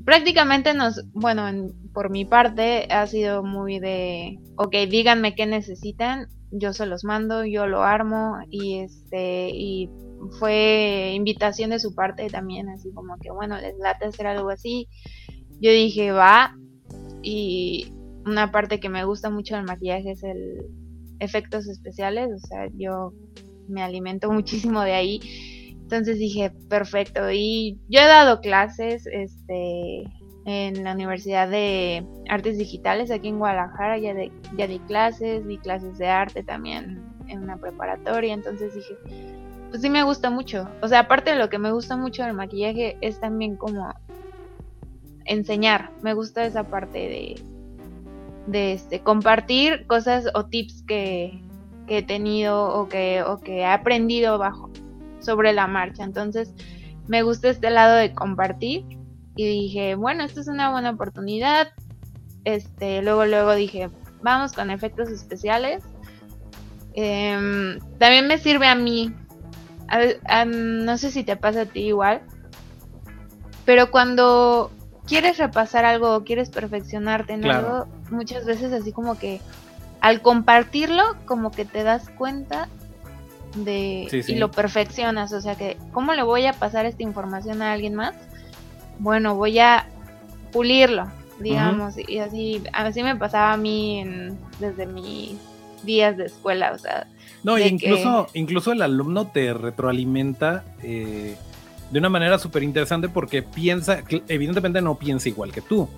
prácticamente 0.04 0.74
nos, 0.74 1.04
bueno, 1.12 1.72
por 1.92 2.10
mi 2.10 2.24
parte 2.24 2.86
ha 2.90 3.06
sido 3.06 3.42
muy 3.42 3.78
de, 3.78 4.38
ok, 4.56 4.74
díganme 4.88 5.34
qué 5.34 5.46
necesitan, 5.46 6.28
yo 6.50 6.72
se 6.72 6.86
los 6.86 7.04
mando, 7.04 7.44
yo 7.44 7.66
lo 7.66 7.82
armo 7.82 8.38
y 8.50 8.78
este, 8.78 9.50
y 9.50 9.88
fue 10.38 11.12
invitación 11.14 11.70
de 11.70 11.78
su 11.78 11.94
parte 11.94 12.28
también, 12.28 12.68
así 12.68 12.92
como 12.92 13.16
que, 13.18 13.30
bueno, 13.30 13.58
les 13.60 13.76
late 13.78 14.06
hacer 14.06 14.26
algo 14.26 14.50
así. 14.50 14.88
Yo 15.60 15.70
dije, 15.70 16.12
va, 16.12 16.56
y 17.22 17.92
una 18.26 18.50
parte 18.50 18.80
que 18.80 18.88
me 18.88 19.04
gusta 19.04 19.30
mucho 19.30 19.56
del 19.56 19.64
maquillaje 19.64 20.12
es 20.12 20.22
el 20.22 20.64
efectos 21.20 21.68
especiales, 21.68 22.30
o 22.34 22.46
sea, 22.46 22.68
yo 22.74 23.12
me 23.68 23.82
alimento 23.82 24.30
muchísimo 24.32 24.82
de 24.82 24.94
ahí 24.94 25.20
entonces 25.90 26.20
dije, 26.20 26.52
perfecto. 26.68 27.32
Y 27.32 27.80
yo 27.88 28.00
he 28.00 28.06
dado 28.06 28.40
clases 28.40 29.08
este, 29.12 30.04
en 30.46 30.84
la 30.84 30.92
Universidad 30.92 31.48
de 31.48 32.06
Artes 32.28 32.58
Digitales 32.58 33.10
aquí 33.10 33.26
en 33.26 33.40
Guadalajara. 33.40 33.98
Ya, 33.98 34.14
de, 34.14 34.30
ya 34.56 34.68
di 34.68 34.78
clases, 34.78 35.44
di 35.48 35.58
clases 35.58 35.98
de 35.98 36.06
arte 36.06 36.44
también 36.44 37.02
en 37.26 37.42
una 37.42 37.56
preparatoria. 37.56 38.32
Entonces 38.32 38.72
dije, 38.72 38.96
pues 39.70 39.82
sí 39.82 39.90
me 39.90 40.04
gusta 40.04 40.30
mucho. 40.30 40.68
O 40.80 40.86
sea, 40.86 41.00
aparte 41.00 41.32
de 41.32 41.38
lo 41.38 41.48
que 41.48 41.58
me 41.58 41.72
gusta 41.72 41.96
mucho 41.96 42.22
del 42.22 42.34
maquillaje 42.34 42.96
es 43.00 43.18
también 43.18 43.56
como 43.56 43.92
enseñar. 45.24 45.90
Me 46.02 46.14
gusta 46.14 46.46
esa 46.46 46.62
parte 46.62 46.98
de, 46.98 47.42
de 48.46 48.72
este, 48.74 49.00
compartir 49.00 49.88
cosas 49.88 50.28
o 50.34 50.46
tips 50.46 50.84
que, 50.86 51.42
que 51.88 51.98
he 51.98 52.02
tenido 52.04 52.68
o 52.68 52.88
que, 52.88 53.24
o 53.24 53.40
que 53.40 53.58
he 53.58 53.66
aprendido 53.66 54.38
bajo 54.38 54.70
sobre 55.20 55.52
la 55.52 55.66
marcha. 55.66 56.04
Entonces, 56.04 56.52
me 57.08 57.22
gusta 57.22 57.48
este 57.48 57.70
lado 57.70 57.96
de 57.96 58.14
compartir 58.14 58.84
y 59.36 59.46
dije, 59.46 59.94
bueno, 59.94 60.24
esto 60.24 60.40
es 60.40 60.48
una 60.48 60.70
buena 60.70 60.90
oportunidad. 60.90 61.68
Este, 62.44 63.02
luego, 63.02 63.26
luego 63.26 63.54
dije, 63.54 63.90
vamos 64.22 64.52
con 64.52 64.70
efectos 64.70 65.08
especiales. 65.10 65.82
Em, 66.94 67.78
también 67.98 68.26
me 68.26 68.38
sirve 68.38 68.66
a 68.66 68.74
mí. 68.74 69.14
no 70.46 70.98
sé 70.98 71.10
si 71.10 71.24
te 71.24 71.36
pasa 71.36 71.62
a 71.62 71.66
ti 71.66 71.80
igual. 71.80 72.22
Pero 73.64 73.90
cuando 73.90 74.70
quieres 75.06 75.38
repasar 75.38 75.84
algo 75.84 76.14
o 76.14 76.24
quieres 76.24 76.50
perfeccionarte 76.50 77.32
en 77.32 77.44
algo, 77.44 77.86
muchas 78.10 78.44
veces 78.44 78.72
así 78.72 78.92
como 78.92 79.18
que 79.18 79.40
al 80.00 80.22
compartirlo, 80.22 81.02
como 81.26 81.50
que 81.50 81.64
te 81.64 81.82
das 81.82 82.08
cuenta 82.10 82.68
de 83.54 84.24
y 84.28 84.34
lo 84.36 84.50
perfeccionas, 84.50 85.32
o 85.32 85.40
sea 85.40 85.54
que 85.54 85.76
¿cómo 85.92 86.14
le 86.14 86.22
voy 86.22 86.46
a 86.46 86.52
pasar 86.52 86.86
esta 86.86 87.02
información 87.02 87.62
a 87.62 87.72
alguien 87.72 87.94
más? 87.94 88.14
Bueno, 88.98 89.34
voy 89.34 89.58
a 89.58 89.86
pulirlo, 90.52 91.10
digamos, 91.38 91.94
y 91.96 92.18
así 92.18 92.62
así 92.72 93.02
me 93.02 93.16
pasaba 93.16 93.52
a 93.52 93.56
mí 93.56 94.04
desde 94.58 94.86
mis 94.86 95.36
días 95.82 96.16
de 96.16 96.26
escuela, 96.26 96.72
o 96.72 96.78
sea, 96.78 97.06
no, 97.42 97.58
incluso 97.58 98.26
incluso 98.34 98.72
el 98.72 98.82
alumno 98.82 99.26
te 99.28 99.52
retroalimenta 99.54 100.64
eh, 100.82 101.36
de 101.90 101.98
una 101.98 102.08
manera 102.08 102.38
súper 102.38 102.62
interesante 102.62 103.08
porque 103.08 103.42
piensa, 103.42 104.02
evidentemente 104.28 104.80
no 104.80 104.96
piensa 104.96 105.28
igual 105.28 105.52
que 105.52 105.60
tú 105.60 105.88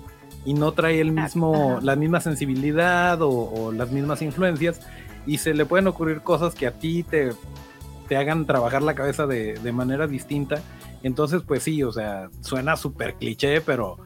y 0.45 0.53
no 0.53 0.71
trae 0.71 0.99
el 0.99 1.11
mismo, 1.11 1.79
la 1.81 1.95
misma 1.95 2.19
sensibilidad 2.19 3.19
o, 3.21 3.71
las 3.71 3.91
mismas 3.91 4.21
influencias 4.21 4.81
y 5.25 5.37
se 5.37 5.53
le 5.53 5.65
pueden 5.65 5.87
ocurrir 5.87 6.21
cosas 6.21 6.55
que 6.55 6.67
a 6.67 6.71
ti 6.71 7.03
te, 7.03 7.31
te 8.07 8.17
hagan 8.17 8.45
trabajar 8.45 8.81
la 8.81 8.95
cabeza 8.95 9.27
de, 9.27 9.71
manera 9.71 10.07
distinta. 10.07 10.61
Entonces, 11.03 11.41
pues 11.45 11.63
sí, 11.63 11.83
o 11.83 11.91
sea, 11.91 12.29
suena 12.41 12.77
súper 12.77 13.15
cliché, 13.15 13.61
pero, 13.61 13.97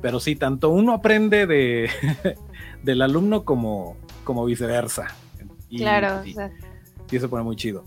pero 0.00 0.20
sí, 0.20 0.36
tanto 0.36 0.70
uno 0.70 0.94
aprende 0.94 1.46
de, 1.46 1.90
del 2.82 3.02
alumno 3.02 3.44
como, 3.44 3.96
como 4.24 4.44
viceversa. 4.44 5.08
Y, 5.68 5.78
claro, 5.78 6.24
y, 6.24 6.34
se 7.18 7.28
pone 7.28 7.42
muy 7.42 7.56
chido. 7.56 7.84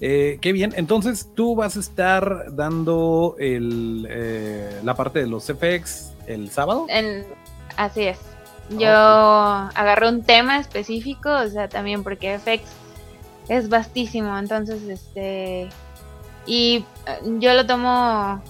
Eh, 0.00 0.38
qué 0.40 0.52
bien, 0.52 0.72
entonces 0.76 1.30
tú 1.34 1.56
vas 1.56 1.76
a 1.76 1.80
estar 1.80 2.54
dando 2.54 3.34
el, 3.38 4.06
eh, 4.08 4.80
la 4.84 4.94
parte 4.94 5.18
de 5.18 5.26
los 5.26 5.44
FX 5.44 6.12
el 6.26 6.50
sábado. 6.50 6.86
así 7.76 8.04
es. 8.04 8.18
Yo 8.70 8.90
agarré 8.90 10.08
un 10.08 10.22
tema 10.22 10.58
específico, 10.58 11.30
o 11.30 11.48
sea, 11.48 11.68
también 11.68 12.02
porque 12.02 12.38
FX 12.38 12.62
es 13.48 13.68
vastísimo, 13.68 14.36
entonces, 14.36 14.82
este, 14.82 15.70
y 16.46 16.84
eh, 17.06 17.18
yo 17.38 17.54
lo 17.54 17.66
tomo, 17.66 18.42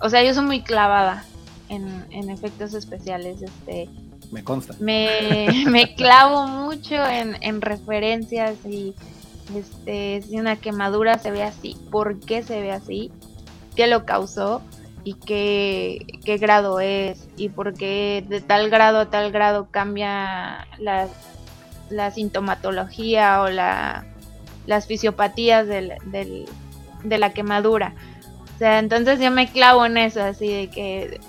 o 0.00 0.08
sea, 0.08 0.22
yo 0.22 0.32
soy 0.32 0.44
muy 0.44 0.62
clavada 0.62 1.24
en, 1.68 2.06
en 2.10 2.30
efectos 2.30 2.74
especiales, 2.74 3.42
este. 3.42 3.88
Me 4.30 4.42
consta. 4.42 4.74
Me, 4.80 5.64
me 5.68 5.94
clavo 5.94 6.46
mucho 6.46 6.94
en, 6.94 7.36
en 7.42 7.60
referencias 7.60 8.56
y, 8.64 8.94
este, 9.54 10.22
si 10.22 10.38
una 10.38 10.56
quemadura 10.56 11.18
se 11.18 11.30
ve 11.30 11.42
así, 11.42 11.76
¿por 11.90 12.18
qué 12.20 12.42
se 12.42 12.60
ve 12.60 12.72
así? 12.72 13.12
¿Qué 13.76 13.86
lo 13.86 14.06
causó? 14.06 14.62
Y 15.04 15.14
qué, 15.14 16.06
qué, 16.24 16.38
grado 16.38 16.80
es 16.80 17.28
y 17.36 17.50
por 17.50 17.74
qué 17.74 18.24
de 18.26 18.40
tal 18.40 18.70
grado 18.70 19.00
a 19.00 19.10
tal 19.10 19.30
grado 19.30 19.68
cambia 19.70 20.66
la, 20.78 21.08
la 21.90 22.10
sintomatología 22.10 23.42
o 23.42 23.50
la, 23.50 24.06
las 24.66 24.86
fisiopatías 24.86 25.66
del, 25.66 25.92
del, 26.06 26.46
de 27.02 27.18
la 27.18 27.32
quemadura. 27.32 27.92
O 28.54 28.58
sea, 28.58 28.78
entonces 28.78 29.20
yo 29.20 29.30
me 29.30 29.50
clavo 29.50 29.84
en 29.84 29.98
eso, 29.98 30.22
así 30.22 30.48
de 30.48 30.68
que... 30.68 31.20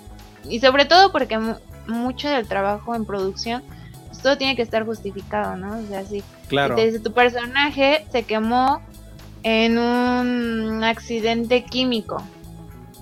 Y 0.48 0.60
sobre 0.60 0.84
todo 0.84 1.12
porque 1.12 1.38
mucho 1.86 2.30
del 2.30 2.46
trabajo 2.46 2.94
en 2.94 3.04
producción, 3.04 3.62
pues 4.06 4.20
todo 4.20 4.38
tiene 4.38 4.56
que 4.56 4.62
estar 4.62 4.86
justificado, 4.86 5.56
¿no? 5.56 5.78
O 5.78 5.86
sea, 5.86 6.00
así... 6.00 6.22
Claro. 6.48 6.76
Si 6.78 7.00
tu 7.00 7.12
personaje 7.12 8.06
se 8.12 8.22
quemó 8.22 8.80
en 9.42 9.78
un 9.78 10.84
accidente 10.84 11.64
químico, 11.64 12.22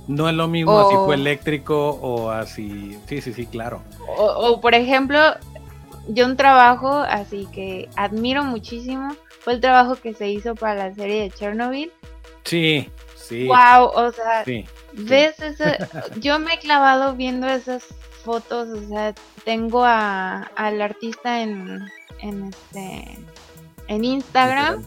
no 0.07 0.29
es 0.29 0.35
lo 0.35 0.49
mismo 0.49 0.79
así 0.79 0.97
fue 1.05 1.15
eléctrico 1.15 1.91
o 1.91 2.31
así. 2.31 2.99
Sí, 3.09 3.21
sí, 3.21 3.33
sí, 3.33 3.47
claro. 3.47 3.83
O, 4.17 4.61
por 4.61 4.75
ejemplo, 4.75 5.19
yo 6.09 6.27
un 6.27 6.37
trabajo 6.37 6.91
así 6.91 7.47
que 7.53 7.89
admiro 7.97 8.45
muchísimo 8.45 9.15
fue 9.41 9.55
el 9.55 9.61
trabajo 9.61 9.97
que 9.97 10.15
se 10.15 10.29
hizo 10.29 10.55
para 10.55 10.89
la 10.89 10.95
serie 10.95 11.23
de 11.23 11.31
Chernobyl. 11.31 11.93
Sí, 12.45 12.91
sí. 13.17 13.47
Wow, 13.47 13.91
o 13.95 14.13
sea, 14.13 14.45
ves 14.93 15.41
eso. 15.41 15.65
yo 16.21 16.39
me 16.39 16.55
he 16.55 16.59
clavado 16.59 17.15
viendo 17.15 17.49
esas 17.49 17.85
fotos, 18.25 18.69
o 18.69 18.89
sea, 18.89 19.15
tengo 19.45 19.85
a, 19.85 20.51
al 20.57 20.81
artista 20.81 21.43
en, 21.43 21.87
en 22.21 22.45
este 22.45 23.19
en 23.89 24.05
Instagram. 24.05 24.83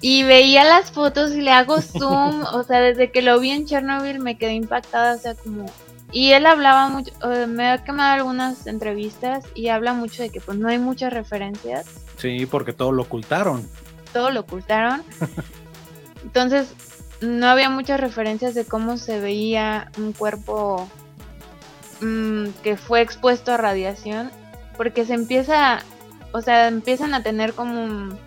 Y 0.00 0.24
veía 0.24 0.64
las 0.64 0.90
fotos 0.90 1.32
y 1.32 1.40
le 1.40 1.50
hago 1.50 1.80
zoom, 1.80 2.42
o 2.52 2.62
sea, 2.64 2.80
desde 2.80 3.10
que 3.10 3.22
lo 3.22 3.40
vi 3.40 3.50
en 3.50 3.66
Chernobyl 3.66 4.20
me 4.20 4.38
quedé 4.38 4.54
impactada, 4.54 5.14
o 5.14 5.18
sea, 5.18 5.34
como... 5.34 5.66
Y 6.12 6.32
él 6.32 6.46
hablaba 6.46 6.88
mucho, 6.88 7.12
me 7.48 7.68
ha 7.68 7.82
quemado 7.82 8.14
algunas 8.14 8.66
entrevistas 8.66 9.44
y 9.54 9.68
habla 9.68 9.92
mucho 9.92 10.22
de 10.22 10.30
que 10.30 10.40
pues 10.40 10.56
no 10.56 10.68
hay 10.68 10.78
muchas 10.78 11.12
referencias. 11.12 11.86
Sí, 12.16 12.46
porque 12.46 12.72
todo 12.72 12.92
lo 12.92 13.02
ocultaron. 13.02 13.68
Todo 14.12 14.30
lo 14.30 14.40
ocultaron. 14.40 15.02
Entonces, 16.22 16.74
no 17.20 17.48
había 17.48 17.70
muchas 17.70 18.00
referencias 18.00 18.54
de 18.54 18.64
cómo 18.64 18.98
se 18.98 19.20
veía 19.20 19.90
un 19.98 20.12
cuerpo 20.12 20.88
mm, 22.00 22.48
que 22.62 22.76
fue 22.76 23.00
expuesto 23.00 23.52
a 23.52 23.56
radiación, 23.56 24.30
porque 24.76 25.04
se 25.04 25.14
empieza, 25.14 25.80
o 26.32 26.40
sea, 26.40 26.68
empiezan 26.68 27.14
a 27.14 27.22
tener 27.22 27.52
como 27.54 27.82
un 27.82 28.18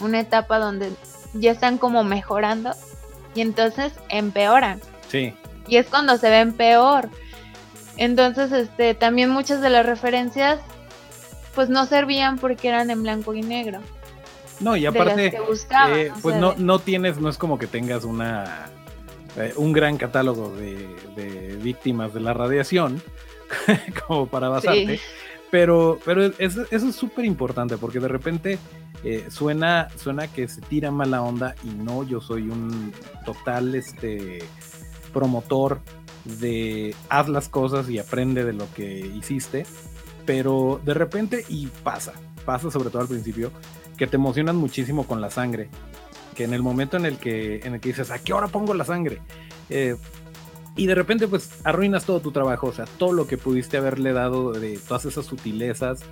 una 0.00 0.20
etapa 0.20 0.58
donde 0.58 0.92
ya 1.34 1.52
están 1.52 1.78
como 1.78 2.04
mejorando 2.04 2.72
y 3.34 3.40
entonces 3.40 3.92
empeoran. 4.08 4.80
Sí. 5.08 5.34
Y 5.68 5.76
es 5.76 5.86
cuando 5.86 6.16
se 6.18 6.30
ven 6.30 6.52
peor. 6.52 7.08
Entonces, 7.96 8.50
este, 8.52 8.94
también 8.94 9.30
muchas 9.30 9.60
de 9.60 9.70
las 9.70 9.86
referencias 9.86 10.60
pues 11.54 11.68
no 11.68 11.86
servían 11.86 12.38
porque 12.38 12.68
eran 12.68 12.90
en 12.90 13.02
blanco 13.02 13.34
y 13.34 13.42
negro. 13.42 13.80
No, 14.60 14.76
y 14.76 14.86
aparte, 14.86 15.26
eh, 15.28 16.12
pues 16.22 16.36
no, 16.36 16.54
no 16.56 16.78
tienes, 16.78 17.18
no 17.18 17.28
es 17.28 17.38
como 17.38 17.58
que 17.58 17.66
tengas 17.66 18.04
una 18.04 18.70
eh, 19.36 19.52
un 19.56 19.72
gran 19.72 19.96
catálogo 19.96 20.50
de, 20.50 21.56
víctimas 21.62 22.12
de 22.12 22.20
la 22.20 22.34
radiación 22.34 23.02
como 24.06 24.26
para 24.26 24.48
basarte. 24.48 25.00
Pero, 25.50 25.98
pero 26.04 26.26
eso, 26.38 26.64
eso 26.70 26.88
es 26.88 26.94
súper 26.94 27.24
importante 27.24 27.76
porque 27.76 27.98
de 27.98 28.08
repente 28.08 28.58
eh, 29.02 29.26
suena, 29.30 29.88
suena 29.96 30.28
que 30.28 30.46
se 30.46 30.60
tira 30.60 30.90
mala 30.90 31.22
onda 31.22 31.54
y 31.64 31.70
no, 31.70 32.04
yo 32.04 32.20
soy 32.20 32.48
un 32.48 32.92
total 33.24 33.74
este, 33.74 34.40
promotor 35.12 35.80
de 36.24 36.94
haz 37.08 37.28
las 37.28 37.48
cosas 37.48 37.88
y 37.88 37.98
aprende 37.98 38.44
de 38.44 38.52
lo 38.52 38.72
que 38.74 38.98
hiciste, 38.98 39.64
pero 40.26 40.80
de 40.84 40.94
repente, 40.94 41.44
y 41.48 41.68
pasa, 41.82 42.12
pasa 42.44 42.70
sobre 42.70 42.90
todo 42.90 43.02
al 43.02 43.08
principio, 43.08 43.50
que 43.96 44.06
te 44.06 44.16
emocionan 44.16 44.56
muchísimo 44.56 45.06
con 45.06 45.20
la 45.20 45.30
sangre. 45.30 45.68
Que 46.34 46.44
en 46.44 46.54
el 46.54 46.62
momento 46.62 46.96
en 46.96 47.06
el 47.06 47.18
que, 47.18 47.60
en 47.64 47.74
el 47.74 47.80
que 47.80 47.90
dices, 47.90 48.10
¿a 48.10 48.18
qué 48.18 48.32
hora 48.32 48.48
pongo 48.48 48.72
la 48.74 48.84
sangre? 48.84 49.20
Eh, 49.68 49.96
y 50.76 50.86
de 50.86 50.94
repente 50.94 51.28
pues 51.28 51.50
arruinas 51.64 52.04
todo 52.04 52.20
tu 52.20 52.32
trabajo, 52.32 52.68
o 52.68 52.72
sea, 52.72 52.84
todo 52.84 53.12
lo 53.12 53.26
que 53.26 53.38
pudiste 53.38 53.76
haberle 53.76 54.12
dado 54.12 54.52
de 54.52 54.78
todas 54.78 55.04
esas 55.04 55.26
sutilezas 55.26 56.02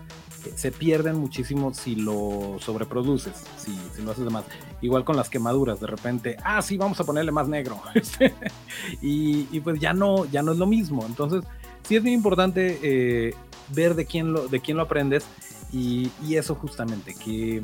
eh, 0.45 0.53
se 0.55 0.73
pierden 0.73 1.17
muchísimo 1.17 1.73
si 1.75 1.97
lo 1.97 2.57
sobreproduces, 2.61 3.35
si, 3.57 3.77
si, 3.95 4.03
lo 4.03 4.13
haces 4.13 4.25
de 4.25 4.31
más. 4.31 4.45
Igual 4.81 5.05
con 5.05 5.17
las 5.17 5.29
quemaduras, 5.29 5.81
de 5.81 5.87
repente, 5.87 6.37
ah, 6.45 6.63
sí, 6.63 6.77
vamos 6.77 7.01
a 7.01 7.05
ponerle 7.05 7.33
más 7.33 7.49
negro. 7.49 7.81
y, 9.03 9.49
y, 9.51 9.61
pues 9.61 9.81
ya 9.81 9.93
no, 9.93 10.27
ya 10.27 10.43
no 10.43 10.53
es 10.53 10.59
lo 10.59 10.67
mismo. 10.67 11.05
Entonces, 11.07 11.43
sí 11.83 11.97
es 11.97 12.03
bien 12.03 12.15
importante 12.15 12.79
eh, 12.83 13.35
ver 13.75 13.95
de 13.95 14.07
quién 14.07 14.33
lo, 14.33 14.49
de 14.49 14.61
quién 14.61 14.77
lo 14.77 14.85
aprendes 14.85 15.25
y, 15.73 16.11
y 16.27 16.37
eso 16.37 16.55
justamente, 16.55 17.15
que, 17.15 17.63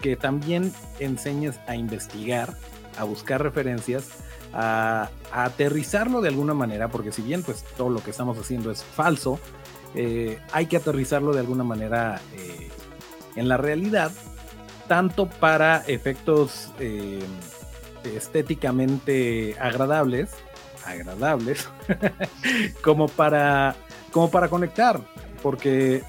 que 0.00 0.16
también 0.16 0.72
enseñes 0.98 1.58
a 1.66 1.76
investigar, 1.76 2.56
a 2.98 3.04
buscar 3.04 3.42
referencias 3.42 4.23
a, 4.54 5.10
aterrizarlo 5.32 6.20
de 6.20 6.28
alguna 6.28 6.54
manera, 6.54 6.88
porque 6.88 7.10
si 7.10 7.20
bien 7.20 7.42
pues 7.42 7.64
todo 7.76 7.90
lo 7.90 8.00
que 8.02 8.10
estamos 8.10 8.38
haciendo 8.38 8.70
es 8.70 8.84
falso, 8.84 9.40
eh, 9.96 10.38
hay 10.52 10.66
que 10.66 10.76
aterrizarlo 10.76 11.32
de 11.32 11.40
alguna 11.40 11.64
manera 11.64 12.20
eh, 12.34 12.70
en 13.34 13.48
la 13.48 13.56
realidad, 13.56 14.12
tanto 14.86 15.28
para 15.28 15.78
efectos 15.88 16.70
eh, 16.78 17.24
estéticamente 18.04 19.56
agradables, 19.60 20.30
agradables, 20.86 21.68
como 22.82 23.08
para 23.08 23.74
como 24.12 24.30
para 24.30 24.48
conectar, 24.48 25.00
porque 25.42 26.04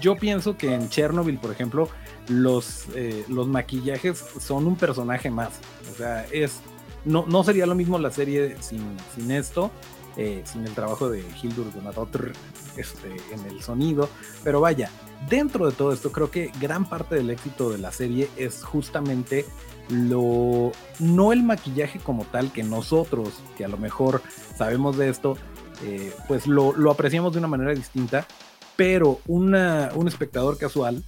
yo 0.00 0.16
pienso 0.16 0.56
que 0.56 0.74
en 0.74 0.88
Chernobyl, 0.88 1.38
por 1.38 1.52
ejemplo, 1.52 1.88
los, 2.26 2.86
los 3.28 3.46
maquillajes 3.46 4.24
son 4.40 4.66
un 4.66 4.74
personaje 4.74 5.30
más. 5.30 5.50
O 5.92 5.96
sea, 5.96 6.26
es 6.32 6.60
no, 7.06 7.44
sería 7.44 7.66
lo 7.66 7.74
mismo 7.74 7.98
la 7.98 8.10
serie 8.10 8.56
sin, 8.60 9.30
esto, 9.30 9.70
eh, 10.16 10.42
sin 10.44 10.66
el 10.66 10.74
trabajo 10.74 11.08
de 11.08 11.24
Hildur 11.42 11.72
Guðnadóttir 11.72 12.32
este, 12.76 13.16
en 13.32 13.46
el 13.46 13.62
sonido, 13.62 14.08
pero 14.44 14.60
vaya, 14.60 14.90
dentro 15.28 15.66
de 15.66 15.72
todo 15.72 15.92
esto 15.92 16.12
creo 16.12 16.30
que 16.30 16.50
gran 16.60 16.88
parte 16.88 17.14
del 17.14 17.30
éxito 17.30 17.70
de 17.70 17.78
la 17.78 17.92
serie 17.92 18.28
es 18.36 18.62
justamente 18.62 19.44
lo 19.88 20.72
no 20.98 21.32
el 21.32 21.42
maquillaje 21.42 21.98
como 22.00 22.24
tal 22.24 22.52
que 22.52 22.64
nosotros 22.64 23.34
que 23.56 23.64
a 23.64 23.68
lo 23.68 23.78
mejor 23.78 24.20
sabemos 24.56 24.96
de 24.96 25.08
esto 25.08 25.38
eh, 25.84 26.12
pues 26.26 26.46
lo, 26.46 26.74
apreciamos 26.90 27.32
de 27.32 27.38
una 27.38 27.48
manera 27.48 27.72
distinta 27.72 28.26
pero 28.74 29.20
un 29.26 29.54
espectador 30.08 30.58
casual 30.58 31.04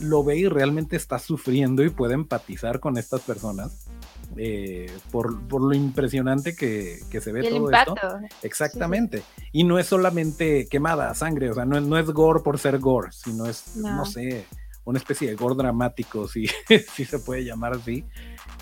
lo 0.00 0.22
ve 0.22 0.36
y 0.36 0.48
realmente 0.48 0.96
está 0.96 1.18
sufriendo 1.18 1.82
y 1.82 1.90
puede 1.90 2.14
empatizar 2.14 2.78
con 2.78 2.98
estas 2.98 3.22
personas 3.22 3.87
eh, 4.36 4.90
por, 5.10 5.46
por, 5.48 5.62
lo 5.62 5.74
impresionante 5.74 6.54
que, 6.54 6.98
que 7.10 7.20
se 7.20 7.32
ve 7.32 7.48
todo 7.48 7.70
esto. 7.70 7.94
Exactamente. 8.42 9.22
Y 9.52 9.64
no 9.64 9.78
es 9.78 9.86
solamente 9.86 10.68
quemada, 10.68 11.14
sangre, 11.14 11.50
o 11.50 11.54
sea, 11.54 11.64
no 11.64 11.78
es, 11.78 11.84
no 11.84 11.98
es 11.98 12.06
gore 12.06 12.40
por 12.40 12.58
ser 12.58 12.78
gore, 12.78 13.10
sino 13.12 13.46
es, 13.46 13.76
no, 13.76 14.04
sé, 14.04 14.44
una 14.84 14.98
especie 14.98 15.28
de 15.28 15.34
gore 15.34 15.54
dramático, 15.56 16.28
si, 16.28 16.46
si 16.94 17.04
se 17.04 17.18
puede 17.18 17.44
llamar 17.44 17.74
así. 17.74 18.04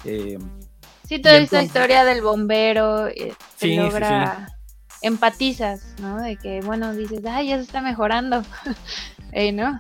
Eh, 0.05 0.39
sí, 1.07 1.19
toda 1.21 1.37
esta 1.37 1.63
historia 1.63 2.05
del 2.05 2.23
bombero 2.23 3.09
eh, 3.09 3.35
se 3.57 3.75
logra 3.77 4.49
empatizas, 5.03 5.95
¿no? 6.01 6.23
De 6.23 6.37
que, 6.37 6.61
bueno, 6.61 6.95
dices, 6.95 7.21
ay, 7.27 7.49
ya 7.49 7.57
se 7.57 7.65
está 7.65 7.83
mejorando, 7.83 8.43
¿no? 9.53 9.79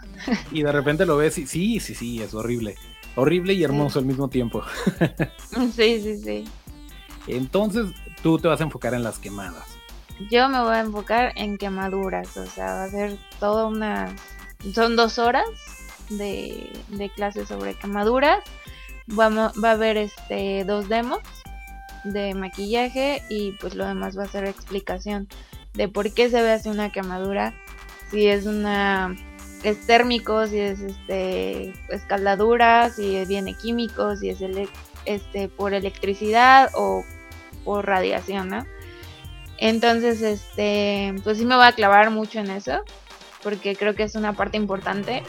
y 0.51 0.63
de 0.63 0.73
repente 0.73 1.07
lo 1.07 1.17
ves 1.17 1.39
y 1.39 1.47
sí, 1.47 1.81
sí, 1.81 1.95
sí, 1.95 2.21
es 2.21 2.35
horrible 2.35 2.75
horrible 3.17 3.55
y 3.55 3.65
hermoso 3.65 3.99
al 3.99 4.05
mismo 4.05 4.29
tiempo. 4.29 4.63
sí, 5.75 6.01
sí, 6.01 6.19
sí. 6.19 6.45
Entonces, 7.27 7.87
tú 8.23 8.39
te 8.39 8.49
vas 8.49 8.61
a 8.61 8.65
enfocar 8.65 8.95
en 8.95 9.03
las 9.03 9.19
quemadas. 9.19 9.65
Yo 10.31 10.49
me 10.49 10.61
voy 10.61 10.75
a 10.75 10.81
enfocar 10.81 11.33
en 11.37 11.59
quemaduras, 11.59 12.37
o 12.37 12.47
sea, 12.47 12.67
va 12.67 12.85
a 12.85 12.91
ser 12.91 13.19
toda 13.41 13.67
una... 13.67 14.15
Son 14.75 14.97
dos 14.97 15.19
horas 15.19 15.47
de, 16.09 16.73
de 16.89 17.11
clases 17.11 17.49
sobre 17.49 17.75
quemaduras. 17.75 18.43
Vamos, 19.07 19.53
va 19.63 19.71
a 19.71 19.73
haber 19.73 19.97
este 19.97 20.65
dos 20.65 20.89
demos 20.89 21.21
de 22.05 22.35
maquillaje 22.35 23.23
y 23.29 23.53
pues 23.53 23.75
lo 23.75 23.87
demás 23.87 24.19
va 24.19 24.25
a 24.25 24.29
ser 24.29 24.45
explicación 24.47 25.29
de 25.75 25.89
por 25.89 26.13
qué 26.13 26.31
se 26.31 26.43
ve 26.43 26.53
así 26.53 26.69
una 26.69 26.91
quemadura, 26.91 27.55
si 28.11 28.27
es 28.27 28.47
una 28.47 29.15
es 29.63 29.87
térmico, 29.87 30.47
si 30.47 30.59
es 30.59 30.81
este 30.81 31.75
escaldadura, 31.89 32.91
si 32.91 33.25
viene 33.25 33.55
químico, 33.55 34.17
si 34.17 34.31
es 34.31 34.39
este 35.05 35.49
por 35.49 35.75
electricidad 35.75 36.71
o 36.75 37.05
por 37.65 37.87
radiación, 37.87 38.49
¿no? 38.49 38.65
Entonces, 39.59 40.23
este, 40.23 41.15
pues 41.25 41.39
sí 41.39 41.45
me 41.45 41.57
voy 41.57 41.67
a 41.67 41.73
clavar 41.73 42.11
mucho 42.11 42.39
en 42.41 42.51
eso, 42.51 42.83
porque 43.43 43.75
creo 43.75 43.95
que 43.95 44.03
es 44.03 44.15
una 44.15 44.35
parte 44.35 44.57
importante. 44.57 45.23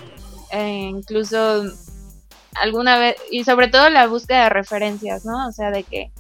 Eh, 0.52 0.90
incluso 0.92 1.64
alguna 2.56 2.98
vez, 2.98 3.16
y 3.32 3.44
sobre 3.44 3.70
todo 3.70 3.90
la 3.90 4.08
búsqueda 4.08 4.44
de 4.44 4.50
referencias, 4.50 5.26
¿no? 5.26 5.48
O 5.48 5.52
sea, 5.52 5.72
de 5.72 5.84
que 5.84 6.12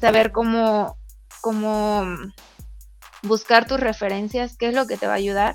saber 0.00 0.32
cómo, 0.32 0.96
cómo 1.40 2.04
buscar 3.22 3.66
tus 3.66 3.80
referencias, 3.80 4.56
qué 4.56 4.68
es 4.68 4.74
lo 4.74 4.86
que 4.86 4.96
te 4.96 5.06
va 5.06 5.14
a 5.14 5.16
ayudar 5.16 5.54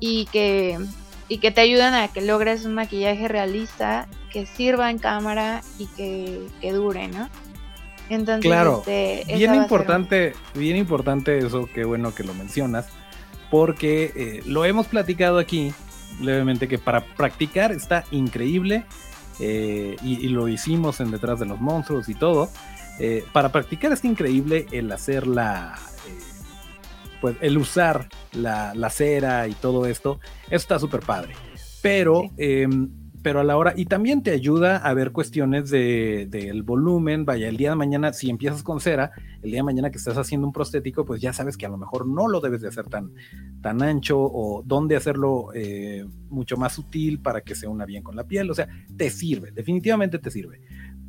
y 0.00 0.26
que 0.26 0.78
y 1.28 1.38
que 1.38 1.50
te 1.50 1.60
ayudan 1.60 1.94
a 1.94 2.08
que 2.08 2.22
logres 2.22 2.64
un 2.64 2.74
maquillaje 2.74 3.28
realista 3.28 4.08
que 4.32 4.46
sirva 4.46 4.90
en 4.90 4.98
cámara 4.98 5.62
y 5.78 5.86
que, 5.86 6.72
dure, 6.72 7.08
¿no? 7.08 7.28
Entonces, 8.08 8.42
claro, 8.42 8.82
este, 8.86 9.34
bien 9.36 9.54
importante, 9.54 10.32
bien 10.54 10.76
importante 10.76 11.38
eso, 11.38 11.68
qué 11.72 11.84
bueno 11.84 12.14
que 12.14 12.24
lo 12.24 12.32
mencionas, 12.32 12.88
porque 13.50 14.12
eh, 14.16 14.42
lo 14.46 14.64
hemos 14.64 14.86
platicado 14.86 15.38
aquí 15.38 15.72
levemente 16.20 16.68
que 16.68 16.78
para 16.78 17.04
practicar 17.04 17.70
está 17.72 18.04
increíble 18.10 18.84
eh, 19.40 19.96
y, 20.02 20.28
lo 20.28 20.48
hicimos 20.48 21.00
en 21.00 21.10
detrás 21.10 21.38
de 21.38 21.46
los 21.46 21.60
monstruos 21.60 22.08
y 22.08 22.14
todo. 22.14 22.50
Eh, 22.98 23.24
para 23.32 23.52
practicar 23.52 23.92
está 23.92 24.08
increíble 24.08 24.66
el 24.72 24.90
hacer 24.90 25.26
la, 25.26 25.78
pues 27.20 27.36
el 27.40 27.58
usar 27.58 28.08
la, 28.32 28.90
cera 28.90 29.48
y 29.48 29.52
todo 29.52 29.86
esto, 29.86 30.20
eso 30.46 30.56
está 30.56 30.78
súper 30.78 31.00
padre. 31.00 31.34
Pero, 31.82 32.30
em, 32.36 32.90
pero 33.22 33.40
a 33.40 33.44
la 33.44 33.56
hora, 33.56 33.74
y 33.76 33.86
también 33.86 34.22
te 34.22 34.30
ayuda 34.30 34.76
a 34.76 34.94
ver 34.94 35.12
cuestiones 35.12 35.70
del 35.70 36.30
de, 36.30 36.62
volumen, 36.64 37.24
vaya, 37.24 37.48
el 37.48 37.56
día 37.56 37.70
de 37.70 37.76
mañana, 37.76 38.12
si 38.12 38.30
empiezas 38.30 38.62
con 38.62 38.80
cera, 38.80 39.12
el 39.42 39.50
día 39.50 39.60
de 39.60 39.64
mañana 39.64 39.90
que 39.90 39.98
estás 39.98 40.16
haciendo 40.16 40.46
un 40.46 40.52
prostético, 40.52 41.04
pues 41.04 41.20
ya 41.20 41.32
sabes 41.32 41.56
que 41.56 41.66
a 41.66 41.68
lo 41.68 41.76
mejor 41.76 42.06
no 42.06 42.28
lo 42.28 42.40
debes 42.40 42.60
de 42.60 42.68
hacer 42.68 42.86
tan, 42.86 43.12
tan 43.60 43.82
ancho 43.82 44.18
o 44.18 44.62
dónde 44.64 44.96
hacerlo 44.96 45.48
eh, 45.54 46.06
mucho 46.30 46.56
más 46.56 46.74
sutil 46.74 47.20
para 47.20 47.40
que 47.40 47.54
se 47.54 47.66
una 47.66 47.84
bien 47.84 48.02
con 48.02 48.16
la 48.16 48.24
piel, 48.24 48.50
o 48.50 48.54
sea, 48.54 48.68
te 48.96 49.10
sirve, 49.10 49.50
definitivamente 49.50 50.18
te 50.18 50.30
sirve 50.30 50.60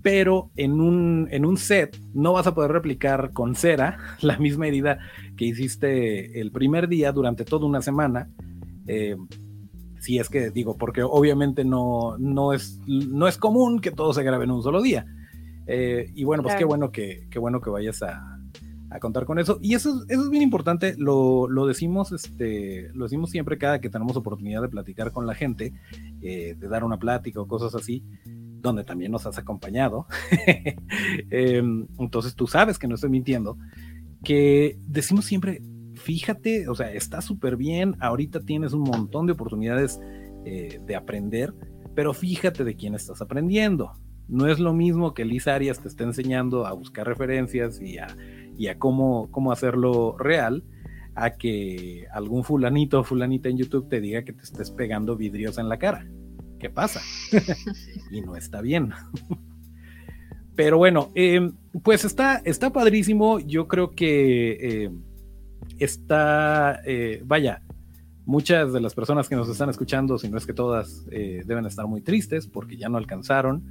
pero 0.01 0.51
en 0.55 0.79
un, 0.79 1.27
en 1.31 1.45
un 1.45 1.57
set 1.57 1.97
no 2.13 2.33
vas 2.33 2.47
a 2.47 2.55
poder 2.55 2.71
replicar 2.71 3.31
con 3.33 3.55
cera 3.55 3.97
la 4.21 4.37
misma 4.37 4.67
herida 4.67 4.99
que 5.37 5.45
hiciste 5.45 6.39
el 6.39 6.51
primer 6.51 6.87
día 6.87 7.11
durante 7.11 7.45
toda 7.45 7.65
una 7.65 7.81
semana. 7.81 8.29
Eh, 8.87 9.15
si 9.99 10.17
es 10.17 10.29
que 10.29 10.49
digo, 10.49 10.77
porque 10.77 11.03
obviamente 11.03 11.65
no, 11.65 12.17
no, 12.17 12.53
es, 12.53 12.79
no 12.87 13.27
es 13.27 13.37
común 13.37 13.81
que 13.81 13.91
todo 13.91 14.13
se 14.13 14.23
grabe 14.23 14.45
en 14.45 14.51
un 14.51 14.63
solo 14.63 14.81
día. 14.81 15.05
Eh, 15.67 16.09
y 16.15 16.23
bueno, 16.23 16.41
pues 16.41 16.55
qué 16.55 16.63
bueno 16.63 16.91
que, 16.91 17.27
qué 17.29 17.37
bueno 17.37 17.59
que 17.59 17.69
vayas 17.69 18.01
a, 18.01 18.37
contar 19.01 19.25
con 19.25 19.37
eso. 19.37 19.59
Y 19.61 19.75
eso, 19.75 20.03
eso 20.07 20.23
es 20.23 20.29
bien 20.29 20.41
importante, 20.41 20.95
lo, 20.97 21.47
lo, 21.47 21.67
decimos, 21.67 22.11
este, 22.11 22.89
lo 22.93 23.05
decimos 23.05 23.29
siempre 23.29 23.57
cada 23.59 23.79
que 23.79 23.89
tenemos 23.89 24.17
oportunidad 24.17 24.63
de 24.63 24.69
platicar 24.69 25.11
con 25.11 25.27
la 25.27 25.35
gente, 25.35 25.73
eh, 26.21 26.55
de 26.57 26.67
dar 26.69 26.83
una 26.83 26.97
plática 26.97 27.39
o 27.39 27.47
cosas 27.47 27.75
así 27.75 28.03
donde 28.61 28.83
también 28.83 29.11
nos 29.11 29.25
has 29.25 29.37
acompañado. 29.37 30.05
Em, 31.31 31.87
entonces 31.99 32.35
tú 32.35 32.47
sabes 32.47 32.77
que 32.77 32.87
no 32.87 32.95
estoy 32.95 33.09
mintiendo, 33.09 33.57
que 34.23 34.77
decimos 34.87 35.25
siempre, 35.25 35.61
fíjate, 35.95 36.67
o 36.67 36.75
sea, 36.75 36.91
está 36.91 37.21
súper 37.21 37.55
bien, 37.55 37.95
ahorita 37.99 38.41
tienes 38.41 38.73
un 38.73 38.81
montón 38.81 39.25
de 39.25 39.33
oportunidades 39.33 39.99
eh, 40.45 40.79
de 40.85 40.95
aprender, 40.95 41.53
pero 41.95 42.13
fíjate 42.13 42.63
de 42.63 42.75
quién 42.75 42.95
estás 42.95 43.21
aprendiendo. 43.21 43.91
No 44.27 44.47
es 44.47 44.59
lo 44.59 44.73
mismo 44.73 45.13
que 45.13 45.25
Liz 45.25 45.47
Arias 45.47 45.79
te 45.79 45.87
esté 45.87 46.03
enseñando 46.03 46.67
a 46.67 46.73
buscar 46.73 47.07
referencias 47.07 47.81
y 47.81 47.97
a, 47.97 48.07
y 48.57 48.67
a 48.67 48.77
cómo, 48.77 49.29
cómo 49.31 49.51
hacerlo 49.51 50.15
real, 50.17 50.63
a 51.15 51.31
que 51.31 52.05
algún 52.13 52.43
fulanito 52.43 52.99
o 52.99 53.03
fulanita 53.03 53.49
en 53.49 53.57
YouTube 53.57 53.89
te 53.89 53.99
diga 53.99 54.23
que 54.23 54.33
te 54.33 54.43
estés 54.43 54.71
pegando 54.71 55.15
vidrios 55.17 55.57
en 55.57 55.67
la 55.67 55.77
cara. 55.77 56.07
¿Qué 56.59 56.69
pasa? 56.69 57.01
y 58.11 58.21
no 58.21 58.35
está 58.35 58.61
bien. 58.61 58.91
Pero 60.55 60.77
bueno, 60.77 61.09
em, 61.15 61.53
pues 61.83 62.05
está, 62.05 62.41
está 62.45 62.71
padrísimo. 62.71 63.39
Yo 63.39 63.67
creo 63.67 63.91
que 63.91 64.83
em, 64.83 65.01
está, 65.79 66.81
eh, 66.85 67.21
vaya, 67.25 67.63
Muchas 68.29 68.73
de 68.73 68.79
las 68.79 68.93
personas 68.93 69.27
que 69.27 69.35
nos 69.35 69.49
están 69.49 69.71
escuchando, 69.71 70.19
si 70.19 70.29
no 70.29 70.37
es 70.37 70.45
que 70.45 70.53
todas, 70.53 71.03
eh, 71.09 71.41
deben 71.47 71.65
estar 71.65 71.87
muy 71.87 72.01
tristes 72.01 72.45
porque 72.45 72.77
ya 72.77 72.87
no 72.87 72.99
alcanzaron. 72.99 73.63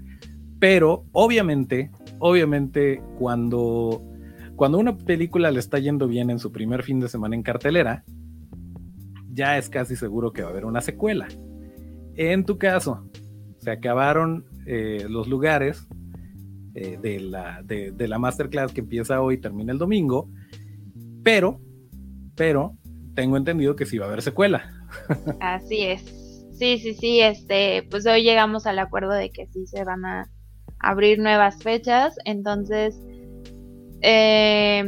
Pero 0.58 1.04
obviamente, 1.12 1.92
obviamente, 2.18 3.00
cuando, 3.20 4.02
cuando 4.56 4.78
una 4.78 4.98
película 4.98 5.52
le 5.52 5.60
está 5.60 5.78
yendo 5.78 6.08
bien 6.08 6.28
en 6.28 6.40
su 6.40 6.50
primer 6.50 6.82
fin 6.82 6.98
de 6.98 7.08
semana 7.08 7.36
en 7.36 7.44
cartelera, 7.44 8.02
ya 9.32 9.58
es 9.58 9.68
casi 9.68 9.94
seguro 9.94 10.32
que 10.32 10.42
va 10.42 10.48
a 10.48 10.50
haber 10.50 10.64
una 10.64 10.80
secuela. 10.80 11.28
En 12.18 12.44
tu 12.44 12.58
caso, 12.58 13.08
se 13.58 13.70
acabaron 13.70 14.44
eh, 14.66 15.06
los 15.08 15.28
lugares 15.28 15.86
eh, 16.74 16.98
de, 17.00 17.20
la, 17.20 17.62
de, 17.62 18.08
la 18.08 18.18
masterclass 18.18 18.72
que 18.72 18.80
empieza 18.80 19.20
hoy 19.20 19.36
y 19.36 19.40
termina 19.40 19.72
el 19.72 19.78
domingo, 19.78 20.28
pero, 21.22 21.60
pero 22.34 22.76
tengo 23.14 23.36
entendido 23.36 23.76
que 23.76 23.86
sí 23.86 23.98
va 23.98 24.06
a 24.06 24.08
haber 24.08 24.22
secuela. 24.22 24.68
Así 25.40 25.82
es. 25.82 26.02
Sí, 26.58 26.78
sí, 26.78 26.94
sí, 26.94 27.20
este, 27.20 27.86
pues 27.88 28.04
hoy 28.04 28.24
llegamos 28.24 28.66
al 28.66 28.80
acuerdo 28.80 29.12
de 29.12 29.30
que 29.30 29.46
sí 29.46 29.68
se 29.68 29.84
van 29.84 30.04
a 30.04 30.28
abrir 30.80 31.20
nuevas 31.20 31.62
fechas, 31.62 32.16
entonces 32.24 33.00
eh, 34.02 34.82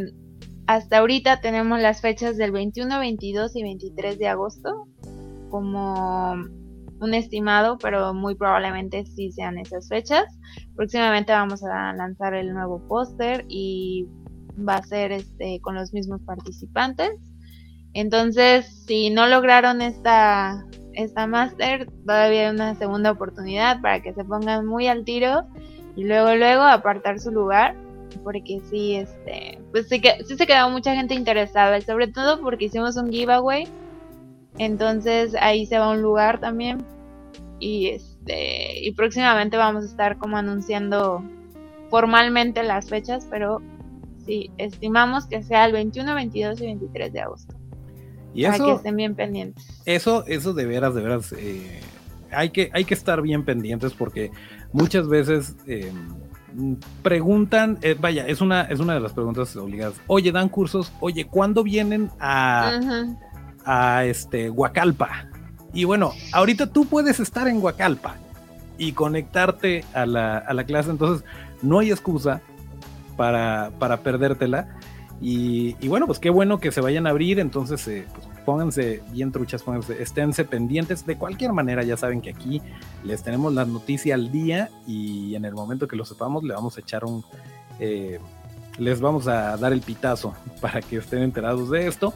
hasta 0.66 0.99
ahorita 0.99 1.41
tenemos 1.41 1.78
las 1.78 2.01
fechas 2.01 2.37
del 2.37 2.51
21, 2.51 2.99
22 2.99 3.55
y 3.55 3.62
23 3.62 4.18
de 4.18 4.26
agosto 4.26 4.89
como 5.49 6.35
un 7.01 7.15
estimado, 7.15 7.79
pero 7.79 8.15
muy 8.15 8.35
probablemente 8.35 9.05
sí 9.07 9.33
sean 9.33 9.59
esas 9.59 9.89
fechas. 9.89 10.25
Próximamente 10.77 11.33
vamos 11.33 11.63
a 11.65 11.93
lanzar 11.95 12.35
el 12.35 12.53
nuevo 12.53 12.87
póster 12.87 13.45
y 13.49 14.07
va 14.57 14.77
a 14.77 14.83
ser 14.83 15.13
este 15.13 15.61
con 15.61 15.75
los 15.75 15.93
mismos 15.93 16.21
participantes. 16.23 17.11
Entonces, 17.93 18.85
si 18.87 19.11
no 19.11 19.27
lograron 19.27 19.83
esta, 19.83 20.65
esta 20.93 21.27
máster, 21.27 21.91
todavía 22.07 22.49
hay 22.49 22.55
una 22.55 22.75
segunda 22.77 23.11
oportunidad 23.11 23.81
para 23.81 24.01
que 24.01 24.13
se 24.13 24.25
pongan 24.25 24.67
muy 24.67 24.87
al 24.87 25.05
tiro 25.05 25.43
y 25.97 26.05
luego, 26.05 26.35
luego 26.37 26.63
apartar 26.63 27.19
su 27.19 27.31
lugar. 27.31 27.75
Porque 28.25 28.61
sí, 28.69 28.97
este, 28.97 29.61
pues 29.71 29.89
sí, 29.89 30.01
que, 30.01 30.25
sí 30.25 30.37
se 30.37 30.47
quedó 30.47 30.69
mucha 30.69 30.95
gente 30.95 31.15
interesada, 31.15 31.81
sobre 31.81 32.09
todo 32.09 32.41
porque 32.41 32.67
hicimos 32.67 32.97
un 32.97 33.11
giveaway. 33.11 33.69
Entonces 34.61 35.35
ahí 35.41 35.65
se 35.65 35.79
va 35.79 35.89
un 35.89 36.03
lugar 36.03 36.39
también. 36.39 36.85
Y 37.61 37.89
este, 37.89 38.87
y 38.87 38.93
próximamente 38.93 39.57
vamos 39.57 39.85
a 39.85 39.87
estar 39.87 40.19
como 40.19 40.37
anunciando 40.37 41.25
formalmente 41.89 42.63
las 42.63 42.91
fechas, 42.91 43.27
pero 43.31 43.63
sí, 44.27 44.51
estimamos 44.59 45.25
que 45.25 45.43
sea 45.43 45.65
el 45.65 45.73
21, 45.73 46.15
22 46.15 46.61
y 46.61 46.67
23 46.67 47.11
de 47.11 47.21
agosto. 47.21 47.55
Y 48.35 48.45
eso, 48.45 48.67
que 48.67 48.73
estén 48.73 48.97
bien 48.97 49.15
pendientes. 49.15 49.81
Eso, 49.87 50.27
eso 50.27 50.53
de 50.53 50.67
veras, 50.67 50.95
de 50.95 51.01
veras, 51.01 51.33
eh, 51.33 51.81
hay, 52.31 52.51
que, 52.51 52.71
hay 52.75 52.85
que 52.85 52.93
estar 52.93 53.23
bien 53.23 53.47
pendientes 53.47 53.95
porque 53.95 54.31
muchas 54.75 55.09
veces 55.09 55.57
eh, 55.67 55.91
preguntan, 57.03 57.79
eh, 57.81 57.97
vaya, 57.99 58.27
es 58.27 58.43
una, 58.43 58.65
es 58.65 58.79
una 58.79 58.93
de 58.93 59.01
las 59.01 59.15
preguntas 59.15 59.57
obligadas. 59.57 59.95
Oye, 60.07 60.33
dan 60.33 60.51
cursos, 60.51 60.93
oye, 61.01 61.27
¿cuándo 61.27 61.65
vienen 61.65 62.11
a, 62.21 62.79
a 63.65 64.05
este 64.05 64.51
Huacalpa? 64.51 65.27
Y 65.73 65.85
bueno, 65.85 66.13
ahorita 66.33 66.67
tú 66.67 66.87
puedes 66.87 67.21
estar 67.21 67.49
en 67.49 67.63
Huacalpa 67.63 68.17
y 68.79 68.93
conectarte 68.93 69.85
a 69.95 70.07
la, 70.07 70.39
a 70.39 70.55
la 70.55 70.65
clase, 70.65 70.91
entonces 70.91 71.25
no 71.63 71.79
hay 71.79 71.91
excusa 71.91 72.41
para, 73.17 73.71
para 73.79 73.99
perdértela. 73.99 74.69
Y, 75.23 75.75
bueno, 75.87 76.07
pues 76.07 76.19
qué 76.19 76.31
bueno 76.31 76.61
que 76.61 76.73
se 76.73 76.81
vayan 76.81 77.07
a 77.07 77.11
abrir, 77.11 77.41
entonces 77.41 77.87
eh, 77.89 78.07
pues 78.15 78.27
pónganse 78.47 79.03
bien 79.13 79.31
truchas, 79.31 79.63
pónganse, 79.63 80.03
esténse 80.03 80.47
pendientes. 80.47 81.05
De 81.05 81.17
cualquier 81.17 81.53
manera, 81.53 81.83
ya 81.83 81.99
saben 81.99 82.23
que 82.23 82.31
aquí 82.31 82.63
les 83.05 83.23
tenemos 83.23 83.53
la 83.53 83.67
noticia 83.67 84.15
al 84.15 84.33
día 84.33 84.71
y 84.87 85.35
en 85.35 85.45
el 85.45 85.53
momento 85.53 85.87
que 85.87 85.97
lo 85.97 86.07
sepamos, 86.07 86.43
le 86.43 86.55
vamos 86.55 86.79
a 86.79 86.81
echar 86.81 87.05
un. 87.05 87.23
Eh, 87.79 88.19
les 88.79 89.03
vamos 89.03 89.29
a 89.29 89.59
dar 89.59 89.75
el 89.75 89.83
pitazo 89.83 90.35
para 90.63 90.81
que 90.81 90.97
estén 90.97 91.23
enterados 91.23 91.69
de 91.69 91.87
esto. 91.87 92.15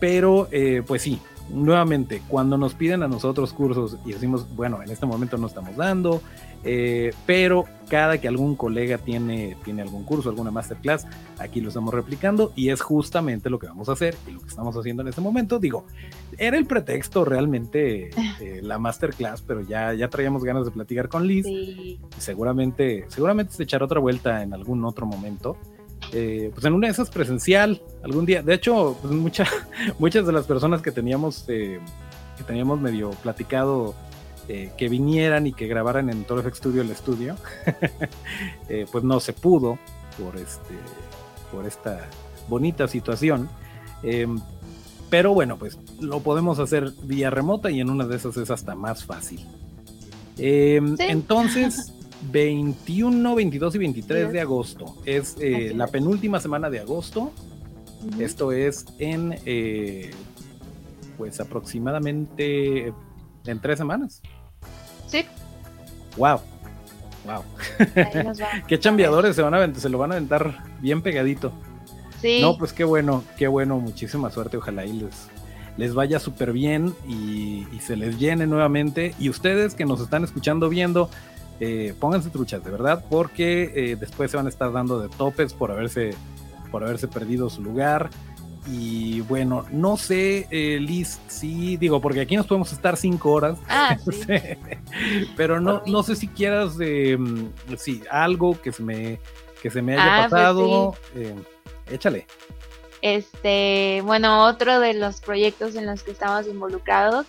Pero, 0.00 0.48
eh, 0.50 0.82
pues 0.86 1.02
sí, 1.02 1.20
nuevamente, 1.52 2.22
cuando 2.28 2.56
nos 2.56 2.74
piden 2.74 3.02
a 3.02 3.08
nosotros 3.08 3.52
cursos 3.52 3.96
y 4.04 4.12
decimos, 4.12 4.46
bueno, 4.54 4.82
en 4.82 4.90
este 4.90 5.06
momento 5.06 5.36
no 5.36 5.46
estamos 5.46 5.76
dando, 5.76 6.22
eh, 6.62 7.12
pero 7.26 7.64
cada 7.88 8.18
que 8.18 8.28
algún 8.28 8.54
colega 8.54 8.98
tiene, 8.98 9.56
tiene 9.64 9.82
algún 9.82 10.04
curso, 10.04 10.28
alguna 10.28 10.50
masterclass, 10.50 11.06
aquí 11.38 11.60
lo 11.60 11.68
estamos 11.68 11.92
replicando 11.92 12.52
y 12.54 12.68
es 12.68 12.82
justamente 12.82 13.50
lo 13.50 13.58
que 13.58 13.66
vamos 13.66 13.88
a 13.88 13.92
hacer 13.92 14.14
y 14.28 14.32
lo 14.32 14.40
que 14.40 14.48
estamos 14.48 14.76
haciendo 14.76 15.02
en 15.02 15.08
este 15.08 15.20
momento. 15.20 15.58
Digo, 15.58 15.84
era 16.38 16.56
el 16.56 16.66
pretexto 16.66 17.24
realmente 17.24 18.10
eh, 18.40 18.60
la 18.62 18.78
masterclass, 18.78 19.42
pero 19.42 19.62
ya, 19.62 19.92
ya 19.94 20.08
traíamos 20.08 20.44
ganas 20.44 20.64
de 20.66 20.70
platicar 20.70 21.08
con 21.08 21.26
Liz. 21.26 21.46
seguramente, 22.18 23.06
seguramente 23.08 23.54
se 23.54 23.62
echará 23.64 23.84
otra 23.84 24.00
vuelta 24.00 24.42
en 24.42 24.54
algún 24.54 24.84
otro 24.84 25.06
momento. 25.06 25.56
Eh, 26.12 26.50
pues 26.52 26.64
en 26.64 26.72
una 26.72 26.88
de 26.88 26.92
esas 26.92 27.10
presencial 27.10 27.80
algún 28.02 28.26
día. 28.26 28.42
De 28.42 28.54
hecho, 28.54 28.96
pues 29.00 29.14
muchas 29.98 30.26
de 30.26 30.32
las 30.32 30.46
personas 30.46 30.82
que 30.82 30.92
teníamos, 30.92 31.44
que 31.46 31.80
teníamos 32.46 32.80
medio 32.80 33.10
platicado 33.10 33.94
eh, 34.52 34.72
que 34.76 34.88
vinieran 34.88 35.46
y 35.46 35.52
que 35.52 35.68
grabaran 35.68 36.10
en 36.10 36.24
ToroFX 36.24 36.58
Studio 36.58 36.82
el 36.82 36.90
estudio, 36.90 37.36
eh, 38.68 38.84
pues 38.90 39.04
no 39.04 39.20
se 39.20 39.32
pudo 39.32 39.78
por, 40.18 40.36
este, 40.36 40.74
por 41.52 41.66
esta 41.66 42.08
bonita 42.48 42.88
situación. 42.88 43.48
Em, 44.02 44.40
pero 45.08 45.34
bueno, 45.34 45.56
pues 45.56 45.78
lo 46.00 46.18
podemos 46.18 46.58
hacer 46.58 46.90
vía 47.04 47.30
remota 47.30 47.70
y 47.70 47.78
en 47.78 47.90
una 47.90 48.06
de 48.06 48.16
esas 48.16 48.36
es 48.38 48.50
hasta 48.50 48.74
más 48.74 49.04
fácil. 49.04 49.46
Em, 50.36 50.96
entonces, 50.98 51.92
21, 52.30 53.34
22 53.34 53.74
y 53.74 53.78
23 53.78 54.32
de 54.32 54.40
agosto 54.40 54.96
es 55.04 55.36
eh, 55.40 55.72
la 55.74 55.86
penúltima 55.86 56.40
semana 56.40 56.70
de 56.70 56.80
agosto. 56.80 57.32
Esto 58.18 58.52
es 58.52 58.86
en, 58.98 59.36
pues 61.18 61.38
aproximadamente 61.40 62.92
en 63.46 63.60
tres 63.60 63.78
semanas. 63.78 64.22
Sí. 65.06 65.24
Wow. 66.16 66.40
Wow. 67.24 67.44
qué 68.66 68.78
chambeadores 68.78 69.36
se 69.36 69.42
van 69.42 69.54
a 69.54 69.74
se 69.74 69.88
lo 69.88 69.98
van 69.98 70.12
a 70.12 70.14
aventar 70.14 70.64
bien 70.80 71.02
pegadito. 71.02 71.52
Sí. 72.20 72.40
No, 72.40 72.56
pues 72.58 72.72
qué 72.72 72.84
bueno, 72.84 73.24
qué 73.36 73.48
bueno, 73.48 73.78
muchísima 73.78 74.30
suerte, 74.30 74.56
ojalá 74.56 74.84
y 74.84 74.92
les, 74.92 75.28
les 75.76 75.94
vaya 75.94 76.18
súper 76.18 76.52
bien 76.52 76.94
y, 77.08 77.66
se 77.80 77.96
les 77.96 78.18
llene 78.18 78.46
nuevamente. 78.46 79.14
Y 79.18 79.30
ustedes 79.30 79.74
que 79.74 79.84
nos 79.84 80.00
están 80.00 80.24
escuchando, 80.24 80.68
viendo, 80.68 81.10
eh, 81.60 81.94
pónganse 82.00 82.30
truchas, 82.30 82.64
de 82.64 82.70
verdad, 82.70 83.04
porque 83.10 83.70
eh, 83.74 83.96
después 83.96 84.30
se 84.30 84.38
van 84.38 84.46
a 84.46 84.48
estar 84.48 84.72
dando 84.72 84.98
de 84.98 85.10
topes 85.10 85.52
por 85.52 85.70
haberse, 85.70 86.14
por 86.70 86.82
haberse 86.82 87.06
perdido 87.06 87.50
su 87.50 87.62
lugar. 87.62 88.08
Y 88.66 89.20
bueno, 89.22 89.66
no 89.70 89.96
sé, 89.96 90.46
eh, 90.50 90.78
Liz, 90.80 91.18
sí, 91.28 91.76
digo, 91.76 92.00
porque 92.00 92.20
aquí 92.20 92.36
nos 92.36 92.46
podemos 92.46 92.72
estar 92.72 92.96
cinco 92.96 93.32
horas. 93.32 93.58
Ah, 93.68 93.96
pero 95.36 95.60
no, 95.60 95.82
no 95.86 96.02
sé 96.02 96.16
si 96.16 96.28
quieras, 96.28 96.76
eh, 96.80 97.18
sí, 97.76 98.02
algo 98.10 98.60
que 98.60 98.72
se 98.72 98.82
me, 98.82 99.20
que 99.62 99.70
se 99.70 99.82
me 99.82 99.94
haya 99.94 100.24
ah, 100.24 100.28
pues 100.28 100.30
pasado. 100.30 100.94
Échale. 101.90 102.26
Este, 103.02 104.02
bueno, 104.04 104.44
otro 104.46 104.78
de 104.78 104.94
los 104.94 105.20
proyectos 105.20 105.74
en 105.74 105.86
los 105.86 106.02
que 106.02 106.10
estamos 106.10 106.46
involucrados 106.46 107.26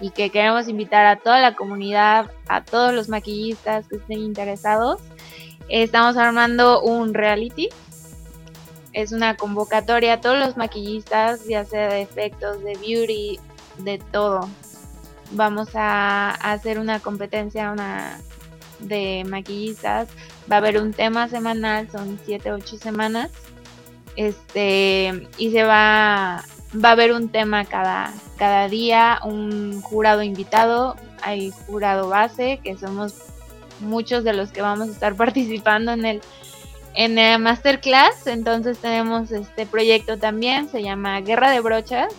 y 0.00 0.10
que 0.10 0.30
queremos 0.30 0.68
invitar 0.68 1.06
a 1.06 1.16
toda 1.16 1.40
la 1.40 1.54
comunidad, 1.54 2.30
a 2.48 2.64
todos 2.64 2.92
los 2.92 3.08
maquillistas 3.08 3.86
que 3.88 3.96
estén 3.96 4.20
interesados, 4.20 5.00
estamos 5.68 6.16
armando 6.16 6.82
un 6.82 7.14
reality 7.14 7.68
es 8.92 9.12
una 9.12 9.36
convocatoria 9.36 10.14
a 10.14 10.20
todos 10.20 10.38
los 10.38 10.56
maquillistas, 10.56 11.46
ya 11.46 11.64
sea 11.64 11.88
de 11.88 12.02
efectos, 12.02 12.62
de 12.62 12.74
beauty, 12.74 13.38
de 13.78 13.98
todo. 13.98 14.48
Vamos 15.32 15.70
a, 15.74 16.30
hacer 16.30 16.78
una 16.78 16.98
competencia 16.98 17.70
una 17.70 18.20
de 18.80 19.24
maquillistas. 19.26 20.08
Va 20.50 20.56
a 20.56 20.58
haber 20.58 20.80
un 20.80 20.92
tema 20.92 21.28
semanal, 21.28 21.88
son 21.90 22.18
7, 22.24 22.52
8 22.52 22.78
semanas. 22.78 23.30
Este, 24.16 25.28
y 25.38 25.52
se 25.52 25.62
va, 25.62 26.44
va 26.74 26.90
a 26.90 26.92
haber 26.92 27.12
un 27.12 27.28
tema 27.28 27.64
cada, 27.64 28.12
cada 28.36 28.68
día, 28.68 29.20
un 29.24 29.80
jurado 29.82 30.22
invitado, 30.22 30.96
hay 31.22 31.52
jurado 31.66 32.08
base, 32.08 32.60
que 32.62 32.76
somos 32.76 33.14
muchos 33.80 34.24
de 34.24 34.32
los 34.32 34.52
que 34.52 34.62
vamos 34.62 34.88
a 34.88 34.92
estar 34.92 35.14
participando 35.16 35.92
en 35.92 36.04
el 36.06 36.22
en 36.94 37.18
el 37.18 37.38
masterclass. 37.40 38.26
Entonces 38.26 38.78
tenemos 38.78 39.30
este 39.30 39.66
proyecto 39.66 40.18
también, 40.18 40.68
se 40.68 40.82
llama 40.82 41.20
Guerra 41.20 41.50
de 41.50 41.60
Brochas. 41.60 42.12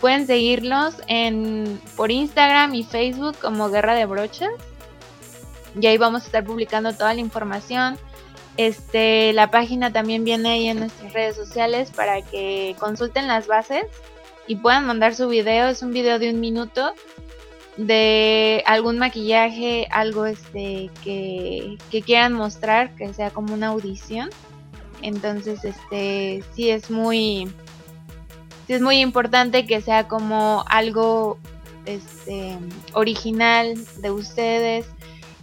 Pueden 0.00 0.26
seguirlos 0.26 0.96
en, 1.06 1.80
por 1.96 2.10
Instagram 2.10 2.74
y 2.74 2.84
Facebook 2.84 3.36
como 3.40 3.70
Guerra 3.70 3.94
de 3.94 4.06
Brochas. 4.06 4.50
Y 5.80 5.86
ahí 5.86 5.98
vamos 5.98 6.22
a 6.22 6.26
estar 6.26 6.44
publicando 6.44 6.92
toda 6.92 7.14
la 7.14 7.20
información. 7.20 7.98
Este, 8.56 9.32
la 9.32 9.50
página 9.50 9.92
también 9.92 10.24
viene 10.24 10.50
ahí 10.50 10.68
en 10.68 10.78
nuestras 10.78 11.12
redes 11.12 11.34
sociales 11.34 11.90
para 11.90 12.22
que 12.22 12.76
consulten 12.78 13.26
las 13.26 13.46
bases 13.46 13.86
y 14.46 14.56
puedan 14.56 14.86
mandar 14.86 15.14
su 15.14 15.28
video. 15.28 15.68
Es 15.68 15.82
un 15.82 15.92
video 15.92 16.18
de 16.18 16.30
un 16.30 16.40
minuto 16.40 16.94
de 17.76 18.62
algún 18.66 18.98
maquillaje, 18.98 19.88
algo 19.90 20.26
este 20.26 20.90
que, 21.02 21.76
que 21.90 22.02
quieran 22.02 22.32
mostrar, 22.32 22.94
que 22.94 23.12
sea 23.12 23.30
como 23.30 23.54
una 23.54 23.68
audición. 23.68 24.30
Entonces, 25.02 25.64
este 25.64 26.44
sí 26.54 26.70
es 26.70 26.90
muy 26.90 27.50
sí 28.66 28.72
es 28.72 28.80
muy 28.80 29.00
importante 29.00 29.66
que 29.66 29.80
sea 29.80 30.08
como 30.08 30.64
algo 30.68 31.38
este 31.84 32.56
original 32.94 33.74
de 33.98 34.10
ustedes, 34.10 34.86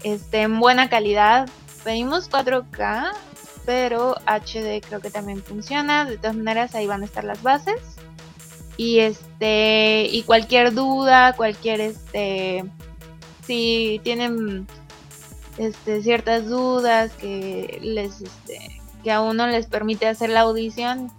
este 0.03 0.41
en 0.41 0.59
buena 0.59 0.89
calidad. 0.89 1.49
Pedimos 1.83 2.29
4K, 2.29 3.11
pero 3.65 4.15
HD 4.25 4.81
creo 4.81 4.99
que 5.01 5.09
también 5.09 5.43
funciona. 5.43 6.05
De 6.05 6.17
todas 6.17 6.35
maneras, 6.35 6.75
ahí 6.75 6.87
van 6.87 7.01
a 7.01 7.05
estar 7.05 7.23
las 7.23 7.41
bases. 7.41 7.81
Y 8.77 8.99
este, 8.99 10.07
y 10.11 10.23
cualquier 10.23 10.73
duda, 10.73 11.33
cualquier 11.33 11.81
este, 11.81 12.63
si 13.45 13.99
tienen 14.03 14.67
este, 15.57 16.01
ciertas 16.01 16.47
dudas 16.47 17.11
que 17.13 17.79
les, 17.81 18.21
este, 18.21 18.81
que 19.03 19.11
a 19.11 19.21
uno 19.21 19.47
les 19.47 19.67
permite 19.67 20.07
hacer 20.07 20.29
la 20.29 20.41
audición, 20.41 21.11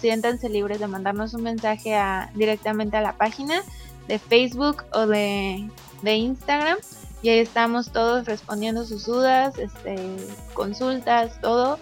siéntanse 0.00 0.48
libres 0.48 0.78
de 0.80 0.86
mandarnos 0.86 1.34
un 1.34 1.42
mensaje 1.42 1.94
a, 1.94 2.30
directamente 2.34 2.96
a 2.96 3.00
la 3.00 3.16
página 3.16 3.62
de 4.08 4.18
Facebook 4.18 4.84
o 4.92 5.06
de, 5.06 5.68
de 6.02 6.14
Instagram 6.14 6.78
y 7.22 7.28
ahí 7.28 7.38
estamos 7.40 7.90
todos 7.92 8.26
respondiendo 8.26 8.84
sus 8.84 9.06
dudas, 9.06 9.58
este, 9.58 9.96
consultas, 10.54 11.40
todo. 11.40 11.78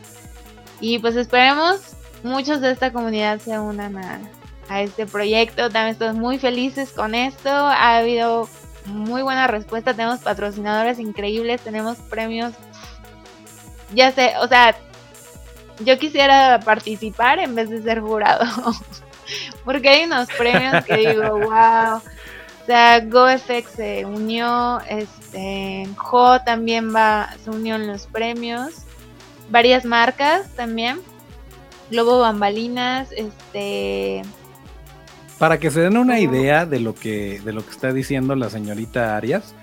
Y 0.80 0.98
pues 0.98 1.16
esperemos 1.16 1.80
muchos 2.22 2.60
de 2.60 2.72
esta 2.72 2.92
comunidad 2.92 3.38
se 3.40 3.58
unan 3.58 3.96
a, 3.98 4.20
a 4.68 4.82
este 4.82 5.06
proyecto. 5.06 5.70
También 5.70 5.92
estamos 5.92 6.16
muy 6.16 6.38
felices 6.38 6.90
con 6.90 7.14
esto. 7.14 7.50
Ha 7.50 7.98
habido 7.98 8.48
muy 8.86 9.22
buena 9.22 9.46
respuesta. 9.46 9.94
Tenemos 9.94 10.20
patrocinadores 10.20 10.98
increíbles, 10.98 11.60
tenemos 11.60 11.98
premios. 11.98 12.52
Ya 13.94 14.12
sé, 14.12 14.34
o 14.40 14.48
sea, 14.48 14.76
yo 15.80 15.98
quisiera 15.98 16.60
participar 16.60 17.38
en 17.38 17.54
vez 17.54 17.70
de 17.70 17.82
ser 17.82 18.00
jurado. 18.00 18.44
Porque 19.64 19.88
hay 19.88 20.04
unos 20.04 20.28
premios 20.36 20.84
que 20.84 20.96
digo, 20.96 21.38
wow. 21.38 22.00
O 22.68 22.70
sea, 22.70 23.00
GoFX 23.00 23.70
se 23.76 24.04
unió, 24.04 24.78
este, 24.90 25.88
Jo 25.96 26.38
también 26.44 26.94
va, 26.94 27.30
se 27.42 27.48
unió 27.48 27.76
en 27.76 27.86
los 27.86 28.06
premios, 28.06 28.82
varias 29.48 29.86
marcas 29.86 30.54
también, 30.54 30.98
Globo 31.90 32.18
Bambalinas, 32.18 33.08
este, 33.12 34.20
para 35.38 35.58
que 35.58 35.70
se 35.70 35.80
den 35.80 35.96
una 35.96 36.20
idea 36.20 36.66
de 36.66 36.80
lo 36.80 36.94
que, 36.94 37.40
de 37.42 37.54
lo 37.54 37.64
que 37.64 37.70
está 37.70 37.90
diciendo 37.94 38.36
la 38.36 38.50
señorita 38.50 39.16
Arias, 39.16 39.54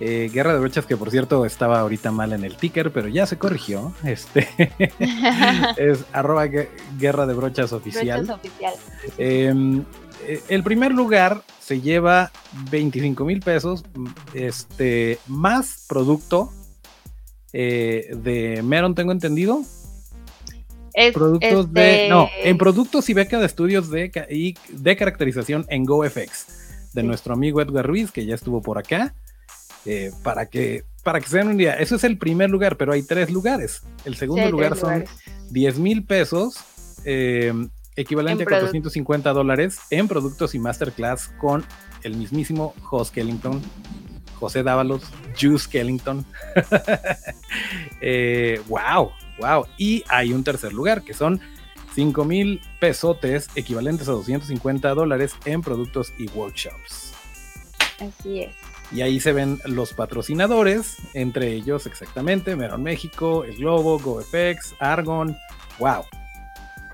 eh, 0.00 0.30
Guerra 0.32 0.54
de 0.54 0.60
Brochas, 0.60 0.86
que 0.86 0.96
por 0.96 1.10
cierto 1.10 1.44
estaba 1.44 1.80
ahorita 1.80 2.12
mal 2.12 2.32
en 2.32 2.44
el 2.44 2.56
ticker, 2.56 2.92
pero 2.92 3.08
ya 3.08 3.26
se 3.26 3.36
corrigió. 3.36 3.92
Este 4.04 4.48
es 5.76 6.04
arroba 6.12 6.46
Guerra 6.98 7.26
de 7.26 7.34
Brochas 7.34 7.72
oficial. 7.72 8.28
oficial. 8.30 8.74
Em, 9.18 9.80
eh, 9.80 9.84
el 10.48 10.62
primer 10.62 10.92
lugar 10.92 11.42
se 11.60 11.80
lleva 11.80 12.30
25 12.70 13.24
mil 13.24 13.40
pesos, 13.40 13.84
este, 14.34 15.18
más 15.26 15.86
producto 15.88 16.52
eh, 17.52 18.10
de 18.16 18.62
Meron, 18.62 18.94
tengo 18.94 19.12
entendido. 19.12 19.62
productos 21.14 21.72
de. 21.72 22.08
No, 22.10 22.28
en 22.42 22.58
productos 22.58 23.08
y 23.08 23.14
beca 23.14 23.38
de 23.38 23.46
estudios 23.46 23.90
de, 23.90 24.10
y 24.28 24.54
de 24.68 24.96
caracterización 24.96 25.64
en 25.68 25.84
GoFX, 25.84 26.90
de 26.92 27.02
nuestro 27.02 27.32
amigo 27.32 27.62
Edgar 27.62 27.86
Ruiz, 27.86 28.10
que 28.10 28.26
ya 28.26 28.34
estuvo 28.34 28.60
por 28.60 28.78
acá. 28.78 29.14
Eh, 29.86 30.12
para 30.22 30.46
que 30.46 30.84
para 31.02 31.20
que 31.20 31.28
se 31.28 31.36
den 31.36 31.48
un 31.48 31.56
día, 31.58 31.74
eso 31.74 31.96
es 31.96 32.04
el 32.04 32.16
primer 32.16 32.48
lugar, 32.50 32.76
pero 32.76 32.92
hay 32.92 33.02
tres 33.02 33.30
lugares. 33.30 33.82
El 34.04 34.16
segundo 34.16 34.50
lugar 34.50 34.76
son 34.76 35.04
10 35.50 35.78
mil 35.78 36.04
pesos. 36.04 36.56
Eh, 37.04 37.52
equivalente 37.96 38.42
a 38.42 38.46
450 38.46 39.32
dólares 39.32 39.78
en 39.90 40.08
productos 40.08 40.54
y 40.54 40.58
masterclass 40.58 41.28
con 41.38 41.64
el 42.02 42.16
mismísimo 42.16 42.74
Jos 42.82 43.10
Kellington, 43.10 43.62
José 44.38 44.62
Dávalos, 44.62 45.02
Juice 45.40 45.68
Kellington. 45.70 46.24
eh, 48.00 48.60
wow, 48.68 49.10
wow. 49.38 49.66
Y 49.78 50.04
hay 50.08 50.32
un 50.32 50.44
tercer 50.44 50.72
lugar 50.72 51.02
que 51.02 51.14
son 51.14 51.40
5 51.94 52.24
mil 52.24 52.60
pesotes 52.80 53.48
equivalentes 53.54 54.08
a 54.08 54.12
250 54.12 54.94
dólares 54.94 55.34
en 55.44 55.62
productos 55.62 56.12
y 56.18 56.28
workshops. 56.30 57.12
Así 58.00 58.42
es. 58.42 58.54
Y 58.92 59.00
ahí 59.02 59.18
se 59.18 59.32
ven 59.32 59.60
los 59.64 59.94
patrocinadores, 59.94 60.96
entre 61.14 61.52
ellos 61.52 61.86
exactamente 61.86 62.54
Meron 62.54 62.82
México, 62.82 63.44
El 63.44 63.56
Globo, 63.56 63.98
GoFX, 63.98 64.74
Argon. 64.78 65.36
¡Wow! 65.78 66.04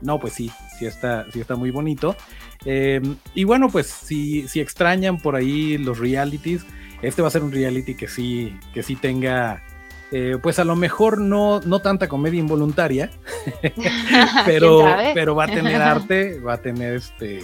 No, 0.00 0.18
pues 0.18 0.34
sí, 0.34 0.50
sí 0.80 0.86
está, 0.86 1.26
sí 1.30 1.40
está 1.40 1.56
muy 1.56 1.70
bonito. 1.70 2.16
Em, 2.64 3.16
y 3.34 3.44
bueno, 3.44 3.68
pues 3.68 3.86
si, 3.86 4.48
si 4.48 4.60
extrañan 4.60 5.18
por 5.18 5.36
ahí 5.36 5.76
los 5.76 5.98
realities, 5.98 6.64
este 7.02 7.20
va 7.20 7.28
a 7.28 7.30
ser 7.30 7.42
un 7.42 7.52
reality 7.52 7.94
que 7.94 8.08
sí, 8.08 8.58
que 8.72 8.82
sí 8.82 8.96
tenga, 8.96 9.62
eh, 10.10 10.38
pues 10.42 10.58
a 10.58 10.64
lo 10.64 10.76
mejor 10.76 11.20
no, 11.20 11.60
no 11.60 11.80
tanta 11.80 12.08
comedia 12.08 12.40
involuntaria, 12.40 13.10
pero, 14.46 14.86
pero 15.14 15.34
va 15.34 15.44
a 15.44 15.48
tener 15.48 15.82
arte, 15.82 16.40
va 16.40 16.54
a 16.54 16.62
tener 16.62 16.94
este, 16.94 17.40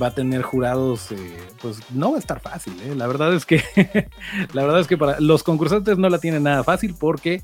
va 0.00 0.06
a 0.06 0.14
tener 0.14 0.40
jurados, 0.40 1.12
eh, 1.12 1.36
pues 1.60 1.78
no 1.92 2.12
va 2.12 2.16
a 2.16 2.20
estar 2.20 2.40
fácil, 2.40 2.74
¿eh? 2.82 2.94
la 2.94 3.06
verdad 3.06 3.34
es 3.34 3.44
que, 3.44 3.62
la 4.54 4.62
verdad 4.62 4.80
es 4.80 4.86
que 4.86 4.96
para 4.96 5.20
los 5.20 5.42
concursantes 5.42 5.98
no 5.98 6.08
la 6.08 6.18
tienen 6.18 6.44
nada 6.44 6.64
fácil 6.64 6.94
porque 6.98 7.42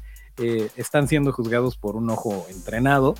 están 0.75 1.07
siendo 1.07 1.33
juzgados 1.33 1.77
por 1.77 1.97
un 1.97 2.09
ojo 2.09 2.47
entrenado 2.49 3.15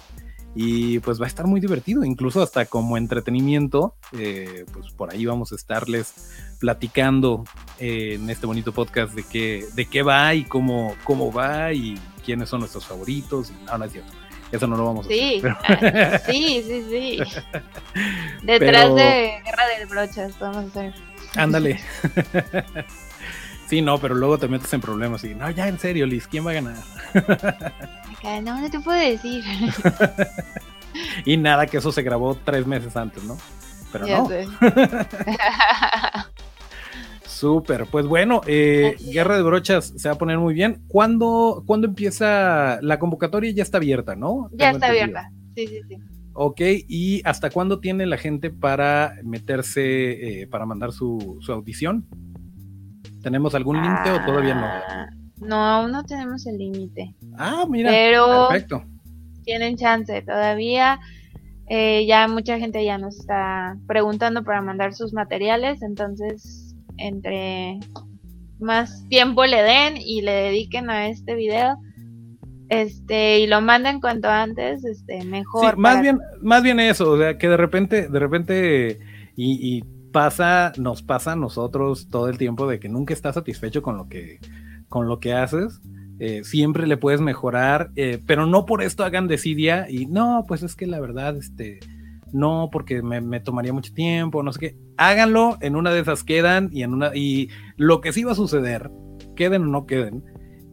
y 0.55 0.99
pues 1.01 1.21
va 1.21 1.27
a 1.27 1.29
estar 1.29 1.47
muy 1.47 1.61
divertido, 1.61 2.05
incluso 2.05 2.43
hasta 2.43 2.67
como 2.67 2.97
entretenimiento, 2.97 3.95
eh, 4.13 4.65
pues 4.73 4.91
por 4.93 5.13
ahí 5.13 5.25
vamos 5.25 5.53
a 5.53 5.55
estarles 5.55 6.33
platicando 6.59 7.45
eh, 7.79 8.15
en 8.15 8.29
este 8.29 8.47
bonito 8.47 8.73
podcast 8.73 9.15
de 9.15 9.23
qué, 9.23 9.67
de 9.75 9.87
qué 9.87 10.03
va 10.03 10.35
y 10.35 10.45
cómo, 10.45 10.97
cómo 11.05 11.33
va 11.33 11.73
y 11.73 11.99
quiénes 12.25 12.49
son 12.49 12.61
nuestros 12.61 12.85
favoritos. 12.85 13.51
Y, 13.51 13.65
no, 13.65 13.79
no 13.79 13.85
es 13.85 13.93
cierto. 13.93 14.13
Eso 14.51 14.67
no 14.67 14.77
lo 14.77 14.85
vamos 14.85 15.07
a 15.07 15.09
hacer. 15.09 15.49
Ah, 15.49 16.21
sí, 16.27 16.65
sí, 16.67 16.85
sí. 16.91 17.19
Detrás 18.43 18.95
de 18.97 19.41
Guerra 19.45 19.69
de 19.79 19.85
Brochas, 19.89 20.39
vamos 20.41 20.65
a 20.65 20.69
hacer. 20.69 20.95
Ándale. 21.37 21.79
sí, 23.69 23.81
no, 23.81 23.99
pero 23.99 24.17
luego 24.17 24.39
te 24.39 24.49
metes 24.49 24.73
en 24.73 24.81
problemas 24.81 25.23
y, 25.23 25.37
no, 25.37 25.49
ya 25.51 25.69
en 25.69 25.79
serio, 25.79 26.07
Liz, 26.07 26.27
¿quién 26.27 26.45
va 26.45 26.51
a 26.51 26.55
ganar? 26.55 26.77
no, 28.23 28.61
no 28.61 28.71
te 28.71 28.81
puedo 28.81 28.99
decir. 28.99 29.45
y 31.25 31.37
nada, 31.37 31.67
que 31.67 31.79
eso 31.79 31.93
se 31.93 32.03
grabó 32.03 32.35
tres 32.35 32.67
meses 32.67 32.97
antes, 32.97 33.23
¿no? 33.25 33.37
Pero 33.93 34.07
no. 34.07 34.29
Súper, 37.25 37.87
pues 37.87 38.07
bueno, 38.07 38.43
eh, 38.47 38.97
Guerra 39.13 39.37
de 39.37 39.43
Brochas 39.43 39.95
se 39.97 40.09
va 40.09 40.15
a 40.15 40.19
poner 40.19 40.39
muy 40.39 40.53
bien. 40.53 40.83
¿Cuándo, 40.89 41.63
¿Cuándo, 41.67 41.87
empieza 41.87 42.79
la 42.83 42.99
convocatoria? 42.99 43.51
Ya 43.51 43.63
está 43.63 43.79
abierta, 43.79 44.15
¿no? 44.15 44.51
Ya 44.53 44.71
está 44.73 44.89
abierta, 44.89 45.33
sí, 45.55 45.67
sí, 45.67 45.81
sí. 45.89 45.97
Ok, 46.35 46.61
¿y 46.87 47.23
hasta 47.25 47.49
cuándo 47.51 47.81
tiene 47.81 48.05
la 48.07 48.19
gente 48.19 48.51
para 48.51 49.15
meterse, 49.25 50.43
eh, 50.43 50.47
para 50.47 50.67
mandar 50.67 50.93
su, 50.93 51.39
su, 51.41 51.53
audición? 51.53 52.07
¿Tenemos 53.23 53.55
algún 53.55 53.83
límite 53.83 54.11
o 54.11 54.25
todavía 54.25 54.55
no? 54.55 55.20
No, 55.41 55.57
aún 55.57 55.93
no 55.93 56.05
tenemos 56.05 56.47
el 56.47 56.59
límite. 56.59 57.15
Ah, 57.37 57.65
mira. 57.69 57.91
Pero 57.91 58.49
perfecto. 58.49 58.85
Tienen 59.45 59.77
chance 59.77 60.23
todavía. 60.23 61.01
Eh, 61.69 62.05
ya 62.07 62.27
mucha 62.27 62.59
gente 62.59 62.85
ya 62.85 62.99
nos 62.99 63.21
está 63.21 63.77
preguntando 63.87 64.43
para 64.43 64.61
mandar 64.61 64.93
sus 64.93 65.13
materiales, 65.13 65.83
entonces 65.83 66.75
entre 66.97 67.79
más 68.59 69.07
tiempo 69.09 69.47
le 69.47 69.63
den 69.63 69.97
y 69.97 70.21
le 70.23 70.33
dediquen 70.33 70.91
a 70.91 71.07
este 71.09 71.37
video, 71.37 71.79
este 72.69 73.39
y 73.39 73.47
lo 73.47 73.61
manden 73.61 74.01
cuanto 74.01 74.29
antes, 74.29 74.85
este 74.85 75.25
mejor. 75.25 75.75
Sí, 75.75 75.81
más 75.81 76.03
bien, 76.03 76.19
más 76.43 76.63
bien 76.65 76.81
eso, 76.81 77.13
o 77.13 77.19
sea, 77.19 77.39
que 77.39 77.49
de 77.49 77.57
repente, 77.57 78.09
de 78.09 78.19
repente 78.19 78.99
y, 79.37 79.77
y 79.77 79.85
pasa, 80.11 80.73
nos 80.77 81.03
pasa 81.03 81.33
a 81.33 81.37
nosotros 81.37 82.09
todo 82.11 82.29
el 82.29 82.37
tiempo 82.37 82.67
de 82.67 82.81
que 82.81 82.89
nunca 82.89 83.15
estás 83.15 83.37
satisfecho 83.37 83.81
con 83.81 83.97
lo 83.97 84.09
que 84.09 84.41
con 84.91 85.09
lo 85.09 85.21
que 85.21 85.33
haces. 85.33 85.81
Eh, 86.19 86.45
siempre 86.45 86.87
le 86.87 86.99
puedes 86.99 87.23
mejorar, 87.23 87.93
eh, 87.97 88.21
pero 88.27 88.45
no 88.45 88.67
por 88.67 88.83
esto 88.83 89.05
hagan 89.05 89.27
desidia 89.27 89.87
y 89.89 90.05
no, 90.05 90.45
pues 90.47 90.63
es 90.63 90.77
que 90.77 90.87
la 90.87 91.01
verdad, 91.01 91.35
este, 91.39 91.81
no, 92.31 92.69
porque 92.71 93.01
me, 93.01 93.41
tomaría 93.41 93.73
mucho 93.73 93.95
tiempo, 93.95 94.43
no 94.43 94.53
sé 94.53 94.61
qué. 94.61 94.77
Háganlo, 94.99 95.57
en 95.63 95.77
una 95.77 95.93
de 95.93 96.01
esas 96.01 96.23
quedan 96.23 96.69
y 96.73 96.83
en 96.83 96.93
una, 96.93 97.17
y 97.17 97.49
lo 97.79 98.03
que 98.03 98.13
sí 98.13 98.23
va 98.25 98.33
a 98.33 98.35
suceder, 98.35 98.91
queden 99.35 99.63
o 99.63 99.67
no 99.67 99.87
queden, 99.87 100.23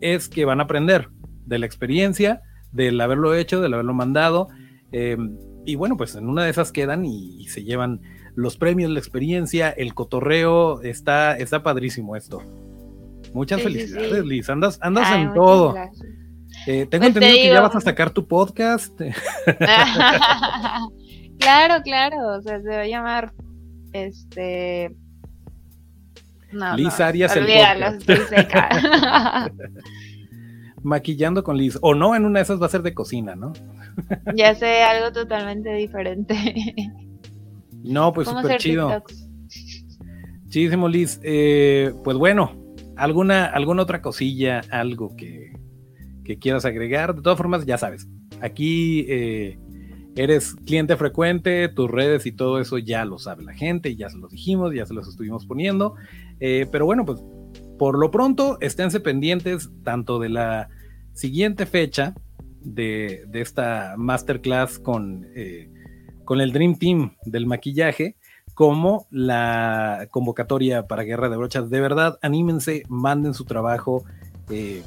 es 0.01 0.27
que 0.27 0.43
van 0.43 0.59
a 0.59 0.63
aprender 0.63 1.09
de 1.45 1.59
la 1.59 1.65
experiencia, 1.65 2.41
del 2.73 2.99
haberlo 2.99 3.33
hecho, 3.33 3.61
del 3.61 3.73
haberlo 3.73 3.93
mandado. 3.93 4.49
Em, 4.91 5.37
y 5.65 5.75
bueno, 5.75 5.95
pues 5.95 6.15
en 6.15 6.27
una 6.27 6.43
de 6.43 6.49
esas 6.49 6.73
quedan 6.73 7.05
y, 7.05 7.47
se 7.47 7.63
llevan 7.63 8.01
los 8.35 8.57
premios, 8.57 8.91
la 8.91 8.99
experiencia, 8.99 9.69
el 9.69 9.93
cotorreo, 9.93 10.81
está, 10.81 11.37
está 11.37 11.63
padrísimo 11.63 12.17
esto. 12.17 12.41
Muchas 13.37 13.61
felicidades, 13.61 14.25
Liz, 14.25 14.49
andas, 14.49 14.79
andas 14.81 15.15
en 15.15 15.31
todo. 15.35 15.75
Eh, 16.65 16.87
tengo 16.89 17.03
pues 17.03 17.15
entendido 17.15 17.35
que 17.35 17.49
ya 17.49 17.61
vas 17.61 17.75
a 17.75 17.81
sacar 17.81 18.09
tu 18.09 18.27
podcast. 18.27 18.99
claro, 21.37 21.83
claro, 21.83 22.17
o 22.35 22.41
sea, 22.41 22.59
se 22.59 22.67
va 22.67 22.79
a 22.79 22.87
llamar 22.87 23.31
este 23.93 24.95
Liz 26.77 26.99
Arias 26.99 27.35
el 27.35 27.45
Maquillando 30.81 31.43
con 31.43 31.57
Liz. 31.57 31.77
O 31.81 31.93
no, 31.93 32.15
en 32.15 32.25
una 32.25 32.39
de 32.39 32.43
esas 32.43 32.59
va 32.59 32.65
a 32.65 32.69
ser 32.69 32.81
de 32.81 32.95
cocina, 32.95 33.35
¿no? 33.35 33.53
ya 34.35 34.55
sé, 34.55 34.81
algo 34.81 35.11
totalmente 35.11 35.71
diferente. 35.75 36.73
no, 37.83 38.11
pues 38.13 38.29
súper 38.29 38.59
chido. 38.59 39.03
Chidísimo, 40.49 40.89
Liz. 40.89 41.19
Eh, 41.21 41.93
pues 42.03 42.17
bueno, 42.17 42.65
¿alguna, 42.97 43.45
¿alguna 43.45 43.83
otra 43.83 44.01
cosilla, 44.01 44.61
algo 44.71 45.15
que, 45.15 45.53
que 46.23 46.37
quieras 46.37 46.65
agregar? 46.65 47.15
De 47.15 47.21
todas 47.21 47.37
formas, 47.37 47.65
ya 47.65 47.77
sabes, 47.77 48.07
aquí 48.41 49.05
eh, 49.07 49.57
eres 50.15 50.55
cliente 50.55 50.97
frecuente, 50.97 51.69
tus 51.69 51.89
redes 51.89 52.25
y 52.25 52.31
todo 52.31 52.59
eso 52.59 52.77
ya 52.77 53.05
lo 53.05 53.19
sabe 53.19 53.43
la 53.43 53.53
gente, 53.53 53.95
ya 53.95 54.09
se 54.09 54.17
los 54.17 54.31
dijimos, 54.31 54.73
ya 54.73 54.85
se 54.85 54.93
los 54.93 55.07
estuvimos 55.07 55.45
poniendo. 55.45 55.95
Eh, 56.39 56.67
pero 56.71 56.85
bueno, 56.85 57.05
pues 57.05 57.23
por 57.77 57.97
lo 57.97 58.09
pronto 58.11 58.57
esténse 58.59 58.99
pendientes 58.99 59.69
tanto 59.83 60.19
de 60.19 60.29
la 60.29 60.69
siguiente 61.13 61.65
fecha 61.65 62.15
de, 62.61 63.27
esta 63.33 63.95
masterclass 63.97 64.79
con, 64.79 65.27
eh, 65.35 65.69
con 66.25 66.41
el 66.41 66.51
Dream 66.51 66.77
Team 66.77 67.15
del 67.25 67.45
maquillaje, 67.45 68.15
como 68.57 69.05
la 69.11 70.07
convocatoria 70.09 70.87
para 70.87 71.03
Guerra 71.03 71.29
de 71.29 71.37
Brochas. 71.37 71.69
De 71.69 71.79
verdad, 71.79 72.17
anímense, 72.23 72.81
manden 72.89 73.35
su 73.35 73.45
trabajo 73.45 74.03
eh, 74.49 74.81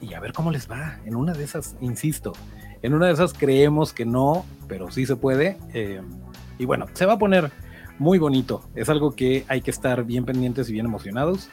y 0.00 0.14
a 0.14 0.20
ver 0.20 0.32
cómo 0.32 0.52
les 0.52 0.70
va. 0.70 1.00
En 1.04 1.16
una 1.16 1.32
de 1.32 1.42
esas, 1.42 1.74
insisto, 1.80 2.34
en 2.82 2.94
una 2.94 3.06
de 3.06 3.14
esas 3.14 3.32
creemos 3.32 3.92
que 3.92 4.04
no, 4.06 4.44
pero 4.68 4.92
sí 4.92 5.06
se 5.06 5.16
puede. 5.16 5.58
y 6.56 6.64
bueno, 6.66 6.86
se 6.92 7.04
va 7.04 7.14
a 7.14 7.18
poner 7.18 7.50
muy 7.98 8.18
bonito. 8.18 8.62
Es 8.76 8.88
algo 8.88 9.16
que 9.16 9.44
hay 9.48 9.60
que 9.60 9.72
estar 9.72 10.04
bien 10.04 10.24
pendientes 10.24 10.70
y 10.70 10.72
bien 10.72 10.86
emocionados. 10.86 11.48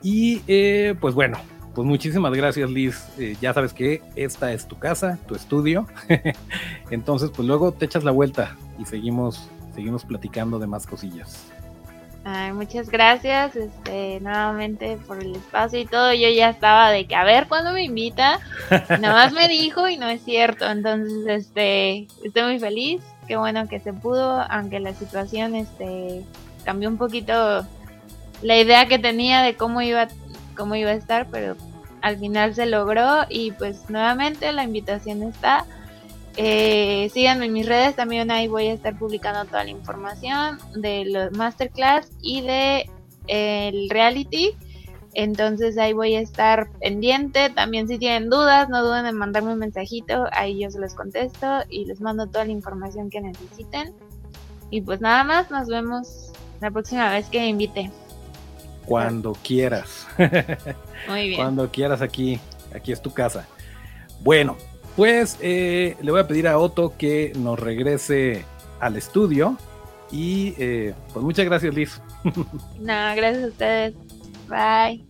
Y 0.00 0.42
eh, 0.46 0.94
pues 1.00 1.16
bueno, 1.16 1.38
pues 1.74 1.84
muchísimas 1.88 2.32
gracias 2.34 2.70
Liz. 2.70 3.08
Eh, 3.18 3.36
ya 3.40 3.52
sabes 3.52 3.72
que 3.72 4.00
esta 4.14 4.52
es 4.52 4.68
tu 4.68 4.78
casa, 4.78 5.18
tu 5.26 5.34
estudio. 5.34 5.88
Entonces 6.90 7.30
pues 7.34 7.48
luego 7.48 7.72
te 7.72 7.86
echas 7.86 8.04
la 8.04 8.12
vuelta 8.12 8.56
y 8.78 8.84
seguimos, 8.84 9.48
seguimos 9.74 10.04
platicando 10.04 10.58
de 10.58 10.66
más 10.66 10.86
cosillas. 10.86 11.46
muchas 12.54 12.88
gracias 12.88 13.56
este, 13.56 14.20
nuevamente 14.20 14.96
por 15.06 15.20
el 15.20 15.36
espacio 15.36 15.80
y 15.80 15.86
todo. 15.86 16.12
Yo 16.14 16.28
ya 16.30 16.50
estaba 16.50 16.90
de 16.90 17.06
que 17.06 17.14
a 17.14 17.24
ver 17.24 17.46
cuándo 17.48 17.72
me 17.72 17.84
invita. 17.84 18.40
Nada 18.88 19.14
más 19.14 19.32
me 19.32 19.48
dijo 19.48 19.88
y 19.88 19.96
no 19.96 20.08
es 20.08 20.22
cierto. 20.22 20.64
Entonces 20.70 21.26
este, 21.26 22.06
estoy 22.24 22.42
muy 22.44 22.58
feliz 22.58 23.02
qué 23.26 23.36
bueno 23.36 23.68
que 23.68 23.80
se 23.80 23.92
pudo, 23.92 24.42
aunque 24.50 24.80
la 24.80 24.94
situación 24.94 25.54
este, 25.54 26.24
cambió 26.64 26.88
un 26.88 26.98
poquito 26.98 27.66
la 28.42 28.58
idea 28.58 28.86
que 28.86 28.98
tenía 28.98 29.42
de 29.42 29.54
cómo 29.54 29.80
iba, 29.82 30.08
cómo 30.56 30.74
iba 30.74 30.90
a 30.90 30.94
estar, 30.94 31.26
pero 31.30 31.56
al 32.02 32.18
final 32.18 32.54
se 32.54 32.66
logró 32.66 33.24
y 33.28 33.52
pues 33.52 33.88
nuevamente 33.88 34.52
la 34.52 34.64
invitación 34.64 35.22
está. 35.22 35.64
Eh, 36.36 37.10
síganme 37.12 37.46
en 37.46 37.52
mis 37.52 37.66
redes, 37.66 37.94
también 37.94 38.30
ahí 38.30 38.48
voy 38.48 38.66
a 38.66 38.72
estar 38.72 38.98
publicando 38.98 39.44
toda 39.44 39.64
la 39.64 39.70
información 39.70 40.58
de 40.74 41.04
los 41.04 41.32
masterclass 41.32 42.10
y 42.20 42.40
de 42.42 42.90
el 43.28 43.88
reality. 43.90 44.52
Entonces 45.14 45.78
ahí 45.78 45.92
voy 45.92 46.16
a 46.16 46.20
estar 46.20 46.68
pendiente. 46.80 47.50
También 47.50 47.86
si 47.86 47.98
tienen 47.98 48.28
dudas, 48.28 48.68
no 48.68 48.82
duden 48.82 49.06
en 49.06 49.16
mandarme 49.16 49.52
un 49.52 49.60
mensajito. 49.60 50.26
Ahí 50.32 50.60
yo 50.60 50.70
se 50.70 50.80
los 50.80 50.94
contesto 50.94 51.60
y 51.68 51.84
les 51.84 52.00
mando 52.00 52.26
toda 52.26 52.44
la 52.44 52.50
información 52.50 53.10
que 53.10 53.20
necesiten. 53.20 53.94
Y 54.70 54.80
pues 54.80 55.00
nada 55.00 55.22
más, 55.22 55.52
nos 55.52 55.68
vemos 55.68 56.32
la 56.60 56.70
próxima 56.70 57.10
vez 57.10 57.28
que 57.28 57.38
me 57.38 57.48
invite. 57.48 57.92
Cuando 58.86 59.34
quieras. 59.34 60.06
Muy 61.08 61.28
bien. 61.28 61.36
Cuando 61.36 61.70
quieras 61.70 62.02
aquí, 62.02 62.40
aquí 62.74 62.90
es 62.90 63.00
tu 63.00 63.12
casa. 63.12 63.46
Bueno, 64.20 64.56
pues 64.96 65.38
eh, 65.40 65.96
le 66.00 66.10
voy 66.10 66.20
a 66.20 66.28
pedir 66.28 66.46
a 66.48 66.58
Otto 66.58 66.94
que 66.96 67.32
nos 67.36 67.58
regrese 67.58 68.44
al 68.80 68.96
estudio. 68.96 69.56
Y 70.10 70.54
eh, 70.58 70.94
pues 71.12 71.24
muchas 71.24 71.44
gracias, 71.46 71.74
Liz. 71.74 72.00
no, 72.24 73.16
gracias 73.16 73.44
a 73.44 73.48
ustedes. 73.48 73.94
Bye. 74.48 75.04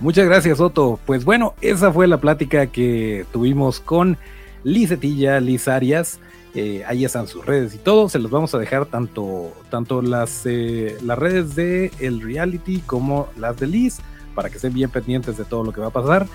Muchas 0.00 0.26
gracias, 0.26 0.60
Otto. 0.60 1.00
Pues 1.06 1.24
bueno, 1.24 1.54
esa 1.62 1.90
fue 1.90 2.06
la 2.06 2.18
plática 2.18 2.66
que 2.66 3.24
tuvimos 3.32 3.80
con 3.80 4.18
Lizetilla, 4.62 5.40
Liz 5.40 5.68
Arias. 5.68 6.20
Eh, 6.54 6.84
ahí 6.86 7.04
están 7.04 7.26
sus 7.26 7.44
redes 7.46 7.74
y 7.74 7.78
todo. 7.78 8.08
Se 8.10 8.18
los 8.18 8.30
vamos 8.30 8.54
a 8.54 8.58
dejar 8.58 8.86
tanto, 8.86 9.52
tanto 9.70 10.02
las, 10.02 10.42
eh, 10.44 10.98
las 11.02 11.18
redes 11.18 11.54
de 11.54 11.90
el 11.98 12.20
reality 12.20 12.80
como 12.80 13.28
las 13.36 13.56
de 13.56 13.66
Liz 13.66 14.00
para 14.36 14.48
que 14.50 14.56
estén 14.56 14.72
bien 14.72 14.90
pendientes 14.90 15.36
de 15.36 15.44
todo 15.44 15.64
lo 15.64 15.72
que 15.72 15.80
va 15.80 15.88
a 15.88 15.90
pasar. 15.90 16.28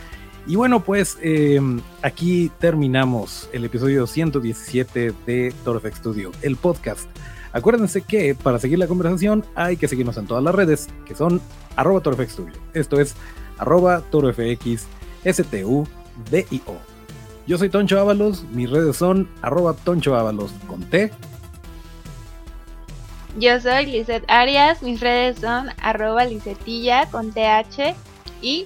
Y 0.46 0.58
bueno, 0.58 0.84
pues 0.84 1.18
em, 1.22 1.80
aquí 2.02 2.52
terminamos 2.60 3.48
el 3.54 3.64
episodio 3.64 4.06
117 4.06 5.14
de 5.26 5.54
Torfex 5.64 6.00
Studio, 6.00 6.32
el 6.42 6.58
podcast 6.58 7.08
Acuérdense 7.54 8.02
que 8.02 8.34
para 8.34 8.60
seguir 8.60 8.80
la 8.80 8.88
conversación 8.88 9.46
hay 9.56 9.76
que 9.76 9.88
seguirnos 9.88 10.18
en 10.18 10.26
todas 10.26 10.44
las 10.44 10.56
redes, 10.56 10.88
que 11.06 11.16
son 11.16 11.42
arroba 11.76 12.00
ToroFX 12.02 12.38
Esto 12.74 13.00
es 13.00 13.16
arroba 13.58 14.02
ToroFX 14.10 14.86
STU 15.26 15.86
o 16.66 16.76
Yo 17.48 17.58
soy 17.58 17.70
Toncho 17.70 18.00
Ábalos, 18.00 18.46
mis 18.54 18.70
redes 18.70 18.96
son 18.96 19.28
arroba 19.42 19.74
Toncho 19.74 20.16
Ábalos 20.16 20.52
con 20.68 20.82
T. 20.82 21.12
Yo 23.38 23.60
soy 23.62 23.86
Lizeth 23.86 24.26
Arias, 24.28 24.84
mis 24.84 25.00
redes 25.00 25.40
son 25.40 25.70
arroba 25.82 26.26
Lizetilla 26.26 27.06
con 27.10 27.32
TH 27.32 27.96
y 28.42 28.66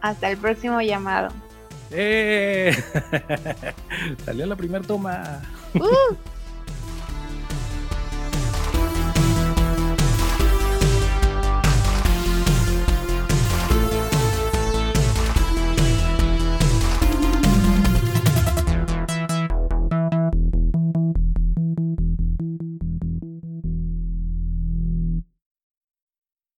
hasta 0.00 0.30
el 0.30 0.36
próximo 0.38 0.80
llamado. 0.80 1.28
¡Eh! 1.92 2.76
Salió 4.24 4.46
la 4.46 4.56
primera 4.56 4.84
toma. 4.84 5.40
Uh. 5.74 6.14